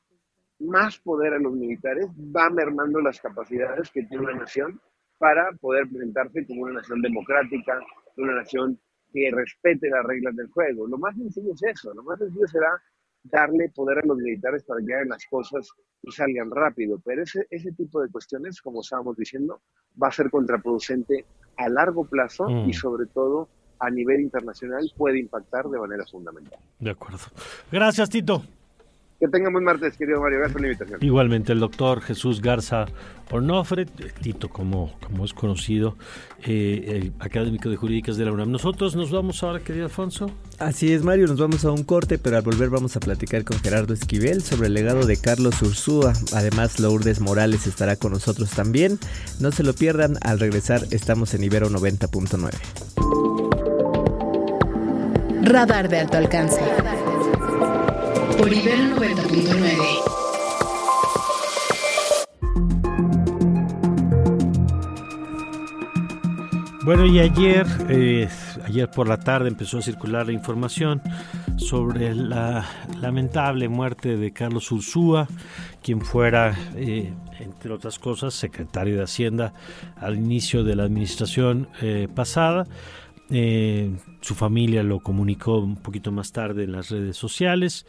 más 0.59 0.97
poder 0.99 1.33
a 1.33 1.39
los 1.39 1.53
militares 1.53 2.07
va 2.35 2.49
mermando 2.49 3.01
las 3.01 3.19
capacidades 3.19 3.89
que 3.91 4.03
tiene 4.03 4.23
una 4.23 4.35
nación 4.35 4.79
para 5.17 5.51
poder 5.53 5.87
presentarse 5.89 6.45
como 6.45 6.63
una 6.63 6.73
nación 6.73 7.01
democrática, 7.01 7.79
una 8.17 8.35
nación 8.35 8.79
que 9.11 9.29
respete 9.31 9.89
las 9.89 10.03
reglas 10.05 10.35
del 10.35 10.49
juego. 10.49 10.87
Lo 10.87 10.97
más 10.97 11.15
sencillo 11.15 11.53
es 11.53 11.63
eso, 11.63 11.93
lo 11.93 12.03
más 12.03 12.19
sencillo 12.19 12.47
será 12.47 12.81
darle 13.23 13.69
poder 13.69 13.99
a 13.99 14.05
los 14.05 14.17
militares 14.17 14.63
para 14.63 14.85
que 14.85 14.93
hagan 14.93 15.09
las 15.09 15.25
cosas 15.25 15.67
y 16.01 16.11
salgan 16.11 16.51
rápido. 16.51 16.99
Pero 17.03 17.23
ese, 17.23 17.47
ese 17.49 17.71
tipo 17.71 18.01
de 18.01 18.09
cuestiones, 18.09 18.61
como 18.61 18.81
estábamos 18.81 19.15
diciendo, 19.15 19.61
va 20.01 20.09
a 20.09 20.11
ser 20.11 20.29
contraproducente 20.29 21.25
a 21.57 21.69
largo 21.69 22.05
plazo 22.05 22.49
y 22.49 22.69
mm. 22.69 22.73
sobre 22.73 23.05
todo 23.07 23.47
a 23.79 23.89
nivel 23.89 24.21
internacional 24.21 24.89
puede 24.97 25.19
impactar 25.19 25.65
de 25.65 25.79
manera 25.79 26.05
fundamental. 26.09 26.59
De 26.79 26.91
acuerdo. 26.91 27.19
Gracias, 27.71 28.09
Tito. 28.09 28.43
Que 29.23 29.29
tengan 29.29 29.53
buen 29.53 29.63
martes, 29.63 29.95
querido 29.95 30.19
Mario. 30.19 30.39
Gracias 30.39 30.51
por 30.51 30.61
la 30.61 30.67
invitación. 30.67 30.99
Igualmente, 31.01 31.53
el 31.53 31.61
doctor 31.61 32.01
Jesús 32.01 32.41
Garza 32.41 32.87
Onofre, 33.31 33.85
Tito, 33.85 34.49
como, 34.49 34.99
como 34.99 35.23
es 35.23 35.33
conocido, 35.33 35.95
eh, 36.43 36.99
el 37.01 37.13
académico 37.19 37.69
de 37.69 37.77
jurídicas 37.77 38.17
de 38.17 38.25
la 38.25 38.33
UNAM. 38.33 38.51
Nosotros 38.51 38.97
nos 38.97 39.11
vamos 39.11 39.41
ahora, 39.41 39.61
querido 39.61 39.85
Alfonso. 39.85 40.29
Así 40.59 40.91
es, 40.91 41.05
Mario, 41.05 41.27
nos 41.27 41.39
vamos 41.39 41.63
a 41.63 41.71
un 41.71 41.85
corte, 41.85 42.17
pero 42.17 42.35
al 42.35 42.41
volver 42.41 42.67
vamos 42.69 42.97
a 42.97 42.99
platicar 42.99 43.45
con 43.45 43.57
Gerardo 43.59 43.93
Esquivel 43.93 44.41
sobre 44.41 44.67
el 44.67 44.73
legado 44.73 45.05
de 45.05 45.15
Carlos 45.15 45.61
Ursúa. 45.61 46.11
Además, 46.33 46.81
Lourdes 46.81 47.21
Morales 47.21 47.65
estará 47.65 47.95
con 47.95 48.11
nosotros 48.11 48.49
también. 48.49 48.99
No 49.39 49.53
se 49.53 49.63
lo 49.63 49.71
pierdan, 49.71 50.17
al 50.21 50.37
regresar 50.37 50.81
estamos 50.91 51.33
en 51.33 51.45
Ibero 51.45 51.69
90.9. 51.69 52.51
Radar 55.43 55.87
de 55.87 55.99
alto 55.99 56.17
alcance 56.17 56.59
por 58.37 58.51
Ibero 58.51 58.95
90.9. 58.95 60.13
Bueno, 66.85 67.05
y 67.05 67.19
ayer, 67.19 67.65
eh, 67.89 68.27
ayer 68.65 68.89
por 68.89 69.07
la 69.07 69.17
tarde 69.17 69.47
empezó 69.47 69.77
a 69.77 69.81
circular 69.81 70.25
la 70.25 70.33
información 70.33 71.01
sobre 71.57 72.13
la 72.13 72.65
lamentable 72.99 73.69
muerte 73.69 74.17
de 74.17 74.33
Carlos 74.33 74.69
Ursúa, 74.71 75.27
quien 75.81 76.01
fuera, 76.01 76.57
eh, 76.75 77.13
entre 77.39 77.71
otras 77.71 77.99
cosas, 77.99 78.33
secretario 78.33 78.97
de 78.97 79.03
Hacienda 79.03 79.53
al 79.95 80.17
inicio 80.17 80.63
de 80.63 80.75
la 80.75 80.83
administración 80.83 81.69
eh, 81.81 82.07
pasada. 82.13 82.65
Su 83.29 84.35
familia 84.35 84.83
lo 84.83 84.99
comunicó 84.99 85.59
un 85.59 85.77
poquito 85.77 86.11
más 86.11 86.31
tarde 86.31 86.63
en 86.65 86.73
las 86.73 86.89
redes 86.89 87.17
sociales. 87.17 87.85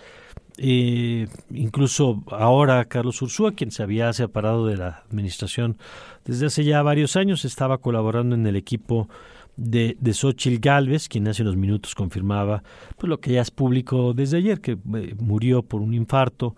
Eh, 0.57 1.27
incluso 1.51 2.23
ahora 2.31 2.85
Carlos 2.85 3.21
Ursúa, 3.21 3.53
quien 3.53 3.73
se 3.73 3.83
había 3.83 4.13
separado 4.13 4.67
de 4.67 4.77
la 4.77 5.03
administración 5.11 5.77
desde 6.25 6.47
hace 6.47 6.65
ya 6.65 6.81
varios 6.83 7.17
años, 7.17 7.45
estaba 7.45 7.79
colaborando 7.79 8.37
en 8.37 8.47
el 8.47 8.55
equipo 8.55 9.09
de, 9.57 9.97
de 10.01 10.15
Xochitl 10.15 10.61
Galvez, 10.61 11.09
quien 11.09 11.27
hace 11.29 11.43
unos 11.43 11.57
minutos 11.57 11.95
confirmaba 11.95 12.63
pues, 12.97 13.09
lo 13.09 13.21
que 13.21 13.33
ya 13.33 13.43
es 13.43 13.51
público 13.51 14.15
desde 14.15 14.39
ayer, 14.39 14.61
que 14.61 14.73
eh, 14.73 15.15
murió 15.19 15.63
por 15.63 15.81
un 15.81 15.93
infarto, 15.93 16.55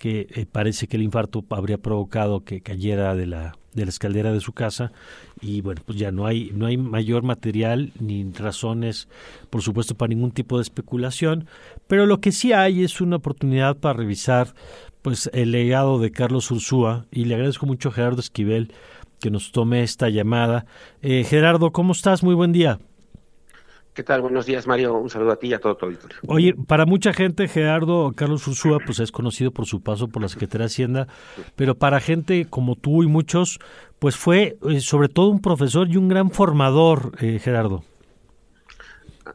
que 0.00 0.26
eh, 0.34 0.46
parece 0.50 0.88
que 0.88 0.96
el 0.96 1.02
infarto 1.02 1.44
habría 1.50 1.76
provocado 1.76 2.42
que 2.42 2.62
cayera 2.62 3.14
de 3.14 3.26
la 3.26 3.54
de 3.74 3.84
la 3.84 3.90
escaldera 3.90 4.32
de 4.32 4.40
su 4.40 4.52
casa 4.52 4.90
y 5.40 5.60
bueno 5.60 5.82
pues 5.84 5.96
ya 5.96 6.10
no 6.10 6.26
hay 6.26 6.50
no 6.54 6.66
hay 6.66 6.76
mayor 6.76 7.22
material 7.22 7.92
ni 8.00 8.24
razones 8.32 9.08
por 9.48 9.62
supuesto 9.62 9.94
para 9.94 10.08
ningún 10.08 10.32
tipo 10.32 10.56
de 10.56 10.62
especulación 10.62 11.46
pero 11.86 12.06
lo 12.06 12.20
que 12.20 12.32
sí 12.32 12.52
hay 12.52 12.82
es 12.82 13.00
una 13.00 13.16
oportunidad 13.16 13.76
para 13.76 13.98
revisar 13.98 14.54
pues 15.02 15.30
el 15.32 15.52
legado 15.52 16.00
de 16.00 16.10
Carlos 16.10 16.50
Ursúa 16.50 17.06
y 17.12 17.26
le 17.26 17.34
agradezco 17.34 17.66
mucho 17.66 17.90
a 17.90 17.92
Gerardo 17.92 18.20
Esquivel 18.20 18.72
que 19.20 19.30
nos 19.30 19.52
tome 19.52 19.82
esta 19.82 20.08
llamada. 20.08 20.64
Eh, 21.02 21.24
Gerardo, 21.24 21.72
¿cómo 21.72 21.92
estás? 21.92 22.22
Muy 22.22 22.34
buen 22.34 22.52
día. 22.52 22.80
¿Qué 23.94 24.04
tal? 24.04 24.22
Buenos 24.22 24.46
días, 24.46 24.68
Mario. 24.68 24.94
Un 24.94 25.10
saludo 25.10 25.32
a 25.32 25.36
ti 25.36 25.48
y 25.48 25.54
a 25.54 25.58
todo 25.58 25.76
tu 25.76 25.86
auditorio. 25.86 26.16
Oye, 26.28 26.54
para 26.54 26.86
mucha 26.86 27.12
gente, 27.12 27.48
Gerardo 27.48 28.12
Carlos 28.14 28.46
Ursúa, 28.46 28.78
pues 28.84 29.00
es 29.00 29.10
conocido 29.10 29.50
por 29.50 29.66
su 29.66 29.82
paso 29.82 30.06
por 30.06 30.22
la 30.22 30.28
Secretaría 30.28 30.64
de 30.64 30.66
Hacienda, 30.66 31.08
pero 31.56 31.74
para 31.74 31.98
gente 31.98 32.46
como 32.48 32.76
tú 32.76 33.02
y 33.02 33.08
muchos, 33.08 33.58
pues 33.98 34.16
fue 34.16 34.58
eh, 34.68 34.80
sobre 34.80 35.08
todo 35.08 35.28
un 35.28 35.42
profesor 35.42 35.88
y 35.88 35.96
un 35.96 36.08
gran 36.08 36.30
formador, 36.30 37.12
eh, 37.20 37.40
Gerardo. 37.40 37.82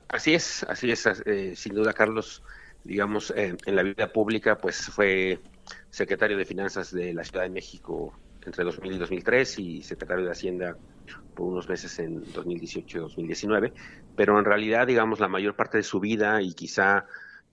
Así 0.08 0.34
es, 0.34 0.64
así 0.70 0.90
es. 0.90 1.06
Eh, 1.26 1.54
sin 1.56 1.76
duda, 1.76 1.92
Carlos, 1.92 2.42
digamos, 2.86 3.34
en 3.36 3.76
la 3.76 3.84
vida 3.84 4.14
pública, 4.14 4.58
pues 4.58 4.86
fue 4.86 5.40
secretario 5.90 6.38
de 6.38 6.46
Finanzas 6.46 6.94
de 6.94 7.14
la 7.14 7.26
Ciudad 7.26 7.44
de 7.44 7.50
México 7.50 8.14
entre 8.46 8.64
2000 8.64 8.94
y 8.94 8.98
2003 9.00 9.60
y 9.60 9.82
secretario 9.82 10.26
de 10.26 10.32
Hacienda 10.32 10.78
unos 11.44 11.68
meses 11.68 12.00
en 12.00 12.24
2018 12.32 12.98
y 12.98 13.02
2019, 13.02 13.74
pero 14.16 14.40
en 14.40 14.46
realidad, 14.46 14.88
digamos, 14.88 15.20
la 15.20 15.28
mayor 15.28 15.56
parte 15.56 15.78
de 15.78 15.84
su 15.84 16.00
vida 16.00 16.42
y 16.42 16.54
quizá 16.54 17.06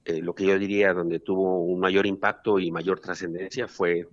eh, 0.05 0.21
lo 0.21 0.35
que 0.35 0.47
yo 0.47 0.59
diría 0.59 0.93
donde 0.93 1.21
tuvo 1.21 1.65
un 1.65 1.81
mayor 1.81 2.07
impacto 2.07 2.59
y 2.59 2.71
mayor 2.71 3.01
trascendencia 3.01 3.69
fue 3.69 4.09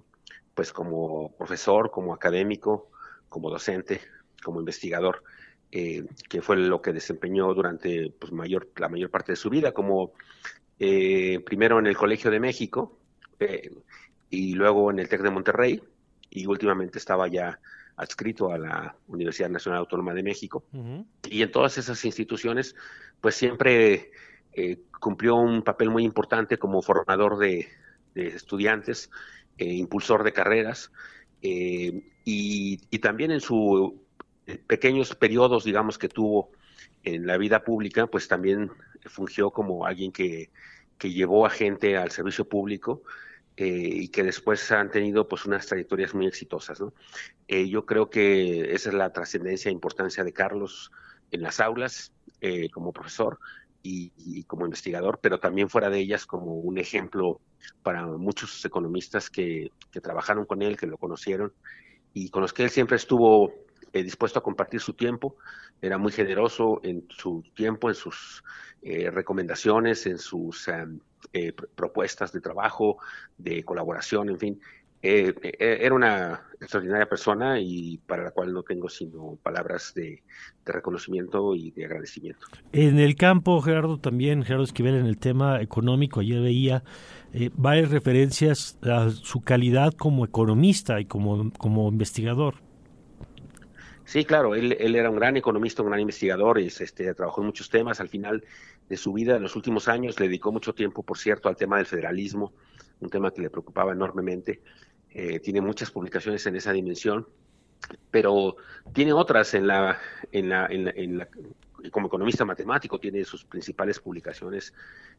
pues 0.54 0.72
como 0.74 1.32
profesor, 1.38 1.90
como 1.90 2.14
académico, 2.14 2.92
como 3.28 3.50
docente, 3.50 4.02
como 4.44 4.60
investigador, 4.60 5.24
eh, 5.72 6.06
que 6.28 6.42
fue 6.42 6.58
lo 6.58 6.82
que 6.82 6.94
desempeñó 6.94 7.54
durante 7.54 8.12
pues, 8.20 8.32
mayor, 8.32 8.70
la 8.78 8.90
mayor 8.90 9.10
parte 9.10 9.32
de 9.32 9.38
su 9.38 9.50
vida, 9.50 9.72
como 9.72 10.14
eh, 10.80 11.40
primero 11.46 11.80
en 11.80 11.88
el 11.88 11.96
Colegio 11.96 12.30
de 12.30 12.40
México 12.40 12.98
y 14.30 14.54
luego 14.54 14.92
en 14.92 15.00
el 15.00 15.08
TEC 15.08 15.22
de 15.22 15.30
Monterrey, 15.30 15.82
y 16.30 16.46
últimamente 16.46 17.00
estaba 17.00 17.28
ya 17.28 17.60
adscrito 18.00 18.52
a 18.52 18.58
la 18.58 18.96
Universidad 19.08 19.50
Nacional 19.50 19.82
Autónoma 19.82 20.14
de 20.14 20.24
México. 20.24 20.64
Y 21.30 21.42
en 21.42 21.52
todas 21.52 21.78
esas 21.78 22.04
instituciones, 22.06 22.76
pues 23.20 23.36
siempre 23.36 24.12
eh, 24.54 24.80
cumplió 25.00 25.36
un 25.36 25.64
papel 25.64 25.90
muy 25.90 26.06
importante 26.06 26.58
como 26.58 26.82
formador 26.82 27.38
de, 27.38 27.68
estudiantes, 28.16 29.10
eh, 29.58 29.66
impulsor 29.66 30.24
de 30.24 30.34
carreras, 30.34 30.92
eh, 31.42 32.02
y, 32.24 32.78
también 33.00 33.32
en 33.32 33.42
sus 33.42 33.94
pequeños 34.68 35.16
periodos, 35.16 35.64
digamos, 35.64 35.98
que 35.98 36.10
tuvo 36.10 36.52
en 37.04 37.28
la 37.28 37.38
vida 37.38 37.64
pública, 37.64 38.08
pues 38.08 38.28
también 38.28 38.72
fungió 39.06 39.52
como 39.52 39.86
alguien 39.86 40.12
que, 40.12 40.52
que 40.98 41.12
llevó 41.12 41.46
a 41.46 41.50
gente 41.50 41.98
al 41.98 42.12
servicio 42.12 42.48
público 42.48 43.04
eh, 43.62 43.66
y 43.66 44.08
que 44.08 44.24
después 44.24 44.72
han 44.72 44.90
tenido 44.90 45.28
pues 45.28 45.46
unas 45.46 45.66
trayectorias 45.66 46.16
muy 46.16 46.26
exitosas. 46.26 46.80
¿no? 46.80 46.94
Eh, 47.46 47.68
yo 47.68 47.86
creo 47.86 48.10
que 48.10 48.74
esa 48.74 48.88
es 48.88 48.96
la 48.96 49.12
trascendencia 49.12 49.68
e 49.68 49.74
importancia 49.74 50.24
de 50.24 50.32
Carlos 50.32 50.94
en 51.30 51.42
las 51.42 51.60
aulas 51.60 52.14
eh, 52.40 52.70
como 52.70 52.94
profesor 52.94 53.38
y, 53.84 54.46
como 54.46 54.64
investigador, 54.64 55.20
pero 55.22 55.42
también 55.42 55.70
fuera 55.70 55.90
de 55.90 56.00
ellas 56.00 56.26
como 56.26 56.54
un 56.54 56.78
ejemplo 56.78 57.42
para 57.84 58.08
muchos 58.08 58.64
economistas 58.64 59.30
que, 59.30 59.72
que 59.92 60.00
trabajaron 60.00 60.46
con 60.46 60.62
él, 60.62 60.78
que 60.78 60.88
lo 60.88 60.98
conocieron 60.98 61.52
y 62.14 62.30
con 62.30 62.42
los 62.42 62.54
que 62.54 62.64
él 62.64 62.70
siempre 62.70 62.96
estuvo 62.96 63.54
dispuesto 63.92 64.40
a 64.40 64.44
compartir 64.44 64.80
su 64.80 64.94
tiempo, 64.94 65.36
era 65.82 65.98
muy 65.98 66.14
generoso 66.14 66.80
en 66.84 67.06
su 67.10 67.44
tiempo, 67.56 67.90
en 67.90 67.96
sus 67.96 68.44
recomendaciones, 68.82 70.06
en 70.06 70.20
sus 70.20 70.70
eh, 71.34 71.54
propuestas 71.76 72.32
de 72.32 72.42
trabajo, 72.42 72.98
de 73.38 73.64
colaboración, 73.64 74.30
en 74.30 74.40
fin. 74.40 74.62
Eh, 75.02 75.34
eh, 75.44 75.78
era 75.82 75.96
una 75.96 76.42
extraordinaria 76.60 77.08
persona 77.08 77.60
y 77.60 78.00
para 78.00 78.24
la 78.24 78.32
cual 78.32 78.52
no 78.52 78.64
tengo 78.64 78.90
sino 78.90 79.38
palabras 79.42 79.94
de, 79.96 80.24
reconocimiento 80.66 81.56
y 81.56 81.72
de 81.72 81.86
agradecimiento. 81.86 82.46
En 82.74 83.00
el 83.00 83.16
campo, 83.16 83.60
Gerardo, 83.62 84.00
también, 84.00 84.44
Gerardo 84.44 84.66
Esquivel, 84.66 84.96
en 84.96 85.08
el 85.08 85.18
tema 85.18 85.62
económico, 85.62 86.20
ayer 86.20 86.42
veía 86.42 86.84
varias 87.54 87.90
referencias 87.90 88.78
a 88.84 89.10
su 89.10 89.42
calidad 89.42 89.94
como 89.94 90.26
economista 90.26 91.00
y 91.00 91.06
como, 91.06 91.52
como 91.54 91.88
investigador. 91.90 92.56
Sí, 94.10 94.26
claro, 94.26 94.56
él, 94.56 94.96
era 94.96 95.08
un 95.08 95.18
gran 95.18 95.38
economista, 95.38 95.84
un 95.84 95.90
gran 95.90 96.00
investigador, 96.00 96.58
este, 96.58 97.14
trabajó 97.14 97.42
en 97.42 97.46
muchos 97.46 97.70
temas. 97.70 98.00
Al 98.00 98.10
final 98.10 98.44
de 98.90 98.98
su 98.98 99.14
vida, 99.14 99.36
en 99.36 99.44
los 99.44 99.56
últimos 99.56 99.88
años, 99.88 100.20
le 100.20 100.26
dedicó 100.26 100.52
mucho 100.52 100.74
tiempo, 100.74 101.04
por 101.04 101.20
cierto, 101.20 101.48
al 101.48 101.56
tema 101.56 101.78
del 101.78 101.86
federalismo, 101.86 102.52
un 103.02 103.12
tema 103.12 103.30
que 103.30 103.44
le 103.44 103.52
preocupaba 103.52 103.92
enormemente. 103.92 104.64
Eh, 105.12 105.40
tiene 105.42 105.62
muchas 105.62 105.92
publicaciones 105.92 106.44
en 106.48 106.56
esa 106.56 106.72
dimensión, 106.72 107.28
pero 108.10 108.56
tiene 108.94 109.14
otras 109.14 109.54
en 109.54 109.68
la, 109.68 110.00
en 110.32 110.50
la, 110.50 110.66
en 110.66 111.20
la, 111.20 111.28
como 111.92 112.08
economista 112.08 112.44
matemático, 112.46 113.00
tiene 113.00 113.24
sus 113.26 113.46
principales 113.46 114.00
publicaciones 114.00 114.74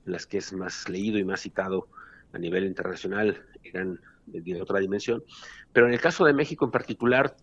en 0.04 0.10
las 0.10 0.26
que 0.26 0.38
es 0.38 0.52
más 0.52 0.88
leído 0.88 1.16
y 1.16 1.22
más 1.22 1.42
citado 1.42 1.86
a 2.32 2.38
nivel 2.38 2.64
internacional, 2.64 3.40
eran 3.62 4.00
de, 4.26 4.60
otra 4.60 4.80
dimensión. 4.80 5.22
Pero 5.72 5.86
en 5.86 5.92
el 5.92 6.00
caso 6.00 6.24
de 6.24 6.32
México 6.32 6.64
en 6.64 6.72
particular, 6.72 7.36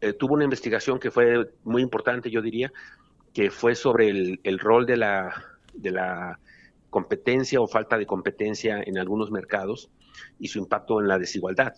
eh, 0.00 0.12
tuvo 0.12 0.34
una 0.34 0.44
investigación 0.44 0.98
que 0.98 1.10
fue 1.10 1.50
muy 1.64 1.82
importante, 1.82 2.30
yo 2.30 2.40
diría, 2.42 2.72
que 3.32 3.50
fue 3.50 3.74
sobre 3.74 4.08
el, 4.08 4.58
rol 4.58 4.86
de 4.86 4.96
la, 4.96 5.34
de 5.74 5.90
la 5.90 6.38
competencia 6.90 7.60
o 7.60 7.66
falta 7.66 7.98
de 7.98 8.06
competencia 8.06 8.82
en 8.84 8.98
algunos 8.98 9.30
mercados 9.30 9.90
y 10.38 10.48
su 10.48 10.58
impacto 10.58 11.00
en 11.00 11.08
la 11.08 11.18
desigualdad. 11.18 11.74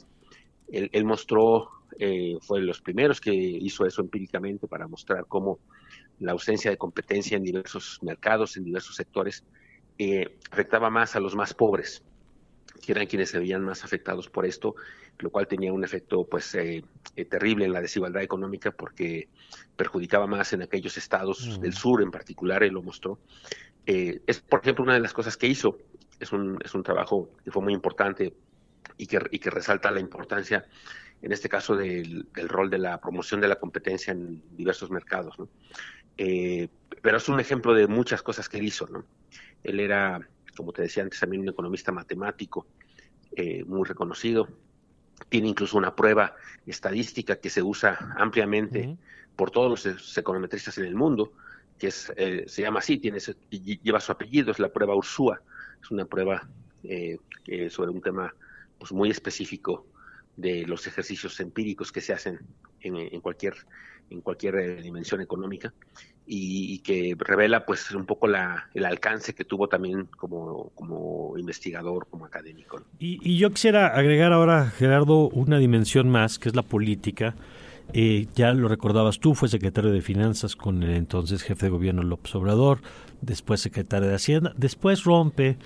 Él, 0.69 1.05
mostró, 1.05 1.71
eh, 1.99 2.37
fue 2.43 2.61
de 2.61 2.67
los 2.67 2.83
primeros 2.83 3.21
que 3.21 3.33
hizo 3.33 3.87
eso 3.87 4.03
empíricamente 4.03 4.67
para 4.67 4.89
mostrar 4.89 5.25
cómo 5.27 5.61
la 6.19 6.33
ausencia 6.33 6.71
de 6.71 6.77
competencia 6.77 7.37
en 7.37 7.45
diversos 7.45 7.99
mercados, 8.03 8.57
en 8.57 8.65
diversos 8.65 8.97
sectores, 8.97 9.45
eh, 9.99 10.37
afectaba 10.51 10.91
más 10.91 11.17
a 11.17 11.21
los 11.21 11.35
más 11.35 11.55
pobres, 11.55 12.03
que 12.77 12.93
eran 12.93 13.07
quienes 13.07 13.31
se 13.31 13.39
veían 13.39 13.63
más 13.63 13.85
afectados 13.85 14.29
por 14.29 14.47
esto, 14.47 14.75
lo 15.19 15.31
cual 15.31 15.47
tenía 15.47 15.73
un 15.73 15.85
efecto 15.85 16.25
pues 16.25 16.55
eh, 16.55 16.85
eh, 17.17 17.25
terrible 17.25 17.65
en 17.65 17.73
la 17.73 17.81
desigualdad 17.81 18.23
económica 18.23 18.71
porque 18.71 19.29
perjudicaba 19.77 20.27
más 20.27 20.53
en 20.53 20.63
aquellos 20.63 20.97
estados 20.97 21.61
del 21.61 21.75
sur 21.75 22.03
en 22.03 22.11
particular, 22.11 22.63
él 22.63 22.75
lo 22.75 22.83
mostró. 22.83 23.19
Eh, 23.87 24.21
es, 24.27 24.41
por 24.41 24.61
ejemplo, 24.61 24.85
una 24.85 24.95
de 24.95 25.01
las 25.01 25.13
cosas 25.13 25.37
que 25.37 25.47
hizo, 25.47 25.79
es 26.19 26.33
un, 26.33 26.59
es 26.65 26.75
un 26.75 26.83
trabajo 26.83 27.31
que 27.45 27.51
fue 27.51 27.63
muy 27.63 27.73
importante 27.73 28.35
y 28.97 29.07
que, 29.07 29.21
y 29.31 29.39
que 29.39 29.51
resalta 29.51 29.91
la 29.91 30.01
importancia, 30.01 30.67
en 31.23 31.33
este 31.33 31.49
caso, 31.49 31.77
del, 31.77 32.27
rol 32.35 32.71
de 32.71 32.79
la 32.79 33.01
promoción 33.01 33.41
de 33.41 33.49
la 33.49 33.57
competencia 33.57 34.13
en 34.13 34.43
diversos 34.57 34.91
mercados. 34.91 35.37
pero 36.17 37.17
es 37.17 37.29
un 37.29 37.41
ejemplo 37.41 37.75
de 37.75 37.87
muchas 37.87 38.23
cosas 38.23 38.49
que 38.49 38.59
él 38.59 38.65
hizo. 38.65 38.87
¿no? 38.87 39.05
Él 39.63 39.81
era 39.81 40.27
como 40.57 40.73
te 40.73 40.83
decía 40.83 41.03
antes, 41.03 41.21
también 41.21 41.43
un 41.43 41.49
economista 41.49 41.93
matemático 41.93 42.67
eh, 43.35 43.65
muy 43.65 43.87
reconocido. 43.87 44.49
Tiene 45.29 45.49
incluso 45.49 45.79
una 45.79 45.95
prueba 45.95 46.35
estadística 46.67 47.37
que 47.37 47.51
se 47.51 47.63
usa 47.63 48.15
ampliamente 48.17 48.97
por 49.35 49.51
todos 49.51 49.87
los 49.87 50.19
econometristas 50.19 50.79
en 50.79 50.87
el 50.87 50.95
mundo, 50.95 51.33
que 51.79 51.89
es, 51.89 52.13
eh, 52.17 52.45
se 52.47 52.63
llama 52.63 52.81
así, 52.81 52.99
tiene, 52.99 53.19
lleva 53.83 54.01
su 54.01 54.13
apellido, 54.13 54.51
es 54.51 54.59
la 54.59 54.71
prueba 54.73 54.95
Ursúa. 54.95 55.41
Es 55.83 55.91
una 55.91 56.05
prueba 56.07 56.49
eh, 56.85 57.19
sobre 57.71 57.91
un 57.91 58.01
tema 58.01 58.35
pues, 58.79 58.93
muy 58.93 59.11
específico 59.11 59.87
de 60.37 60.67
los 60.67 60.87
ejercicios 60.87 61.39
empíricos 61.41 61.93
que 61.93 62.01
se 62.01 62.13
hacen 62.13 62.41
en, 62.81 63.21
cualquier 63.21 63.55
en 64.11 64.21
cualquier 64.21 64.83
dimensión 64.83 65.21
económica 65.21 65.73
y, 66.27 66.79
que 66.81 67.17
revela 67.19 67.65
pues 67.65 67.91
un 67.93 68.05
poco 68.05 68.27
la, 68.27 68.69
el 68.75 68.85
alcance 68.85 69.35
que 69.35 69.45
tuvo 69.45 69.69
también 69.69 70.09
como, 70.17 70.71
como 70.75 71.39
investigador, 71.39 72.07
como 72.11 72.25
académico. 72.25 72.83
Y, 72.99 73.37
yo 73.39 73.51
quisiera 73.51 73.89
agregar 73.89 74.33
ahora, 74.33 74.71
Gerardo, 74.71 75.29
una 75.29 75.59
dimensión 75.59 76.09
más, 76.09 76.39
que 76.39 76.49
es 76.49 76.57
la 76.57 76.63
política. 76.63 77.35
Eh, 77.93 78.27
ya 78.35 78.53
lo 78.53 78.67
recordabas 78.67 79.21
tú, 79.21 79.35
fue 79.35 79.49
secretario 79.49 79.93
de 79.93 80.01
Finanzas 80.01 80.57
con 80.57 80.83
el 80.83 80.91
entonces 80.97 81.43
jefe 81.43 81.67
de 81.67 81.71
gobierno 81.71 82.03
López 82.03 82.35
Obrador, 82.35 82.81
después 83.21 83.61
secretario 83.61 84.09
de 84.09 84.17
Hacienda, 84.17 84.53
después 84.57 85.05
rompe 85.05 85.57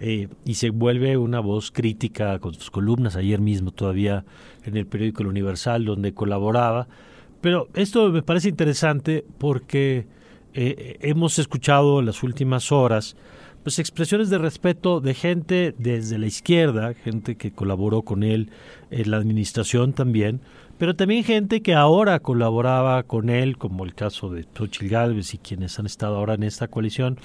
eh, 0.00 0.26
y 0.44 0.54
se 0.54 0.70
vuelve 0.70 1.16
una 1.16 1.38
voz 1.38 1.70
crítica 1.70 2.40
con 2.40 2.54
sus 2.54 2.72
columnas, 2.72 3.14
ayer 3.14 3.40
mismo 3.40 3.70
todavía 3.70 4.24
en 4.64 4.76
el 4.76 4.86
periódico 4.86 5.22
El 5.22 5.28
Universal, 5.28 5.84
donde 5.84 6.14
colaboraba 6.14 6.88
pero 7.40 7.68
esto 7.74 8.10
me 8.10 8.22
parece 8.22 8.48
interesante 8.48 9.24
porque 9.38 10.06
eh, 10.54 10.98
hemos 11.00 11.38
escuchado 11.38 12.00
en 12.00 12.06
las 12.06 12.22
últimas 12.22 12.72
horas 12.72 13.16
pues 13.62 13.78
expresiones 13.78 14.30
de 14.30 14.38
respeto 14.38 15.00
de 15.00 15.14
gente 15.14 15.74
desde 15.76 16.18
la 16.18 16.26
izquierda, 16.26 16.94
gente 16.94 17.36
que 17.36 17.52
colaboró 17.52 18.02
con 18.02 18.22
él 18.22 18.50
en 18.90 19.10
la 19.10 19.18
administración 19.18 19.92
también, 19.92 20.40
pero 20.78 20.94
también 20.94 21.24
gente 21.24 21.60
que 21.60 21.74
ahora 21.74 22.20
colaboraba 22.20 23.02
con 23.02 23.30
él, 23.30 23.58
como 23.58 23.84
el 23.84 23.94
caso 23.94 24.30
de 24.30 24.46
Xochitl 24.56 24.88
Gálvez 24.88 25.34
y 25.34 25.38
quienes 25.38 25.78
han 25.78 25.86
estado 25.86 26.16
ahora 26.16 26.34
en 26.34 26.44
esta 26.44 26.68
coalición. 26.68 27.18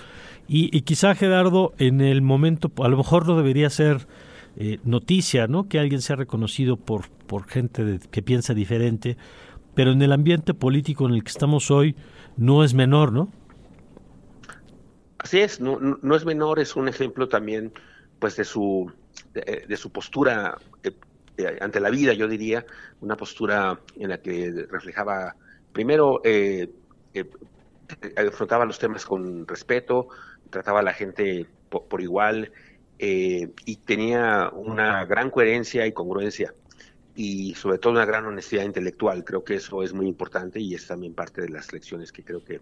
Y, 0.47 0.75
y 0.75 0.81
quizá 0.81 1.13
Gerardo, 1.15 1.73
en 1.77 2.01
el 2.01 2.21
momento, 2.21 2.71
a 2.83 2.87
lo 2.87 2.97
mejor 2.97 3.27
no 3.27 3.37
debería 3.37 3.69
ser 3.69 4.07
eh, 4.57 4.79
noticia, 4.83 5.47
¿no? 5.47 5.67
Que 5.67 5.79
alguien 5.79 6.01
sea 6.01 6.15
reconocido 6.15 6.77
por, 6.77 7.09
por 7.09 7.47
gente 7.47 7.99
que 8.11 8.21
piensa 8.21 8.53
diferente, 8.53 9.17
pero 9.75 9.91
en 9.91 10.01
el 10.01 10.11
ambiente 10.11 10.53
político 10.53 11.07
en 11.07 11.15
el 11.15 11.23
que 11.23 11.31
estamos 11.31 11.71
hoy 11.71 11.95
no 12.37 12.63
es 12.63 12.73
menor, 12.73 13.11
¿no? 13.11 13.31
Así 15.17 15.39
es, 15.39 15.61
no, 15.61 15.79
no 15.79 16.15
es 16.15 16.25
menor, 16.25 16.59
es 16.59 16.75
un 16.75 16.87
ejemplo 16.87 17.29
también 17.29 17.71
pues 18.19 18.35
de 18.35 18.45
su, 18.45 18.91
de, 19.33 19.77
su 19.77 19.91
postura 19.91 20.57
eh, 20.83 20.91
eh, 21.37 21.57
ante 21.59 21.79
la 21.79 21.89
vida, 21.89 22.13
yo 22.13 22.27
diría, 22.27 22.65
una 23.01 23.17
postura 23.17 23.79
en 23.97 24.09
la 24.09 24.19
que 24.19 24.65
reflejaba, 24.69 25.35
primero, 25.71 26.21
eh, 26.23 26.69
afrontaba 28.15 28.65
los 28.65 28.79
temas 28.79 29.05
con 29.05 29.47
respeto, 29.47 30.07
trataba 30.49 30.79
a 30.79 30.83
la 30.83 30.93
gente 30.93 31.47
por, 31.69 32.01
igual 32.01 32.51
y 32.97 33.75
tenía 33.85 34.49
una 34.53 35.03
gran 35.03 35.29
coherencia 35.29 35.85
y 35.85 35.91
congruencia 35.91 36.53
y 37.15 37.53
sobre 37.55 37.77
todo 37.77 37.93
una 37.93 38.05
gran 38.05 38.25
honestidad 38.25 38.63
intelectual. 38.63 39.23
Creo 39.23 39.43
que 39.43 39.55
eso 39.55 39.83
es 39.83 39.93
muy 39.93 40.07
importante 40.07 40.59
y 40.59 40.73
es 40.73 40.87
también 40.87 41.13
parte 41.13 41.41
de 41.41 41.49
las 41.49 41.71
lecciones 41.71 42.11
que 42.11 42.23
creo 42.23 42.43
que, 42.43 42.61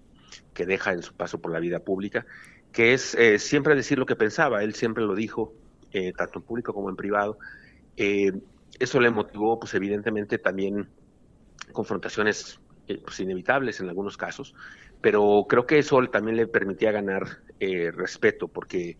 que 0.53 0.65
deja 0.65 0.91
en 0.93 1.03
su 1.03 1.13
paso 1.13 1.39
por 1.39 1.51
la 1.51 1.59
vida 1.59 1.79
pública, 1.79 2.25
que 2.71 2.93
es 2.93 3.15
eh, 3.15 3.39
siempre 3.39 3.75
decir 3.75 3.97
lo 3.97 4.05
que 4.05 4.15
pensaba. 4.15 4.63
Él 4.63 4.73
siempre 4.73 5.03
lo 5.03 5.15
dijo, 5.15 5.53
eh, 5.91 6.13
tanto 6.15 6.39
en 6.39 6.45
público 6.45 6.73
como 6.73 6.89
en 6.89 6.95
privado. 6.95 7.37
Eh, 7.95 8.33
eso 8.79 8.99
le 8.99 9.09
motivó, 9.09 9.59
pues 9.59 9.73
evidentemente, 9.73 10.37
también 10.37 10.89
confrontaciones 11.71 12.59
pues, 13.03 13.19
inevitables 13.19 13.79
en 13.79 13.87
algunos 13.87 14.17
casos, 14.17 14.53
pero 14.99 15.45
creo 15.47 15.65
que 15.65 15.79
eso 15.79 16.01
también 16.07 16.35
le 16.35 16.47
permitía 16.47 16.91
ganar 16.91 17.41
respeto, 17.59 18.47
porque, 18.47 18.97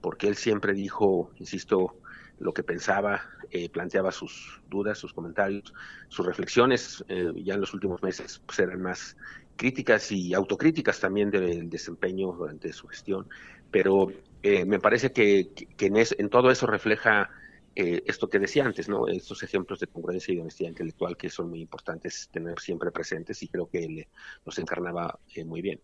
porque 0.00 0.26
él 0.26 0.34
siempre 0.34 0.72
dijo, 0.72 1.30
insisto, 1.36 2.00
lo 2.40 2.52
que 2.52 2.62
pensaba, 2.62 3.20
eh, 3.50 3.68
planteaba 3.68 4.10
sus 4.10 4.60
dudas, 4.68 4.98
sus 4.98 5.12
comentarios, 5.12 5.72
sus 6.08 6.26
reflexiones, 6.26 7.04
eh, 7.08 7.32
ya 7.36 7.54
en 7.54 7.60
los 7.60 7.74
últimos 7.74 8.02
meses 8.02 8.40
pues, 8.46 8.58
eran 8.58 8.80
más 8.80 9.16
críticas 9.56 10.10
y 10.10 10.32
autocríticas 10.32 10.98
también 10.98 11.30
del 11.30 11.68
desempeño 11.68 12.32
durante 12.32 12.72
su 12.72 12.88
gestión, 12.88 13.28
pero 13.70 14.10
eh, 14.42 14.64
me 14.64 14.80
parece 14.80 15.12
que, 15.12 15.50
en, 15.78 16.28
todo 16.30 16.50
eso 16.50 16.66
refleja 16.66 17.30
esto 17.74 18.28
que 18.28 18.38
decía 18.38 18.66
antes, 18.66 18.90
¿no? 18.90 19.08
Estos 19.08 19.42
ejemplos 19.42 19.80
de 19.80 19.86
congruencia 19.86 20.32
y 20.32 20.36
de 20.36 20.42
honestidad 20.42 20.68
intelectual 20.68 21.16
que 21.16 21.30
son 21.30 21.48
muy 21.48 21.62
importantes 21.62 22.28
tener 22.30 22.58
siempre 22.58 22.90
presentes 22.90 23.42
y 23.42 23.48
creo 23.48 23.70
que 23.70 23.84
él 23.84 24.06
los 24.44 24.58
encarnaba 24.58 25.18
muy 25.46 25.62
bien. 25.62 25.80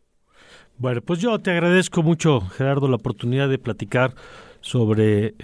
Bueno, 0.76 1.00
pues 1.00 1.20
yo 1.20 1.38
te 1.38 1.52
agradezco 1.52 2.02
mucho, 2.02 2.40
Gerardo, 2.40 2.88
la 2.88 2.96
oportunidad 2.96 3.48
de 3.48 3.58
platicar 3.58 4.14
sobre 4.60 5.34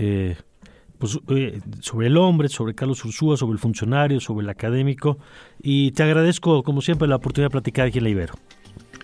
pues, 1.03 1.19
eh, 1.31 1.61
sobre 1.81 2.07
el 2.07 2.17
hombre, 2.17 2.49
sobre 2.49 2.77
Carlos 2.77 3.05
Ursúa, 3.05 3.37
sobre 3.37 3.55
el 3.55 3.59
funcionario, 3.59 4.21
sobre 4.21 4.45
el 4.45 4.51
académico. 4.51 5.19
Y 5.61 5.91
te 5.91 6.05
agradezco, 6.05 6.63
como 6.63 6.81
siempre, 6.81 7.09
la 7.09 7.17
oportunidad 7.17 7.47
de 7.49 7.51
platicar 7.51 7.89
aquí 7.89 7.99
en 7.99 8.05
la 8.05 8.11
Ibero. 8.11 8.35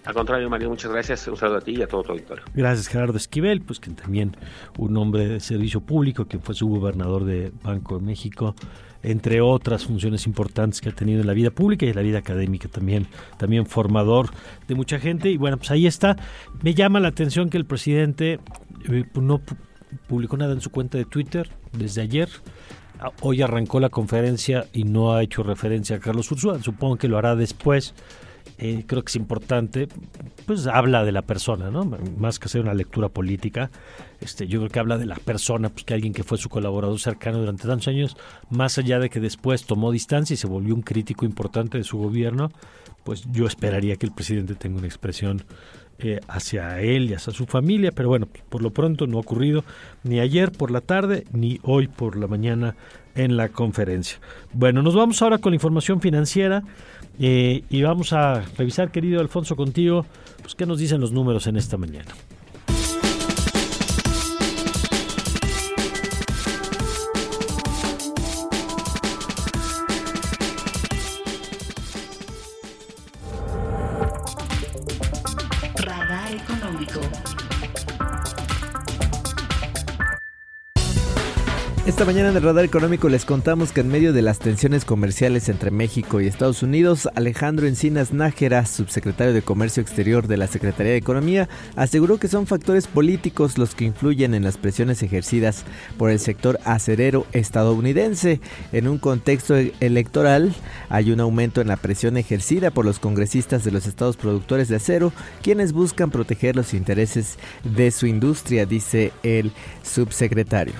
Al 0.04 0.14
contrario, 0.14 0.48
Mario, 0.48 0.68
muchas 0.68 0.92
gracias. 0.92 1.26
Un 1.26 1.36
saludo 1.36 1.58
a 1.58 1.60
ti 1.60 1.72
y 1.72 1.82
a 1.82 1.88
todo 1.88 2.04
tu 2.04 2.12
auditorio. 2.12 2.44
Gracias, 2.54 2.86
Gerardo 2.86 3.16
Esquivel, 3.16 3.62
pues 3.62 3.80
que 3.80 3.90
también 3.90 4.36
un 4.78 4.96
hombre 4.96 5.26
de 5.26 5.40
servicio 5.40 5.80
público, 5.80 6.26
que 6.26 6.38
fue 6.38 6.54
su 6.54 6.68
gobernador 6.68 7.24
de 7.24 7.50
Banco 7.64 7.98
de 7.98 8.06
México, 8.06 8.54
entre 9.02 9.40
otras 9.40 9.84
funciones 9.84 10.24
importantes 10.28 10.80
que 10.80 10.90
ha 10.90 10.92
tenido 10.92 11.22
en 11.22 11.26
la 11.26 11.32
vida 11.32 11.50
pública 11.50 11.84
y 11.84 11.88
en 11.88 11.96
la 11.96 12.02
vida 12.02 12.18
académica 12.18 12.68
también, 12.68 13.08
también 13.38 13.66
formador 13.66 14.28
de 14.68 14.76
mucha 14.76 15.00
gente. 15.00 15.30
Y 15.30 15.36
bueno, 15.36 15.56
pues 15.56 15.72
ahí 15.72 15.88
está. 15.88 16.14
Me 16.62 16.74
llama 16.74 17.00
la 17.00 17.08
atención 17.08 17.50
que 17.50 17.56
el 17.56 17.66
presidente 17.66 18.38
eh, 18.88 19.04
no 19.14 19.42
publicó 20.06 20.36
nada 20.36 20.52
en 20.52 20.60
su 20.60 20.70
cuenta 20.70 20.98
de 20.98 21.04
Twitter 21.04 21.50
desde 21.72 22.02
ayer. 22.02 22.28
Ah, 23.00 23.12
hoy 23.20 23.42
arrancó 23.42 23.80
la 23.80 23.90
conferencia 23.90 24.66
y 24.72 24.84
no 24.84 25.14
ha 25.14 25.22
hecho 25.22 25.42
referencia 25.42 25.96
a 25.96 26.00
Carlos 26.00 26.30
Ursúa. 26.30 26.62
Supongo 26.62 26.96
que 26.96 27.08
lo 27.08 27.18
hará 27.18 27.36
después. 27.36 27.94
Eh, 28.58 28.84
creo 28.86 29.02
que 29.02 29.10
es 29.10 29.16
importante, 29.16 29.88
pues 30.46 30.66
habla 30.66 31.04
de 31.04 31.12
la 31.12 31.22
persona, 31.22 31.70
¿no? 31.70 31.84
Más 32.18 32.38
que 32.38 32.46
hacer 32.46 32.60
una 32.60 32.74
lectura 32.74 33.08
política, 33.08 33.70
este, 34.20 34.48
yo 34.48 34.58
creo 34.60 34.70
que 34.70 34.78
habla 34.80 34.98
de 34.98 35.06
la 35.06 35.14
persona, 35.14 35.68
pues 35.68 35.84
que 35.84 35.94
alguien 35.94 36.12
que 36.12 36.24
fue 36.24 36.38
su 36.38 36.48
colaborador 36.48 36.98
cercano 36.98 37.38
durante 37.38 37.68
tantos 37.68 37.88
años, 37.88 38.16
más 38.50 38.78
allá 38.78 38.98
de 38.98 39.10
que 39.10 39.20
después 39.20 39.64
tomó 39.64 39.92
distancia 39.92 40.34
y 40.34 40.36
se 40.36 40.46
volvió 40.46 40.74
un 40.74 40.82
crítico 40.82 41.24
importante 41.24 41.78
de 41.78 41.84
su 41.84 41.98
gobierno, 41.98 42.50
pues 43.04 43.24
yo 43.30 43.46
esperaría 43.46 43.96
que 43.96 44.06
el 44.06 44.12
presidente 44.12 44.54
tenga 44.54 44.78
una 44.78 44.86
expresión 44.86 45.44
eh, 46.00 46.20
hacia 46.28 46.80
él 46.80 47.10
y 47.10 47.14
hacia 47.14 47.32
su 47.32 47.46
familia, 47.46 47.90
pero 47.90 48.08
bueno, 48.08 48.28
por 48.48 48.62
lo 48.62 48.70
pronto 48.70 49.06
no 49.06 49.18
ha 49.18 49.20
ocurrido 49.20 49.64
ni 50.04 50.20
ayer 50.20 50.52
por 50.52 50.70
la 50.70 50.80
tarde 50.80 51.24
ni 51.32 51.58
hoy 51.62 51.88
por 51.88 52.16
la 52.16 52.28
mañana 52.28 52.76
en 53.16 53.36
la 53.36 53.48
conferencia. 53.48 54.18
Bueno, 54.52 54.82
nos 54.82 54.94
vamos 54.94 55.20
ahora 55.22 55.38
con 55.38 55.50
la 55.50 55.56
información 55.56 56.00
financiera 56.00 56.62
eh, 57.18 57.64
y 57.68 57.82
vamos 57.82 58.12
a 58.12 58.42
revisar, 58.56 58.90
querido 58.90 59.20
Alfonso, 59.20 59.56
contigo, 59.56 60.06
pues 60.42 60.54
qué 60.54 60.66
nos 60.66 60.78
dicen 60.78 61.00
los 61.00 61.12
números 61.12 61.46
en 61.46 61.56
esta 61.56 61.76
mañana. 61.76 62.14
Esta 81.98 82.06
mañana 82.06 82.28
en 82.28 82.36
el 82.36 82.44
Radar 82.44 82.64
Económico 82.64 83.08
les 83.08 83.24
contamos 83.24 83.72
que 83.72 83.80
en 83.80 83.88
medio 83.88 84.12
de 84.12 84.22
las 84.22 84.38
tensiones 84.38 84.84
comerciales 84.84 85.48
entre 85.48 85.72
México 85.72 86.20
y 86.20 86.28
Estados 86.28 86.62
Unidos, 86.62 87.08
Alejandro 87.16 87.66
Encinas 87.66 88.12
Nájera, 88.12 88.66
subsecretario 88.66 89.34
de 89.34 89.42
Comercio 89.42 89.82
Exterior 89.82 90.28
de 90.28 90.36
la 90.36 90.46
Secretaría 90.46 90.92
de 90.92 90.98
Economía, 90.98 91.48
aseguró 91.74 92.18
que 92.18 92.28
son 92.28 92.46
factores 92.46 92.86
políticos 92.86 93.58
los 93.58 93.74
que 93.74 93.84
influyen 93.86 94.34
en 94.34 94.44
las 94.44 94.58
presiones 94.58 95.02
ejercidas 95.02 95.64
por 95.96 96.10
el 96.10 96.20
sector 96.20 96.60
acerero 96.64 97.26
estadounidense. 97.32 98.40
En 98.70 98.86
un 98.86 98.98
contexto 98.98 99.56
electoral, 99.56 100.54
hay 100.90 101.10
un 101.10 101.18
aumento 101.18 101.60
en 101.60 101.66
la 101.66 101.76
presión 101.76 102.16
ejercida 102.16 102.70
por 102.70 102.84
los 102.84 103.00
congresistas 103.00 103.64
de 103.64 103.72
los 103.72 103.88
estados 103.88 104.16
productores 104.16 104.68
de 104.68 104.76
acero, 104.76 105.12
quienes 105.42 105.72
buscan 105.72 106.12
proteger 106.12 106.54
los 106.54 106.74
intereses 106.74 107.40
de 107.64 107.90
su 107.90 108.06
industria, 108.06 108.66
dice 108.66 109.10
el 109.24 109.50
subsecretario. 109.82 110.74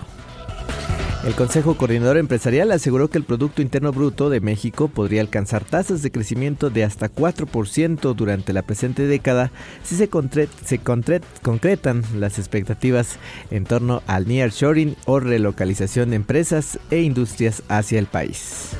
El 1.25 1.35
Consejo 1.35 1.77
Coordinador 1.77 2.17
Empresarial 2.17 2.71
aseguró 2.71 3.09
que 3.09 3.19
el 3.19 3.25
Producto 3.25 3.61
Interno 3.61 3.93
Bruto 3.93 4.31
de 4.31 4.41
México 4.41 4.87
podría 4.87 5.21
alcanzar 5.21 5.65
tasas 5.65 6.01
de 6.01 6.13
crecimiento 6.13 6.71
de 6.71 6.85
hasta 6.85 7.13
4% 7.13 8.15
durante 8.15 8.53
la 8.53 8.63
presente 8.63 9.07
década 9.07 9.51
si 9.83 9.97
se, 9.97 10.09
concretan 10.09 12.05
las 12.15 12.39
expectativas 12.39 13.19
en 13.51 13.65
torno 13.65 14.01
al 14.07 14.29
nearshoring 14.29 14.97
o 15.07 15.19
relocalización 15.19 16.11
de 16.11 16.17
empresas 16.17 16.79
e 16.91 17.01
industrias 17.01 17.65
hacia 17.69 17.99
el 17.99 18.07
país. 18.07 18.71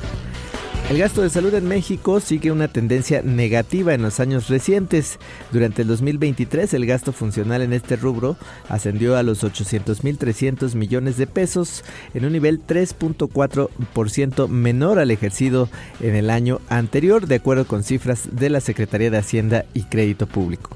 El 0.89 0.97
gasto 0.97 1.21
de 1.21 1.29
salud 1.29 1.53
en 1.53 1.67
México 1.67 2.19
sigue 2.19 2.51
una 2.51 2.67
tendencia 2.67 3.21
negativa 3.21 3.93
en 3.93 4.01
los 4.01 4.19
años 4.19 4.49
recientes. 4.49 5.19
Durante 5.51 5.83
el 5.83 5.87
2023 5.87 6.73
el 6.73 6.87
gasto 6.87 7.13
funcional 7.13 7.61
en 7.61 7.73
este 7.73 7.95
rubro 7.95 8.37
ascendió 8.69 9.15
a 9.15 9.21
los 9.21 9.43
800.300 9.43 10.73
millones 10.73 11.15
de 11.17 11.27
pesos 11.27 11.83
en 12.15 12.25
un 12.25 12.31
nivel 12.31 12.65
3.4% 12.65 14.47
menor 14.47 14.97
al 14.97 15.11
ejercido 15.11 15.69
en 15.99 16.15
el 16.15 16.31
año 16.31 16.59
anterior, 16.69 17.27
de 17.27 17.35
acuerdo 17.35 17.67
con 17.67 17.83
cifras 17.83 18.27
de 18.31 18.49
la 18.49 18.59
Secretaría 18.59 19.11
de 19.11 19.19
Hacienda 19.19 19.65
y 19.75 19.83
Crédito 19.83 20.25
Público. 20.25 20.71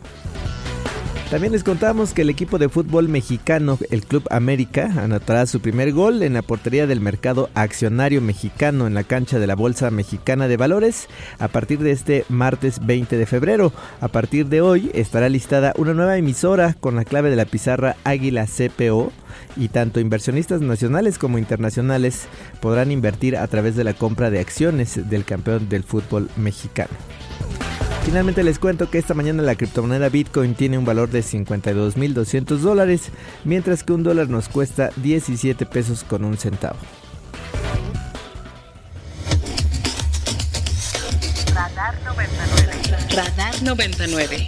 También 1.33 1.53
les 1.53 1.63
contamos 1.63 2.13
que 2.13 2.21
el 2.21 2.29
equipo 2.29 2.59
de 2.59 2.69
fútbol 2.69 3.09
mexicano, 3.09 3.79
el 3.89 4.05
Club 4.05 4.23
América, 4.29 4.93
anotará 4.97 5.47
su 5.47 5.61
primer 5.61 5.91
gol 5.91 6.21
en 6.21 6.35
la 6.35 6.43
portería 6.43 6.85
del 6.85 7.01
mercado 7.01 7.49
accionario 7.55 8.21
mexicano 8.21 8.85
en 8.85 8.93
la 8.93 9.03
cancha 9.03 9.39
de 9.39 9.47
la 9.47 9.55
Bolsa 9.55 9.89
Mexicana 9.89 10.47
de 10.47 10.57
Valores 10.57 11.07
a 11.39 11.47
partir 11.47 11.79
de 11.79 11.89
este 11.89 12.23
martes 12.29 12.85
20 12.85 13.17
de 13.17 13.25
febrero. 13.25 13.73
A 13.99 14.09
partir 14.09 14.45
de 14.45 14.61
hoy 14.61 14.91
estará 14.93 15.27
listada 15.27 15.73
una 15.75 15.95
nueva 15.95 16.17
emisora 16.17 16.75
con 16.79 16.95
la 16.95 17.03
clave 17.03 17.31
de 17.31 17.35
la 17.35 17.45
pizarra 17.45 17.95
Águila 18.03 18.45
CPO 18.45 19.11
y 19.57 19.69
tanto 19.69 19.99
inversionistas 19.99 20.61
nacionales 20.61 21.17
como 21.17 21.39
internacionales 21.39 22.27
podrán 22.61 22.91
invertir 22.91 23.37
a 23.37 23.47
través 23.47 23.75
de 23.75 23.83
la 23.83 23.95
compra 23.95 24.29
de 24.29 24.39
acciones 24.39 25.09
del 25.09 25.25
campeón 25.25 25.67
del 25.67 25.81
fútbol 25.81 26.29
mexicano. 26.37 26.93
Finalmente 28.05 28.43
les 28.43 28.59
cuento 28.59 28.89
que 28.89 28.97
esta 28.97 29.13
mañana 29.13 29.41
la 29.43 29.55
criptomoneda 29.55 30.09
Bitcoin 30.09 30.55
tiene 30.55 30.77
un 30.77 30.85
valor 30.85 31.09
de 31.09 31.21
52.200 31.21 32.57
dólares, 32.57 33.09
mientras 33.43 33.83
que 33.83 33.93
un 33.93 34.03
dólar 34.03 34.29
nos 34.29 34.49
cuesta 34.49 34.91
17 34.97 35.65
pesos 35.65 36.03
con 36.03 36.23
un 36.25 36.37
centavo. 36.37 36.77
Radar 41.53 41.95
99. 42.03 43.15
Radar 43.15 43.63
99. 43.63 44.47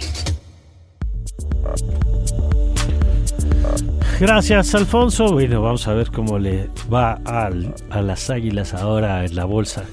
Gracias, 4.20 4.74
Alfonso. 4.74 5.32
Bueno, 5.32 5.60
vamos 5.60 5.86
a 5.88 5.92
ver 5.92 6.10
cómo 6.10 6.38
le 6.38 6.70
va 6.92 7.20
a 7.24 7.50
las 8.00 8.30
águilas 8.30 8.74
ahora 8.74 9.24
en 9.24 9.34
la 9.34 9.44
bolsa. 9.44 9.84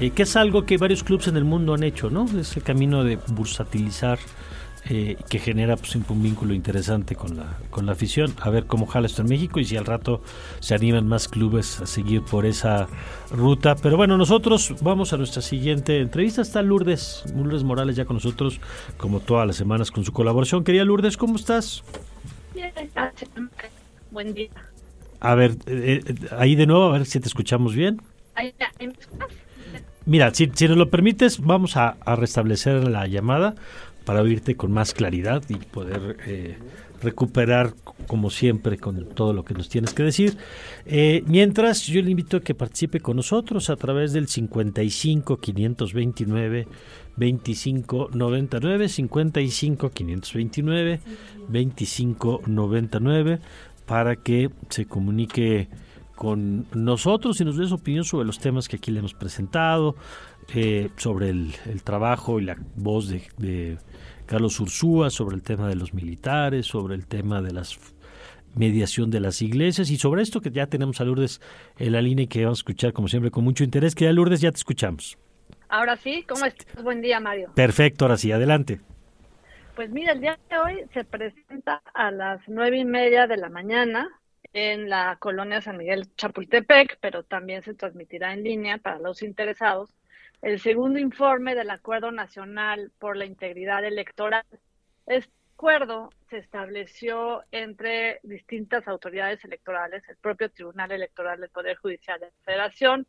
Eh, 0.00 0.10
que 0.10 0.24
es 0.24 0.36
algo 0.36 0.66
que 0.66 0.76
varios 0.76 1.02
clubes 1.02 1.28
en 1.28 1.36
el 1.36 1.44
mundo 1.44 1.74
han 1.74 1.82
hecho, 1.82 2.10
¿no? 2.10 2.26
Ese 2.38 2.60
camino 2.60 3.02
de 3.02 3.16
bursatilizar 3.16 4.18
eh, 4.88 5.16
que 5.28 5.40
genera 5.40 5.76
pues, 5.76 5.96
un 5.96 6.22
vínculo 6.22 6.54
interesante 6.54 7.16
con 7.16 7.36
la, 7.36 7.58
con 7.70 7.86
la 7.86 7.92
afición. 7.92 8.34
A 8.40 8.50
ver 8.50 8.66
cómo 8.66 8.86
jala 8.86 9.06
esto 9.06 9.22
en 9.22 9.28
México 9.28 9.58
y 9.58 9.64
si 9.64 9.76
al 9.76 9.84
rato 9.84 10.22
se 10.60 10.74
animan 10.74 11.08
más 11.08 11.26
clubes 11.26 11.80
a 11.80 11.86
seguir 11.86 12.22
por 12.22 12.46
esa 12.46 12.86
ruta. 13.30 13.74
Pero 13.74 13.96
bueno, 13.96 14.16
nosotros 14.16 14.74
vamos 14.82 15.12
a 15.12 15.16
nuestra 15.16 15.42
siguiente 15.42 15.98
entrevista. 16.00 16.42
Está 16.42 16.62
Lourdes, 16.62 17.24
Lourdes 17.34 17.64
Morales 17.64 17.96
ya 17.96 18.04
con 18.04 18.16
nosotros, 18.16 18.60
como 18.96 19.20
todas 19.20 19.46
las 19.46 19.56
semanas, 19.56 19.90
con 19.90 20.04
su 20.04 20.12
colaboración. 20.12 20.62
Quería 20.62 20.84
Lourdes, 20.84 21.16
¿cómo 21.16 21.36
estás? 21.36 21.82
Bien. 22.54 22.72
Buen 24.12 24.34
día. 24.34 24.50
A 25.18 25.34
ver, 25.34 25.52
eh, 25.66 26.00
eh, 26.06 26.14
ahí 26.38 26.54
de 26.54 26.66
nuevo, 26.66 26.84
a 26.84 26.92
ver 26.92 27.06
si 27.06 27.18
te 27.18 27.26
escuchamos 27.26 27.74
bien. 27.74 28.00
Mira, 30.06 30.32
si, 30.32 30.46
nos 30.46 30.76
lo 30.76 30.88
permites, 30.88 31.40
vamos 31.40 31.76
a, 31.76 31.96
restablecer 32.16 32.86
la 32.88 33.08
llamada 33.08 33.56
para 34.04 34.22
oírte 34.22 34.54
con 34.54 34.70
más 34.70 34.94
claridad 34.94 35.42
y 35.48 35.56
poder 35.56 36.16
eh, 36.28 36.56
recuperar 37.02 37.74
como 38.06 38.30
siempre 38.30 38.78
con 38.78 39.04
todo 39.06 39.32
lo 39.32 39.44
que 39.44 39.54
nos 39.54 39.68
tienes 39.68 39.92
que 39.94 40.04
decir. 40.04 40.36
Eh, 40.86 41.24
mientras 41.26 41.86
yo 41.88 42.00
le 42.02 42.12
invito 42.12 42.36
a 42.36 42.40
que 42.40 42.54
participe 42.54 43.00
con 43.00 43.16
nosotros 43.16 43.68
a 43.68 43.74
través 43.74 44.12
del 44.12 44.28
55 44.28 45.38
529 45.38 46.68
25 47.16 48.10
99 48.12 48.88
55 48.88 49.90
529 49.90 51.00
25 51.48 52.42
99 52.46 53.40
para 53.86 54.14
que 54.14 54.50
se 54.68 54.86
comunique 54.86 55.68
con 56.16 56.66
nosotros 56.74 57.40
y 57.40 57.44
nos 57.44 57.56
dé 57.56 57.66
su 57.68 57.74
opinión 57.74 58.04
sobre 58.04 58.26
los 58.26 58.40
temas 58.40 58.68
que 58.68 58.76
aquí 58.76 58.90
le 58.90 58.98
hemos 58.98 59.14
presentado, 59.14 59.94
eh, 60.54 60.90
sobre 60.96 61.30
el, 61.30 61.54
trabajo 61.84 62.40
y 62.40 62.44
la 62.44 62.56
voz 62.74 63.08
de 63.08 63.78
Carlos 64.26 64.58
Ursúa 64.58 65.08
sobre 65.10 65.36
el 65.36 65.42
tema 65.42 65.68
de 65.68 65.76
los 65.76 65.94
militares, 65.94 66.66
sobre 66.66 66.96
el 66.96 67.06
tema 67.06 67.40
de 67.40 67.52
la 67.52 67.62
mediación 68.54 69.10
de 69.10 69.20
las 69.20 69.40
iglesias 69.40 69.90
y 69.90 69.96
sobre 69.96 70.22
esto 70.22 70.40
que 70.40 70.50
ya 70.50 70.66
tenemos 70.66 71.00
a 71.00 71.04
Lourdes 71.04 71.40
en 71.78 71.92
la 71.92 72.02
línea 72.02 72.24
y 72.24 72.26
que 72.26 72.44
vamos 72.44 72.58
a 72.58 72.60
escuchar 72.60 72.92
como 72.92 73.08
siempre 73.08 73.30
con 73.30 73.44
mucho 73.44 73.64
interés. 73.64 73.94
Que 73.94 74.06
ya 74.06 74.12
Lourdes 74.12 74.40
ya 74.40 74.50
te 74.50 74.56
escuchamos. 74.56 75.16
Ahora 75.68 75.96
sí, 75.96 76.24
¿cómo 76.28 76.44
estás? 76.44 76.82
Buen 76.82 77.00
día, 77.00 77.20
Mario. 77.20 77.50
Perfecto, 77.54 78.04
ahora 78.04 78.16
sí, 78.16 78.32
adelante. 78.32 78.80
Pues 79.74 79.90
mira, 79.90 80.12
el 80.12 80.20
día 80.20 80.38
de 80.48 80.58
hoy 80.58 80.84
se 80.92 81.04
presenta 81.04 81.82
a 81.94 82.10
las 82.10 82.40
nueve 82.46 82.78
y 82.78 82.84
media 82.84 83.26
de 83.26 83.36
la 83.36 83.48
mañana 83.48 84.08
en 84.56 84.88
la 84.88 85.16
colonia 85.20 85.60
San 85.60 85.76
Miguel 85.76 86.08
Chapultepec, 86.16 86.98
pero 87.02 87.22
también 87.24 87.62
se 87.62 87.74
transmitirá 87.74 88.32
en 88.32 88.42
línea 88.42 88.78
para 88.78 88.98
los 88.98 89.22
interesados 89.22 89.94
el 90.40 90.60
segundo 90.60 90.98
informe 90.98 91.54
del 91.54 91.68
Acuerdo 91.68 92.10
Nacional 92.10 92.90
por 92.98 93.18
la 93.18 93.26
Integridad 93.26 93.84
Electoral. 93.84 94.44
Este 95.06 95.30
acuerdo 95.54 96.08
se 96.30 96.38
estableció 96.38 97.44
entre 97.52 98.20
distintas 98.22 98.88
autoridades 98.88 99.44
electorales, 99.44 100.02
el 100.08 100.16
propio 100.16 100.50
Tribunal 100.50 100.90
Electoral 100.90 101.38
del 101.38 101.50
Poder 101.50 101.76
Judicial 101.76 102.18
de 102.18 102.26
la 102.26 102.44
Federación, 102.46 103.06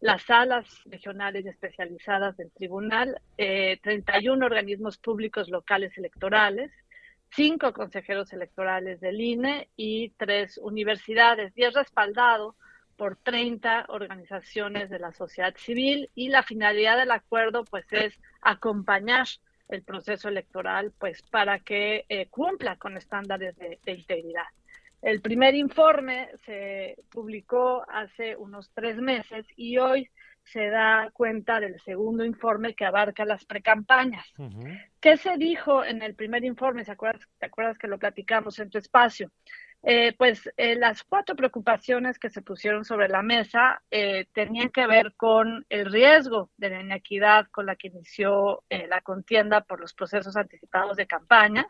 las 0.00 0.22
salas 0.22 0.64
regionales 0.86 1.46
especializadas 1.46 2.36
del 2.36 2.50
tribunal, 2.50 3.20
eh, 3.36 3.78
31 3.84 4.44
organismos 4.44 4.98
públicos 4.98 5.48
locales 5.48 5.96
electorales, 5.96 6.72
cinco 7.30 7.72
consejeros 7.72 8.32
electorales 8.32 9.00
del 9.00 9.20
INE 9.20 9.68
y 9.76 10.10
tres 10.10 10.58
universidades. 10.58 11.52
Y 11.56 11.64
es 11.64 11.74
respaldado 11.74 12.56
por 12.96 13.16
30 13.16 13.86
organizaciones 13.88 14.90
de 14.90 14.98
la 14.98 15.12
sociedad 15.12 15.54
civil 15.56 16.10
y 16.14 16.28
la 16.28 16.42
finalidad 16.42 16.98
del 16.98 17.12
acuerdo 17.12 17.64
pues 17.64 17.86
es 17.92 18.18
acompañar 18.42 19.26
el 19.68 19.82
proceso 19.82 20.28
electoral 20.28 20.92
pues 20.98 21.22
para 21.22 21.60
que 21.60 22.04
eh, 22.08 22.26
cumpla 22.26 22.76
con 22.76 22.96
estándares 22.96 23.56
de, 23.56 23.78
integridad. 23.86 24.46
El 25.00 25.20
primer 25.20 25.54
informe 25.54 26.28
se 26.44 26.96
publicó 27.10 27.84
hace 27.88 28.34
unos 28.34 28.70
tres 28.74 28.96
meses 28.96 29.46
y 29.56 29.78
hoy 29.78 30.10
se 30.52 30.68
da 30.68 31.10
cuenta 31.12 31.60
del 31.60 31.80
segundo 31.80 32.24
informe 32.24 32.74
que 32.74 32.84
abarca 32.84 33.24
las 33.24 33.44
precampañas. 33.44 34.26
¿Qué 35.00 35.16
se 35.16 35.36
dijo 35.36 35.84
en 35.84 36.02
el 36.02 36.14
primer 36.14 36.44
informe? 36.44 36.84
¿Te 36.84 36.92
acuerdas, 36.92 37.28
¿Te 37.38 37.46
acuerdas 37.46 37.78
que 37.78 37.88
lo 37.88 37.98
platicamos 37.98 38.58
en 38.58 38.70
tu 38.70 38.78
espacio? 38.78 39.30
Eh, 39.82 40.12
pues 40.18 40.50
eh, 40.56 40.74
las 40.74 41.04
cuatro 41.04 41.36
preocupaciones 41.36 42.18
que 42.18 42.30
se 42.30 42.42
pusieron 42.42 42.84
sobre 42.84 43.08
la 43.08 43.22
mesa 43.22 43.80
eh, 43.92 44.26
tenían 44.32 44.70
que 44.70 44.88
ver 44.88 45.14
con 45.16 45.64
el 45.68 45.92
riesgo 45.92 46.50
de 46.56 46.70
la 46.70 46.80
inequidad 46.80 47.46
con 47.52 47.66
la 47.66 47.76
que 47.76 47.88
inició 47.88 48.64
la 48.68 49.00
contienda 49.02 49.60
por 49.60 49.80
los 49.80 49.94
procesos 49.94 50.36
anticipados 50.36 50.96
de 50.96 51.06
campaña, 51.06 51.68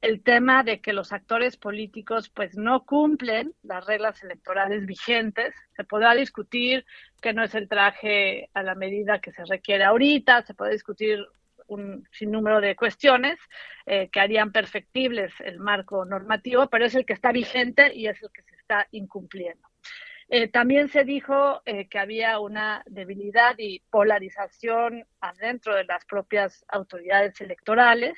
el 0.00 0.22
tema 0.22 0.62
de 0.62 0.80
que 0.80 0.92
los 0.92 1.12
actores 1.12 1.56
políticos 1.56 2.30
pues 2.30 2.56
no 2.56 2.84
cumplen 2.84 3.54
las 3.62 3.86
reglas 3.86 4.22
electorales 4.22 4.86
vigentes. 4.86 5.54
Se 5.76 5.84
podrá 5.84 6.14
discutir 6.14 6.86
que 7.20 7.32
no 7.32 7.42
es 7.42 7.54
el 7.54 7.68
traje 7.68 8.48
a 8.54 8.62
la 8.62 8.74
medida 8.74 9.20
que 9.20 9.32
se 9.32 9.44
requiere 9.44 9.84
ahorita, 9.84 10.42
se 10.42 10.54
puede 10.54 10.72
discutir 10.72 11.24
un 11.66 12.06
sinnúmero 12.12 12.60
de 12.60 12.74
cuestiones 12.74 13.38
eh, 13.86 14.08
que 14.10 14.20
harían 14.20 14.52
perfectibles 14.52 15.32
el 15.40 15.60
marco 15.60 16.04
normativo, 16.04 16.68
pero 16.68 16.86
es 16.86 16.94
el 16.94 17.06
que 17.06 17.12
está 17.12 17.30
vigente 17.30 17.94
y 17.94 18.08
es 18.08 18.20
el 18.22 18.30
que 18.32 18.42
se 18.42 18.56
está 18.56 18.88
incumpliendo. 18.90 19.69
Eh, 20.32 20.48
también 20.48 20.88
se 20.88 21.04
dijo 21.04 21.60
eh, 21.66 21.88
que 21.88 21.98
había 21.98 22.38
una 22.38 22.82
debilidad 22.86 23.56
y 23.58 23.80
polarización 23.90 25.04
adentro 25.20 25.74
de 25.74 25.84
las 25.84 26.04
propias 26.04 26.64
autoridades 26.68 27.40
electorales 27.40 28.16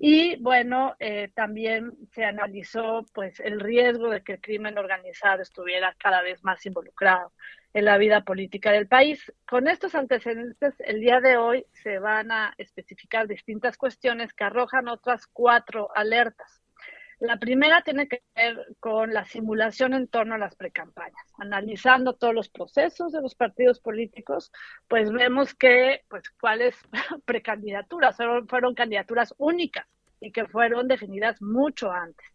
y 0.00 0.36
bueno, 0.42 0.96
también 1.34 1.92
se 2.12 2.24
analizó 2.24 3.04
pues 3.12 3.38
el 3.40 3.60
riesgo 3.60 4.08
de 4.08 4.22
que 4.22 4.32
el 4.32 4.40
crimen 4.40 4.78
organizado 4.78 5.42
estuviera 5.42 5.94
cada 5.98 6.22
vez 6.22 6.42
más 6.42 6.64
involucrado 6.66 7.32
en 7.72 7.84
la 7.84 7.98
vida 7.98 8.22
política 8.22 8.72
del 8.72 8.88
país. 8.88 9.32
Con 9.48 9.68
estos 9.68 9.94
antecedentes, 9.94 10.74
el 10.80 11.00
día 11.00 11.20
de 11.20 11.36
hoy 11.36 11.66
se 11.72 11.98
van 11.98 12.32
a 12.32 12.54
especificar 12.58 13.28
distintas 13.28 13.76
cuestiones 13.76 14.32
que 14.32 14.44
arrojan 14.44 14.88
otras 14.88 15.26
cuatro 15.26 15.88
alertas. 15.94 16.59
La 17.20 17.36
primera 17.38 17.82
tiene 17.82 18.08
que 18.08 18.22
ver 18.34 18.76
con 18.80 19.12
la 19.12 19.26
simulación 19.26 19.92
en 19.92 20.08
torno 20.08 20.34
a 20.34 20.38
las 20.38 20.56
precampañas. 20.56 21.22
Analizando 21.38 22.14
todos 22.14 22.34
los 22.34 22.48
procesos 22.48 23.12
de 23.12 23.20
los 23.20 23.34
partidos 23.34 23.78
políticos, 23.78 24.50
pues 24.88 25.12
vemos 25.12 25.54
que, 25.54 26.02
pues, 26.08 26.30
cuáles 26.40 26.76
precandidaturas 27.26 28.16
fueron, 28.16 28.48
fueron 28.48 28.74
candidaturas 28.74 29.34
únicas 29.36 29.86
y 30.20 30.32
que 30.32 30.46
fueron 30.46 30.86
definidas 30.86 31.40
mucho 31.40 31.90
antes. 31.90 32.26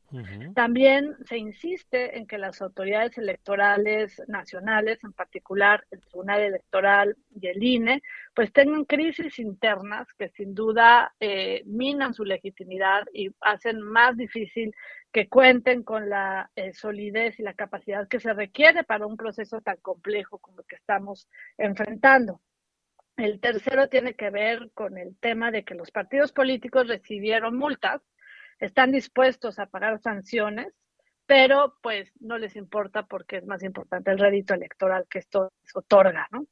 También 0.53 1.13
se 1.25 1.37
insiste 1.37 2.17
en 2.17 2.25
que 2.25 2.37
las 2.37 2.61
autoridades 2.61 3.17
electorales 3.17 4.21
nacionales, 4.27 5.03
en 5.03 5.11
particular 5.11 5.85
el 5.91 5.99
Tribunal 5.99 6.41
Electoral 6.41 7.17
y 7.39 7.47
el 7.47 7.61
INE, 7.61 8.01
pues 8.33 8.53
tengan 8.53 8.85
crisis 8.85 9.39
internas 9.39 10.07
que 10.17 10.29
sin 10.29 10.55
duda 10.55 11.13
eh, 11.19 11.63
minan 11.65 12.13
su 12.13 12.23
legitimidad 12.23 13.03
y 13.13 13.29
hacen 13.41 13.81
más 13.81 14.15
difícil 14.15 14.73
que 15.11 15.27
cuenten 15.27 15.83
con 15.83 16.09
la 16.09 16.49
eh, 16.55 16.73
solidez 16.73 17.39
y 17.39 17.43
la 17.43 17.53
capacidad 17.53 18.07
que 18.07 18.19
se 18.19 18.33
requiere 18.33 18.83
para 18.83 19.05
un 19.05 19.17
proceso 19.17 19.59
tan 19.61 19.77
complejo 19.77 20.37
como 20.37 20.61
el 20.61 20.65
que 20.65 20.75
estamos 20.75 21.27
enfrentando. 21.57 22.41
El 23.17 23.39
tercero 23.39 23.87
tiene 23.87 24.15
que 24.15 24.29
ver 24.29 24.71
con 24.73 24.97
el 24.97 25.17
tema 25.17 25.51
de 25.51 25.63
que 25.63 25.75
los 25.75 25.91
partidos 25.91 26.31
políticos 26.33 26.87
recibieron 26.87 27.55
multas, 27.55 28.01
están 28.59 28.91
dispuestos 28.91 29.57
a 29.59 29.67
pagar 29.67 29.99
sanciones, 29.99 30.73
pero 31.25 31.77
pues 31.81 32.11
no 32.19 32.37
les 32.37 32.55
importa 32.55 33.05
porque 33.05 33.37
es 33.37 33.45
más 33.45 33.63
importante 33.63 34.11
el 34.11 34.19
rédito 34.19 34.53
electoral 34.53 35.05
que 35.09 35.19
esto 35.19 35.51
les 35.63 35.75
otorga, 35.75 36.27
¿no? 36.31 36.45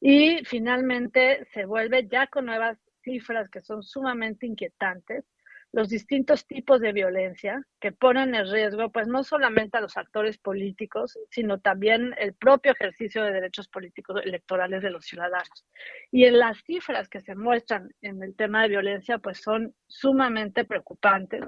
Y 0.00 0.44
finalmente 0.44 1.46
se 1.52 1.64
vuelve 1.64 2.06
ya 2.08 2.26
con 2.26 2.46
nuevas 2.46 2.78
cifras 3.02 3.48
que 3.48 3.62
son 3.62 3.82
sumamente 3.82 4.46
inquietantes, 4.46 5.24
los 5.72 5.88
distintos 5.88 6.46
tipos 6.46 6.80
de 6.80 6.92
violencia 6.92 7.64
que 7.80 7.92
ponen 7.92 8.34
en 8.34 8.50
riesgo, 8.50 8.90
pues 8.90 9.08
no 9.08 9.24
solamente 9.24 9.78
a 9.78 9.80
los 9.80 9.96
actores 9.96 10.36
políticos, 10.36 11.18
sino 11.30 11.60
también 11.60 12.14
el 12.18 12.34
propio 12.34 12.72
ejercicio 12.72 13.24
de 13.24 13.32
derechos 13.32 13.68
políticos 13.68 14.20
electorales 14.22 14.82
de 14.82 14.90
los 14.90 15.06
ciudadanos. 15.06 15.64
Y 16.10 16.26
en 16.26 16.38
las 16.38 16.62
cifras 16.64 17.08
que 17.08 17.20
se 17.20 17.34
muestran 17.34 17.90
en 18.02 18.22
el 18.22 18.36
tema 18.36 18.62
de 18.62 18.68
violencia, 18.68 19.18
pues 19.18 19.38
son 19.38 19.74
sumamente 19.86 20.64
preocupantes, 20.66 21.42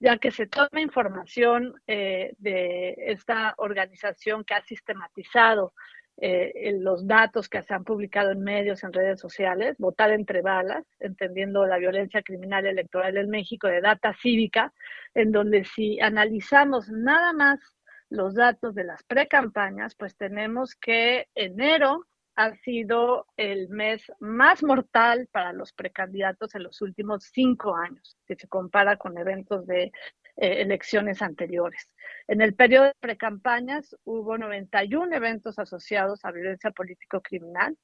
ya 0.00 0.18
que 0.18 0.32
se 0.32 0.46
toma 0.46 0.80
información 0.80 1.74
eh, 1.86 2.34
de 2.38 2.94
esta 2.98 3.54
organización 3.58 4.44
que 4.44 4.54
ha 4.54 4.62
sistematizado 4.62 5.72
eh, 6.20 6.76
los 6.80 7.06
datos 7.06 7.48
que 7.48 7.62
se 7.62 7.72
han 7.74 7.84
publicado 7.84 8.32
en 8.32 8.42
medios, 8.42 8.82
en 8.82 8.92
redes 8.92 9.20
sociales, 9.20 9.76
votar 9.78 10.10
entre 10.10 10.42
balas, 10.42 10.84
entendiendo 10.98 11.64
la 11.66 11.78
violencia 11.78 12.22
criminal 12.22 12.66
electoral 12.66 13.16
en 13.16 13.30
México 13.30 13.68
de 13.68 13.80
data 13.80 14.14
cívica, 14.20 14.72
en 15.14 15.30
donde 15.30 15.64
si 15.64 16.00
analizamos 16.00 16.90
nada 16.90 17.32
más 17.32 17.60
los 18.10 18.34
datos 18.34 18.74
de 18.74 18.84
las 18.84 19.02
precampañas, 19.04 19.94
pues 19.94 20.16
tenemos 20.16 20.74
que 20.74 21.28
enero 21.34 22.06
ha 22.38 22.54
sido 22.58 23.26
el 23.36 23.68
mes 23.68 24.00
más 24.20 24.62
mortal 24.62 25.28
para 25.32 25.52
los 25.52 25.72
precandidatos 25.72 26.54
en 26.54 26.62
los 26.62 26.80
últimos 26.82 27.24
cinco 27.32 27.74
años, 27.74 28.16
si 28.28 28.36
se 28.36 28.46
compara 28.46 28.96
con 28.96 29.18
eventos 29.18 29.66
de 29.66 29.86
eh, 29.86 29.90
elecciones 30.36 31.20
anteriores. 31.20 31.90
En 32.28 32.40
el 32.40 32.54
periodo 32.54 32.84
de 32.84 32.94
precampañas 33.00 33.96
hubo 34.04 34.38
91 34.38 35.16
eventos 35.16 35.58
asociados 35.58 36.24
a 36.24 36.30
violencia 36.30 36.70
político-criminal, 36.70 37.76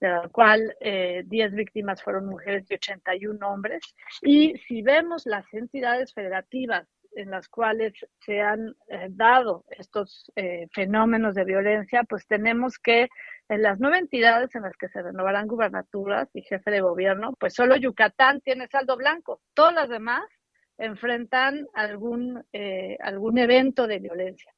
de 0.00 0.08
la 0.08 0.28
cual 0.28 0.74
10 0.80 0.82
eh, 1.30 1.48
víctimas 1.54 2.02
fueron 2.02 2.26
mujeres 2.26 2.68
y 2.68 2.74
81 2.74 3.48
hombres. 3.48 3.94
Y 4.22 4.56
si 4.66 4.82
vemos 4.82 5.24
las 5.24 5.44
entidades 5.54 6.12
federativas 6.12 6.88
en 7.12 7.30
las 7.30 7.48
cuales 7.48 7.92
se 8.20 8.40
han 8.40 8.74
eh, 8.88 9.08
dado 9.10 9.64
estos 9.70 10.30
fenómenos 10.72 11.34
de 11.34 11.44
violencia, 11.44 12.04
pues 12.04 12.26
tenemos 12.26 12.78
que 12.78 13.08
en 13.48 13.62
las 13.62 13.80
nueve 13.80 13.98
entidades 13.98 14.54
en 14.54 14.62
las 14.62 14.76
que 14.76 14.88
se 14.88 15.02
renovarán 15.02 15.48
gubernaturas 15.48 16.28
y 16.34 16.42
jefe 16.42 16.70
de 16.70 16.80
gobierno, 16.80 17.34
pues 17.38 17.54
solo 17.54 17.76
Yucatán 17.76 18.40
tiene 18.40 18.68
saldo 18.68 18.96
blanco. 18.96 19.40
Todas 19.54 19.74
las 19.74 19.88
demás 19.88 20.22
enfrentan 20.78 21.66
algún, 21.74 22.44
eh, 22.52 22.96
algún 23.00 23.38
evento 23.38 23.86
de 23.86 23.98
violencia. 23.98 24.52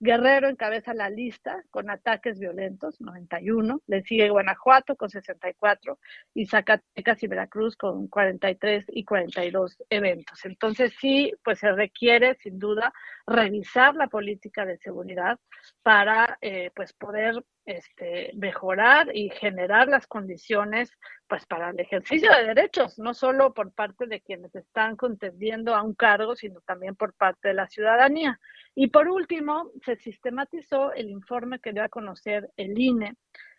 Guerrero 0.00 0.48
encabeza 0.48 0.94
la 0.94 1.10
lista 1.10 1.64
con 1.70 1.90
ataques 1.90 2.38
violentos, 2.38 3.00
91. 3.00 3.82
Le 3.86 4.02
sigue 4.02 4.30
Guanajuato 4.30 4.94
con 4.94 5.10
64 5.10 5.98
y 6.34 6.46
Zacatecas 6.46 7.22
y 7.22 7.26
Veracruz 7.26 7.76
con 7.76 8.06
43 8.06 8.84
y 8.88 9.04
42 9.04 9.82
eventos. 9.90 10.44
Entonces 10.44 10.94
sí, 11.00 11.32
pues 11.42 11.58
se 11.58 11.72
requiere 11.72 12.36
sin 12.36 12.58
duda 12.60 12.92
revisar 13.26 13.96
la 13.96 14.06
política 14.06 14.64
de 14.64 14.78
seguridad 14.78 15.38
para 15.82 16.38
eh, 16.42 16.70
pues 16.74 16.92
poder 16.92 17.44
este, 17.68 18.32
mejorar 18.34 19.14
y 19.14 19.28
generar 19.28 19.88
las 19.88 20.06
condiciones 20.06 20.90
pues 21.26 21.44
para 21.44 21.68
el 21.68 21.78
ejercicio 21.78 22.32
de 22.32 22.46
derechos, 22.46 22.98
no 22.98 23.12
solo 23.12 23.52
por 23.52 23.72
parte 23.72 24.06
de 24.06 24.22
quienes 24.22 24.54
están 24.54 24.96
contendiendo 24.96 25.74
a 25.74 25.82
un 25.82 25.94
cargo, 25.94 26.34
sino 26.34 26.62
también 26.62 26.96
por 26.96 27.12
parte 27.12 27.48
de 27.48 27.54
la 27.54 27.68
ciudadanía. 27.68 28.40
Y 28.74 28.86
por 28.86 29.08
último, 29.08 29.70
se 29.84 29.96
sistematizó 29.96 30.94
el 30.94 31.10
informe 31.10 31.60
que 31.60 31.74
dio 31.74 31.84
a 31.84 31.90
conocer 31.90 32.48
el 32.56 32.78
INE 32.78 33.16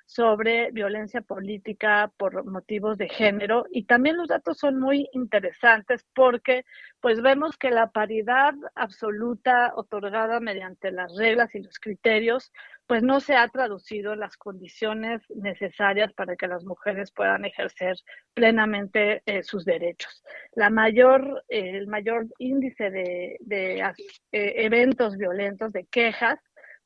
sobre 0.10 0.72
violencia 0.72 1.22
política 1.22 2.12
por 2.18 2.44
motivos 2.44 2.98
de 2.98 3.10
género 3.10 3.68
y 3.70 3.84
también 3.84 4.18
los 4.18 4.28
datos 4.28 4.58
son 4.58 4.80
muy 4.80 5.08
interesantes 5.14 6.04
porque 6.16 6.66
pues 7.00 7.22
vemos 7.22 7.58
que 7.58 7.70
la 7.70 7.92
paridad 7.92 8.56
absoluta 8.74 9.72
otorgada 9.76 10.40
mediante 10.40 10.90
las 10.90 11.16
reglas 11.16 11.54
y 11.54 11.60
los 11.60 11.78
criterios 11.78 12.52
pues 12.90 13.04
no 13.04 13.20
se 13.20 13.36
ha 13.36 13.48
traducido 13.50 14.14
en 14.14 14.20
las 14.20 14.36
condiciones 14.36 15.22
necesarias 15.30 16.12
para 16.14 16.36
que 16.36 16.48
las 16.48 16.66
mujeres 16.66 17.12
puedan 17.12 17.46
ejercer 17.46 17.96
plenamente 18.34 19.22
eh, 19.28 19.44
sus 19.44 19.64
derechos. 19.64 20.24
La 20.54 20.72
mayor, 20.72 21.46
eh, 21.50 21.78
el 21.78 21.86
mayor 21.86 22.26
índice 22.40 22.90
de, 22.90 23.38
eh, 23.52 23.84
eventos 24.32 25.18
violentos, 25.18 25.72
de 25.72 25.86
quejas, 25.86 26.40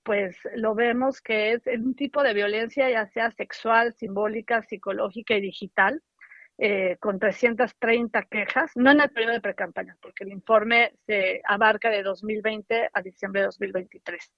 pues 0.03 0.35
lo 0.55 0.75
vemos 0.75 1.21
que 1.21 1.53
es 1.53 1.65
un 1.67 1.95
tipo 1.95 2.21
de 2.21 2.33
violencia 2.33 2.89
ya 2.89 3.07
sea 3.07 3.31
sexual, 3.31 3.93
simbólica, 3.93 4.61
psicológica 4.63 5.35
y 5.35 5.41
digital, 5.41 6.03
con 6.99 7.17
330 7.17 8.23
quejas, 8.23 8.71
no 8.75 8.91
en 8.91 9.01
el 9.01 9.09
periodo 9.09 9.33
de 9.33 9.41
precampaña, 9.41 9.97
porque 10.01 10.23
el 10.23 10.31
informe 10.31 10.93
se 11.07 11.41
abarca 11.45 11.89
de 11.89 12.03
2020 12.03 12.89
a 12.93 13.01
diciembre 13.01 13.41
de 13.41 13.45
2023. 13.47 14.31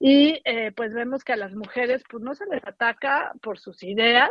Y 0.00 0.40
eh, 0.44 0.72
pues 0.72 0.94
vemos 0.94 1.24
que 1.24 1.32
a 1.32 1.36
las 1.36 1.54
mujeres 1.54 2.02
pues 2.08 2.22
no 2.22 2.34
se 2.34 2.46
les 2.46 2.64
ataca 2.64 3.32
por 3.42 3.58
sus 3.58 3.82
ideas 3.82 4.30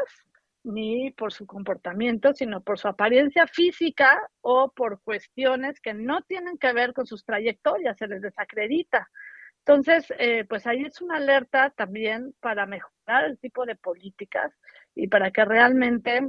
ni 0.63 1.11
por 1.11 1.32
su 1.32 1.45
comportamiento, 1.45 2.34
sino 2.34 2.61
por 2.61 2.78
su 2.78 2.88
apariencia 2.88 3.47
física 3.47 4.20
o 4.41 4.72
por 4.72 5.01
cuestiones 5.01 5.80
que 5.80 5.93
no 5.93 6.22
tienen 6.24 6.57
que 6.57 6.74
ver 6.74 6.93
con 6.93 7.05
sus 7.05 7.24
trayectorias, 7.24 7.97
se 7.97 8.07
les 8.07 8.22
desacredita. 8.22 9.09
Entonces, 9.59 10.13
eh, 10.20 10.45
pues 10.47 10.68
ahí 10.68 10.84
es 10.84 11.01
una 11.01 11.18
alerta 11.18 11.70
también 11.72 12.34
para 12.39 12.65
mejorar 12.65 13.26
el 13.26 13.38
tipo 13.38 13.65
de 13.65 13.76
políticas 13.76 14.53
y 14.95 15.07
para 15.07 15.32
que 15.32 15.43
realmente 15.45 16.22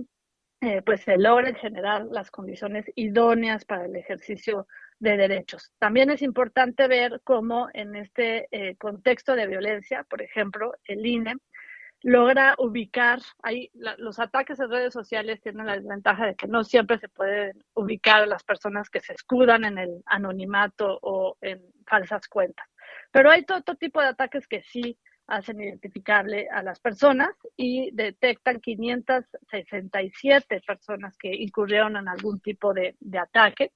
eh, 0.60 0.82
pues 0.82 1.02
se 1.02 1.16
logren 1.16 1.54
generar 1.54 2.06
las 2.06 2.30
condiciones 2.30 2.84
idóneas 2.96 3.64
para 3.64 3.84
el 3.86 3.94
ejercicio 3.94 4.66
de 4.98 5.16
derechos. 5.16 5.72
También 5.78 6.10
es 6.10 6.22
importante 6.22 6.88
ver 6.88 7.20
cómo 7.24 7.68
en 7.72 7.96
este 7.96 8.48
eh, 8.50 8.76
contexto 8.76 9.34
de 9.34 9.46
violencia, 9.46 10.04
por 10.04 10.22
ejemplo, 10.22 10.74
el 10.84 11.06
INE 11.06 11.36
logra 12.02 12.54
ubicar, 12.58 13.20
ahí 13.42 13.70
los 13.74 14.20
ataques 14.20 14.60
en 14.60 14.70
redes 14.70 14.92
sociales 14.92 15.40
tienen 15.40 15.66
la 15.66 15.76
desventaja 15.76 16.26
de 16.26 16.36
que 16.36 16.46
no 16.46 16.62
siempre 16.62 16.98
se 16.98 17.08
pueden 17.08 17.64
ubicar 17.74 18.28
las 18.28 18.44
personas 18.44 18.88
que 18.88 19.00
se 19.00 19.14
escudan 19.14 19.64
en 19.64 19.78
el 19.78 20.02
anonimato 20.06 20.98
o 21.02 21.36
en 21.40 21.60
falsas 21.86 22.28
cuentas. 22.28 22.68
Pero 23.10 23.30
hay 23.30 23.44
todo, 23.44 23.62
tipo 23.74 24.00
de 24.00 24.08
ataques 24.08 24.46
que 24.46 24.62
sí 24.62 24.98
hacen 25.26 25.60
identificable 25.60 26.48
a 26.50 26.62
las 26.62 26.80
personas 26.80 27.30
y 27.56 27.90
detectan 27.92 28.60
567 28.60 30.62
personas 30.66 31.16
que 31.18 31.34
incurrieron 31.34 31.96
en 31.96 32.08
algún 32.08 32.40
tipo 32.40 32.72
de, 32.72 32.96
ataque. 33.20 33.72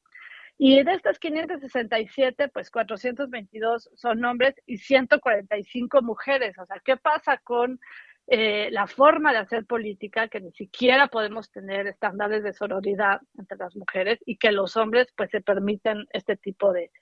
Y 0.59 0.83
de 0.83 0.93
estas 0.93 1.19
567, 1.19 2.49
pues 2.49 2.71
422 2.71 3.91
son 3.95 4.25
hombres 4.25 4.55
y 4.67 4.77
145 4.77 6.03
mujeres. 6.03 6.57
O 6.59 6.67
sea, 6.67 6.81
¿qué 6.85 6.97
pasa 6.97 7.39
con 7.39 7.81
eh, 8.29 8.69
la 8.71 8.87
forma 8.87 9.33
de 9.33 9.39
hacer 9.39 9.67
política, 9.67 10.29
que 10.29 10.41
ni 10.41 10.53
siquiera 10.53 11.09
podemos 11.09 11.51
tener 11.51 11.89
estándares 11.89 12.45
de 12.45 12.53
sororidad 12.53 13.21
entre 13.37 13.59
las 13.59 13.75
mujeres 13.75 14.21
y 14.25 14.37
que 14.37 14.53
los 14.53 14.77
hombres 14.77 15.09
pues 15.17 15.31
se 15.31 15.41
permiten 15.41 16.07
este 16.13 16.37
tipo 16.37 16.73
de, 16.73 16.93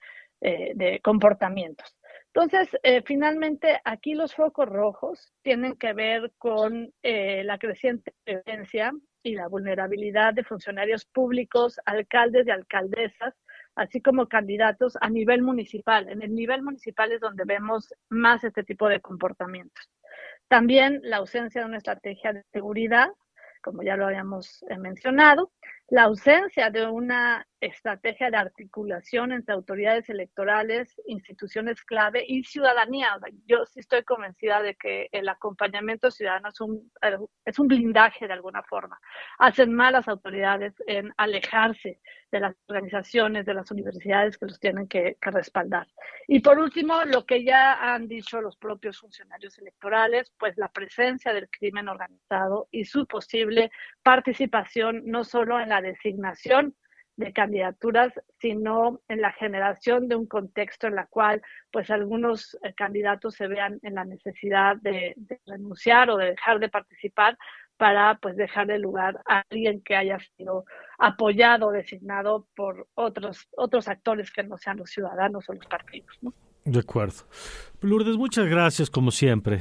eh, 0.40 0.72
de 0.74 1.00
comportamientos. 1.00 1.94
Entonces, 2.32 2.78
eh, 2.82 3.02
finalmente, 3.04 3.80
aquí 3.84 4.14
los 4.14 4.34
focos 4.34 4.66
rojos 4.68 5.34
tienen 5.42 5.76
que 5.76 5.92
ver 5.92 6.32
con 6.38 6.94
eh, 7.02 7.42
la 7.44 7.58
creciente 7.58 8.14
violencia 8.24 8.92
y 9.22 9.34
la 9.34 9.48
vulnerabilidad 9.48 10.34
de 10.34 10.44
funcionarios 10.44 11.04
públicos, 11.04 11.78
alcaldes 11.84 12.46
y 12.46 12.50
alcaldesas, 12.50 13.34
así 13.74 14.00
como 14.00 14.28
candidatos 14.28 14.96
a 15.00 15.08
nivel 15.10 15.42
municipal. 15.42 16.08
En 16.08 16.22
el 16.22 16.34
nivel 16.34 16.62
municipal 16.62 17.12
es 17.12 17.20
donde 17.20 17.44
vemos 17.44 17.94
más 18.08 18.44
este 18.44 18.64
tipo 18.64 18.88
de 18.88 19.00
comportamientos. 19.00 19.88
También 20.48 21.00
la 21.02 21.18
ausencia 21.18 21.60
de 21.60 21.66
una 21.66 21.76
estrategia 21.76 22.32
de 22.32 22.44
seguridad, 22.52 23.08
como 23.62 23.82
ya 23.82 23.96
lo 23.96 24.06
habíamos 24.06 24.64
mencionado, 24.78 25.52
la 25.88 26.04
ausencia 26.04 26.70
de 26.70 26.86
una 26.86 27.46
estrategia 27.60 28.30
de 28.30 28.36
articulación 28.38 29.32
entre 29.32 29.54
autoridades 29.54 30.08
electorales, 30.08 31.00
instituciones 31.06 31.82
clave 31.82 32.24
y 32.26 32.42
ciudadanía. 32.44 33.18
Yo 33.46 33.66
sí 33.66 33.80
estoy 33.80 34.02
convencida 34.04 34.62
de 34.62 34.74
que 34.74 35.08
el 35.12 35.28
acompañamiento 35.28 36.10
ciudadano 36.10 36.48
es 36.48 36.60
un, 36.60 36.90
es 37.44 37.58
un 37.58 37.68
blindaje 37.68 38.26
de 38.26 38.32
alguna 38.32 38.62
forma. 38.62 38.98
Hacen 39.38 39.74
mal 39.74 39.92
las 39.92 40.08
autoridades 40.08 40.74
en 40.86 41.12
alejarse 41.16 42.00
de 42.32 42.40
las 42.40 42.54
organizaciones, 42.68 43.44
de 43.44 43.54
las 43.54 43.70
universidades 43.70 44.38
que 44.38 44.46
los 44.46 44.60
tienen 44.60 44.86
que, 44.88 45.16
que 45.20 45.30
respaldar. 45.30 45.88
Y 46.28 46.40
por 46.40 46.58
último, 46.58 47.04
lo 47.04 47.26
que 47.26 47.44
ya 47.44 47.74
han 47.74 48.08
dicho 48.08 48.40
los 48.40 48.56
propios 48.56 48.98
funcionarios 48.98 49.58
electorales, 49.58 50.32
pues 50.38 50.56
la 50.56 50.68
presencia 50.68 51.32
del 51.32 51.48
crimen 51.50 51.88
organizado 51.88 52.68
y 52.70 52.84
su 52.84 53.06
posible 53.06 53.70
participación 54.02 55.02
no 55.04 55.24
solo 55.24 55.60
en 55.60 55.68
la 55.70 55.82
designación 55.82 56.76
de 57.16 57.32
candidaturas, 57.32 58.12
sino 58.38 59.00
en 59.08 59.20
la 59.20 59.32
generación 59.32 60.08
de 60.08 60.16
un 60.16 60.26
contexto 60.26 60.86
en 60.86 60.94
la 60.94 61.06
cual 61.06 61.42
pues 61.70 61.90
algunos 61.90 62.56
eh, 62.62 62.72
candidatos 62.74 63.34
se 63.34 63.46
vean 63.46 63.78
en 63.82 63.94
la 63.94 64.04
necesidad 64.04 64.76
de, 64.76 65.14
renunciar 65.46 66.10
o 66.10 66.16
de 66.16 66.30
dejar 66.30 66.58
de 66.60 66.68
participar 66.68 67.36
para 67.76 68.18
pues 68.18 68.36
dejar 68.36 68.66
de 68.66 68.78
lugar 68.78 69.20
a 69.26 69.42
alguien 69.50 69.82
que 69.82 69.96
haya 69.96 70.18
sido 70.36 70.64
apoyado 70.98 71.68
o 71.68 71.72
designado 71.72 72.46
por 72.54 72.88
otros 72.94 73.48
otros 73.56 73.88
actores 73.88 74.30
que 74.30 74.42
no 74.42 74.58
sean 74.58 74.76
los 74.78 74.90
ciudadanos 74.90 75.48
o 75.48 75.54
los 75.54 75.66
partidos. 75.66 76.18
De 76.64 76.80
acuerdo. 76.80 77.24
Lourdes, 77.80 78.16
muchas 78.16 78.46
gracias 78.46 78.90
como 78.90 79.10
siempre. 79.10 79.60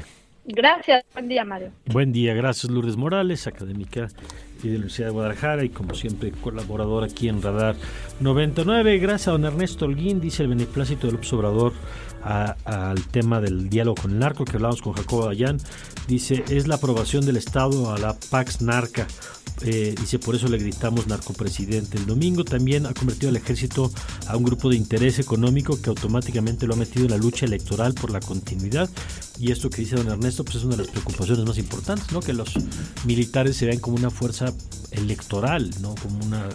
Gracias, 0.51 1.05
buen 1.13 1.27
día 1.27 1.45
Mario. 1.45 1.71
Buen 1.85 2.11
día, 2.11 2.33
gracias 2.33 2.71
Lourdes 2.71 2.97
Morales, 2.97 3.45
académica 3.45 4.07
y 4.63 4.67
de 4.67 4.69
la 4.69 4.75
Universidad 4.77 5.07
de 5.07 5.13
Guadalajara 5.13 5.63
y 5.63 5.69
como 5.69 5.93
siempre 5.93 6.31
colaborador 6.31 7.03
aquí 7.03 7.29
en 7.29 7.41
Radar 7.43 7.75
99. 8.19 8.97
Gracias 8.97 9.27
a 9.27 9.31
don 9.31 9.45
Ernesto 9.45 9.85
Holguín, 9.85 10.19
dice 10.19 10.41
el 10.41 10.49
beneplácito 10.49 11.05
del 11.05 11.17
observador 11.17 11.73
al 12.23 13.01
tema 13.07 13.41
del 13.41 13.69
diálogo 13.69 14.01
con 14.01 14.11
el 14.11 14.19
narco 14.19 14.45
que 14.45 14.57
hablamos 14.57 14.81
con 14.81 14.93
Jacobo 14.93 15.27
Dayan. 15.27 15.57
Dice, 16.07 16.43
es 16.49 16.67
la 16.67 16.75
aprobación 16.75 17.25
del 17.25 17.37
Estado 17.37 17.93
a 17.93 17.97
la 17.97 18.15
Pax 18.29 18.61
Narca. 18.61 19.07
Eh, 19.61 19.93
dice, 19.99 20.19
por 20.19 20.35
eso 20.35 20.47
le 20.47 20.57
gritamos 20.57 21.07
narcopresidente. 21.07 21.97
El 21.97 22.05
domingo 22.05 22.45
también 22.45 22.85
ha 22.85 22.93
convertido 22.93 23.29
al 23.29 23.35
ejército 23.35 23.91
a 24.27 24.37
un 24.37 24.43
grupo 24.43 24.69
de 24.69 24.77
interés 24.77 25.19
económico 25.19 25.81
que 25.81 25.89
automáticamente 25.89 26.65
lo 26.65 26.75
ha 26.75 26.77
metido 26.77 27.05
en 27.05 27.11
la 27.11 27.17
lucha 27.17 27.45
electoral 27.45 27.93
por 27.93 28.11
la 28.11 28.21
continuidad. 28.21 28.89
Y 29.37 29.51
esto 29.51 29.69
que 29.69 29.81
dice 29.81 29.97
don 29.97 30.07
Ernesto, 30.07 30.43
pues 30.43 30.57
es 30.57 30.63
una 30.63 30.75
de 30.75 30.83
las 30.83 30.91
preocupaciones 30.91 31.45
más 31.45 31.57
importantes, 31.57 32.11
¿no? 32.11 32.21
Que 32.21 32.33
los 32.33 32.53
militares 33.05 33.57
se 33.57 33.65
vean 33.65 33.79
como 33.79 33.97
una 33.97 34.09
fuerza 34.09 34.53
electoral, 34.91 35.69
¿no? 35.81 35.95
Como 35.95 36.25
una 36.25 36.47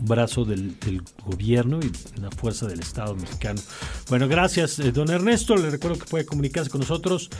brazo 0.00 0.44
del, 0.44 0.76
gobierno 1.24 1.80
y 1.82 1.92
una 2.18 2.30
fuerza 2.30 2.66
del 2.66 2.80
Estado 2.80 3.14
mexicano. 3.14 3.60
Bueno, 4.08 4.28
gracias, 4.28 4.78
eh, 4.78 4.92
don 4.92 5.10
Ernesto. 5.10 5.56
Le 5.56 5.70
recuerdo 5.70 5.98
que 5.98 6.06
puede 6.06 6.24
comunicarse 6.24 6.70
con 6.70 6.80
nosotros 6.80 7.30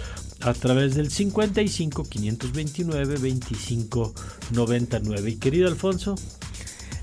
a 0.40 0.52
través 0.52 0.94
del 0.94 1.10
55 1.10 2.04
529 2.04 3.16
25 3.16 4.14
99. 4.52 5.30
Y 5.30 5.36
querido 5.36 5.68
Alfonso. 5.68 6.14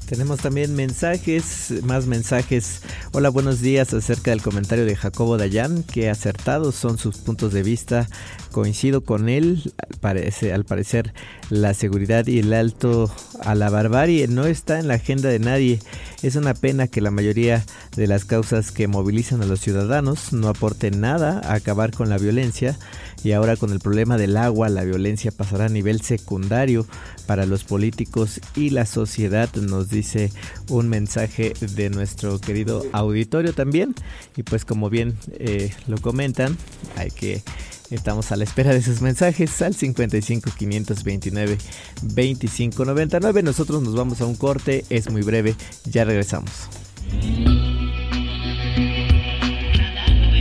Tenemos 0.08 0.40
también 0.40 0.74
mensajes, 0.74 1.84
más 1.84 2.06
mensajes. 2.06 2.82
Hola, 3.12 3.28
buenos 3.28 3.60
días 3.60 3.94
acerca 3.94 4.32
del 4.32 4.42
comentario 4.42 4.86
de 4.86 4.96
Jacobo 4.96 5.38
Dayan, 5.38 5.84
que 5.84 6.10
acertados 6.10 6.76
son 6.76 6.98
sus 6.98 7.18
puntos 7.18 7.52
de 7.52 7.62
vista. 7.62 8.08
Coincido 8.54 9.02
con 9.02 9.28
él, 9.28 9.74
parece, 10.00 10.54
al 10.54 10.64
parecer 10.64 11.14
la 11.50 11.74
seguridad 11.74 12.28
y 12.28 12.40
el 12.40 12.54
alto 12.54 13.12
a 13.42 13.56
la 13.56 13.70
barbarie 13.70 14.28
no 14.28 14.46
está 14.46 14.80
en 14.80 14.88
la 14.88 14.96
agenda 14.96 15.30
de 15.30 15.40
nadie. 15.40 15.80
Es 16.24 16.36
una 16.36 16.54
pena 16.54 16.88
que 16.88 17.02
la 17.02 17.12
mayoría 17.12 17.66
de 17.96 18.08
las 18.08 18.26
causas 18.26 18.72
que 18.72 18.88
movilizan 18.88 19.42
a 19.42 19.46
los 19.46 19.60
ciudadanos 19.60 20.34
no 20.34 20.50
aporten 20.50 21.00
nada 21.00 21.42
a 21.44 21.54
acabar 21.54 21.92
con 21.92 22.10
la 22.10 22.18
violencia 22.18 22.78
y 23.24 23.32
ahora 23.32 23.56
con 23.56 23.72
el 23.72 23.80
problema 23.80 24.18
del 24.18 24.38
agua 24.38 24.70
la 24.70 24.84
violencia 24.84 25.32
pasará 25.32 25.66
a 25.66 25.70
nivel 25.70 26.02
secundario 26.02 26.86
para 27.26 27.46
los 27.46 27.64
políticos 27.64 28.42
y 28.56 28.70
la 28.70 28.86
sociedad, 28.86 29.54
nos 29.56 29.90
dice 29.90 30.32
un 30.70 30.90
mensaje 30.90 31.54
de 31.76 31.90
nuestro 31.90 32.40
querido 32.40 32.86
auditorio 32.94 33.54
también. 33.54 33.96
Y 34.36 34.44
pues 34.44 34.66
como 34.66 34.90
bien 34.90 35.18
eh, 35.40 35.72
lo 35.88 35.98
comentan, 35.98 36.58
hay 36.96 37.12
que 37.12 37.44
Estamos 37.90 38.32
a 38.32 38.36
la 38.36 38.44
espera 38.44 38.74
de 38.74 38.82
sus 38.82 39.02
mensajes 39.02 39.62
al 39.62 39.74
55 39.74 40.52
529 40.58 41.58
25 42.02 42.86
99. 42.86 43.44
Nosotros 43.44 43.82
nos 43.82 43.96
vamos 43.96 44.20
a 44.22 44.26
un 44.26 44.36
corte, 44.36 44.84
es 44.90 45.10
muy 45.10 45.22
breve, 45.22 45.56
ya 45.86 46.04
regresamos. 46.04 46.52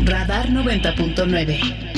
Radar 0.04 0.48
90.9 0.50 1.95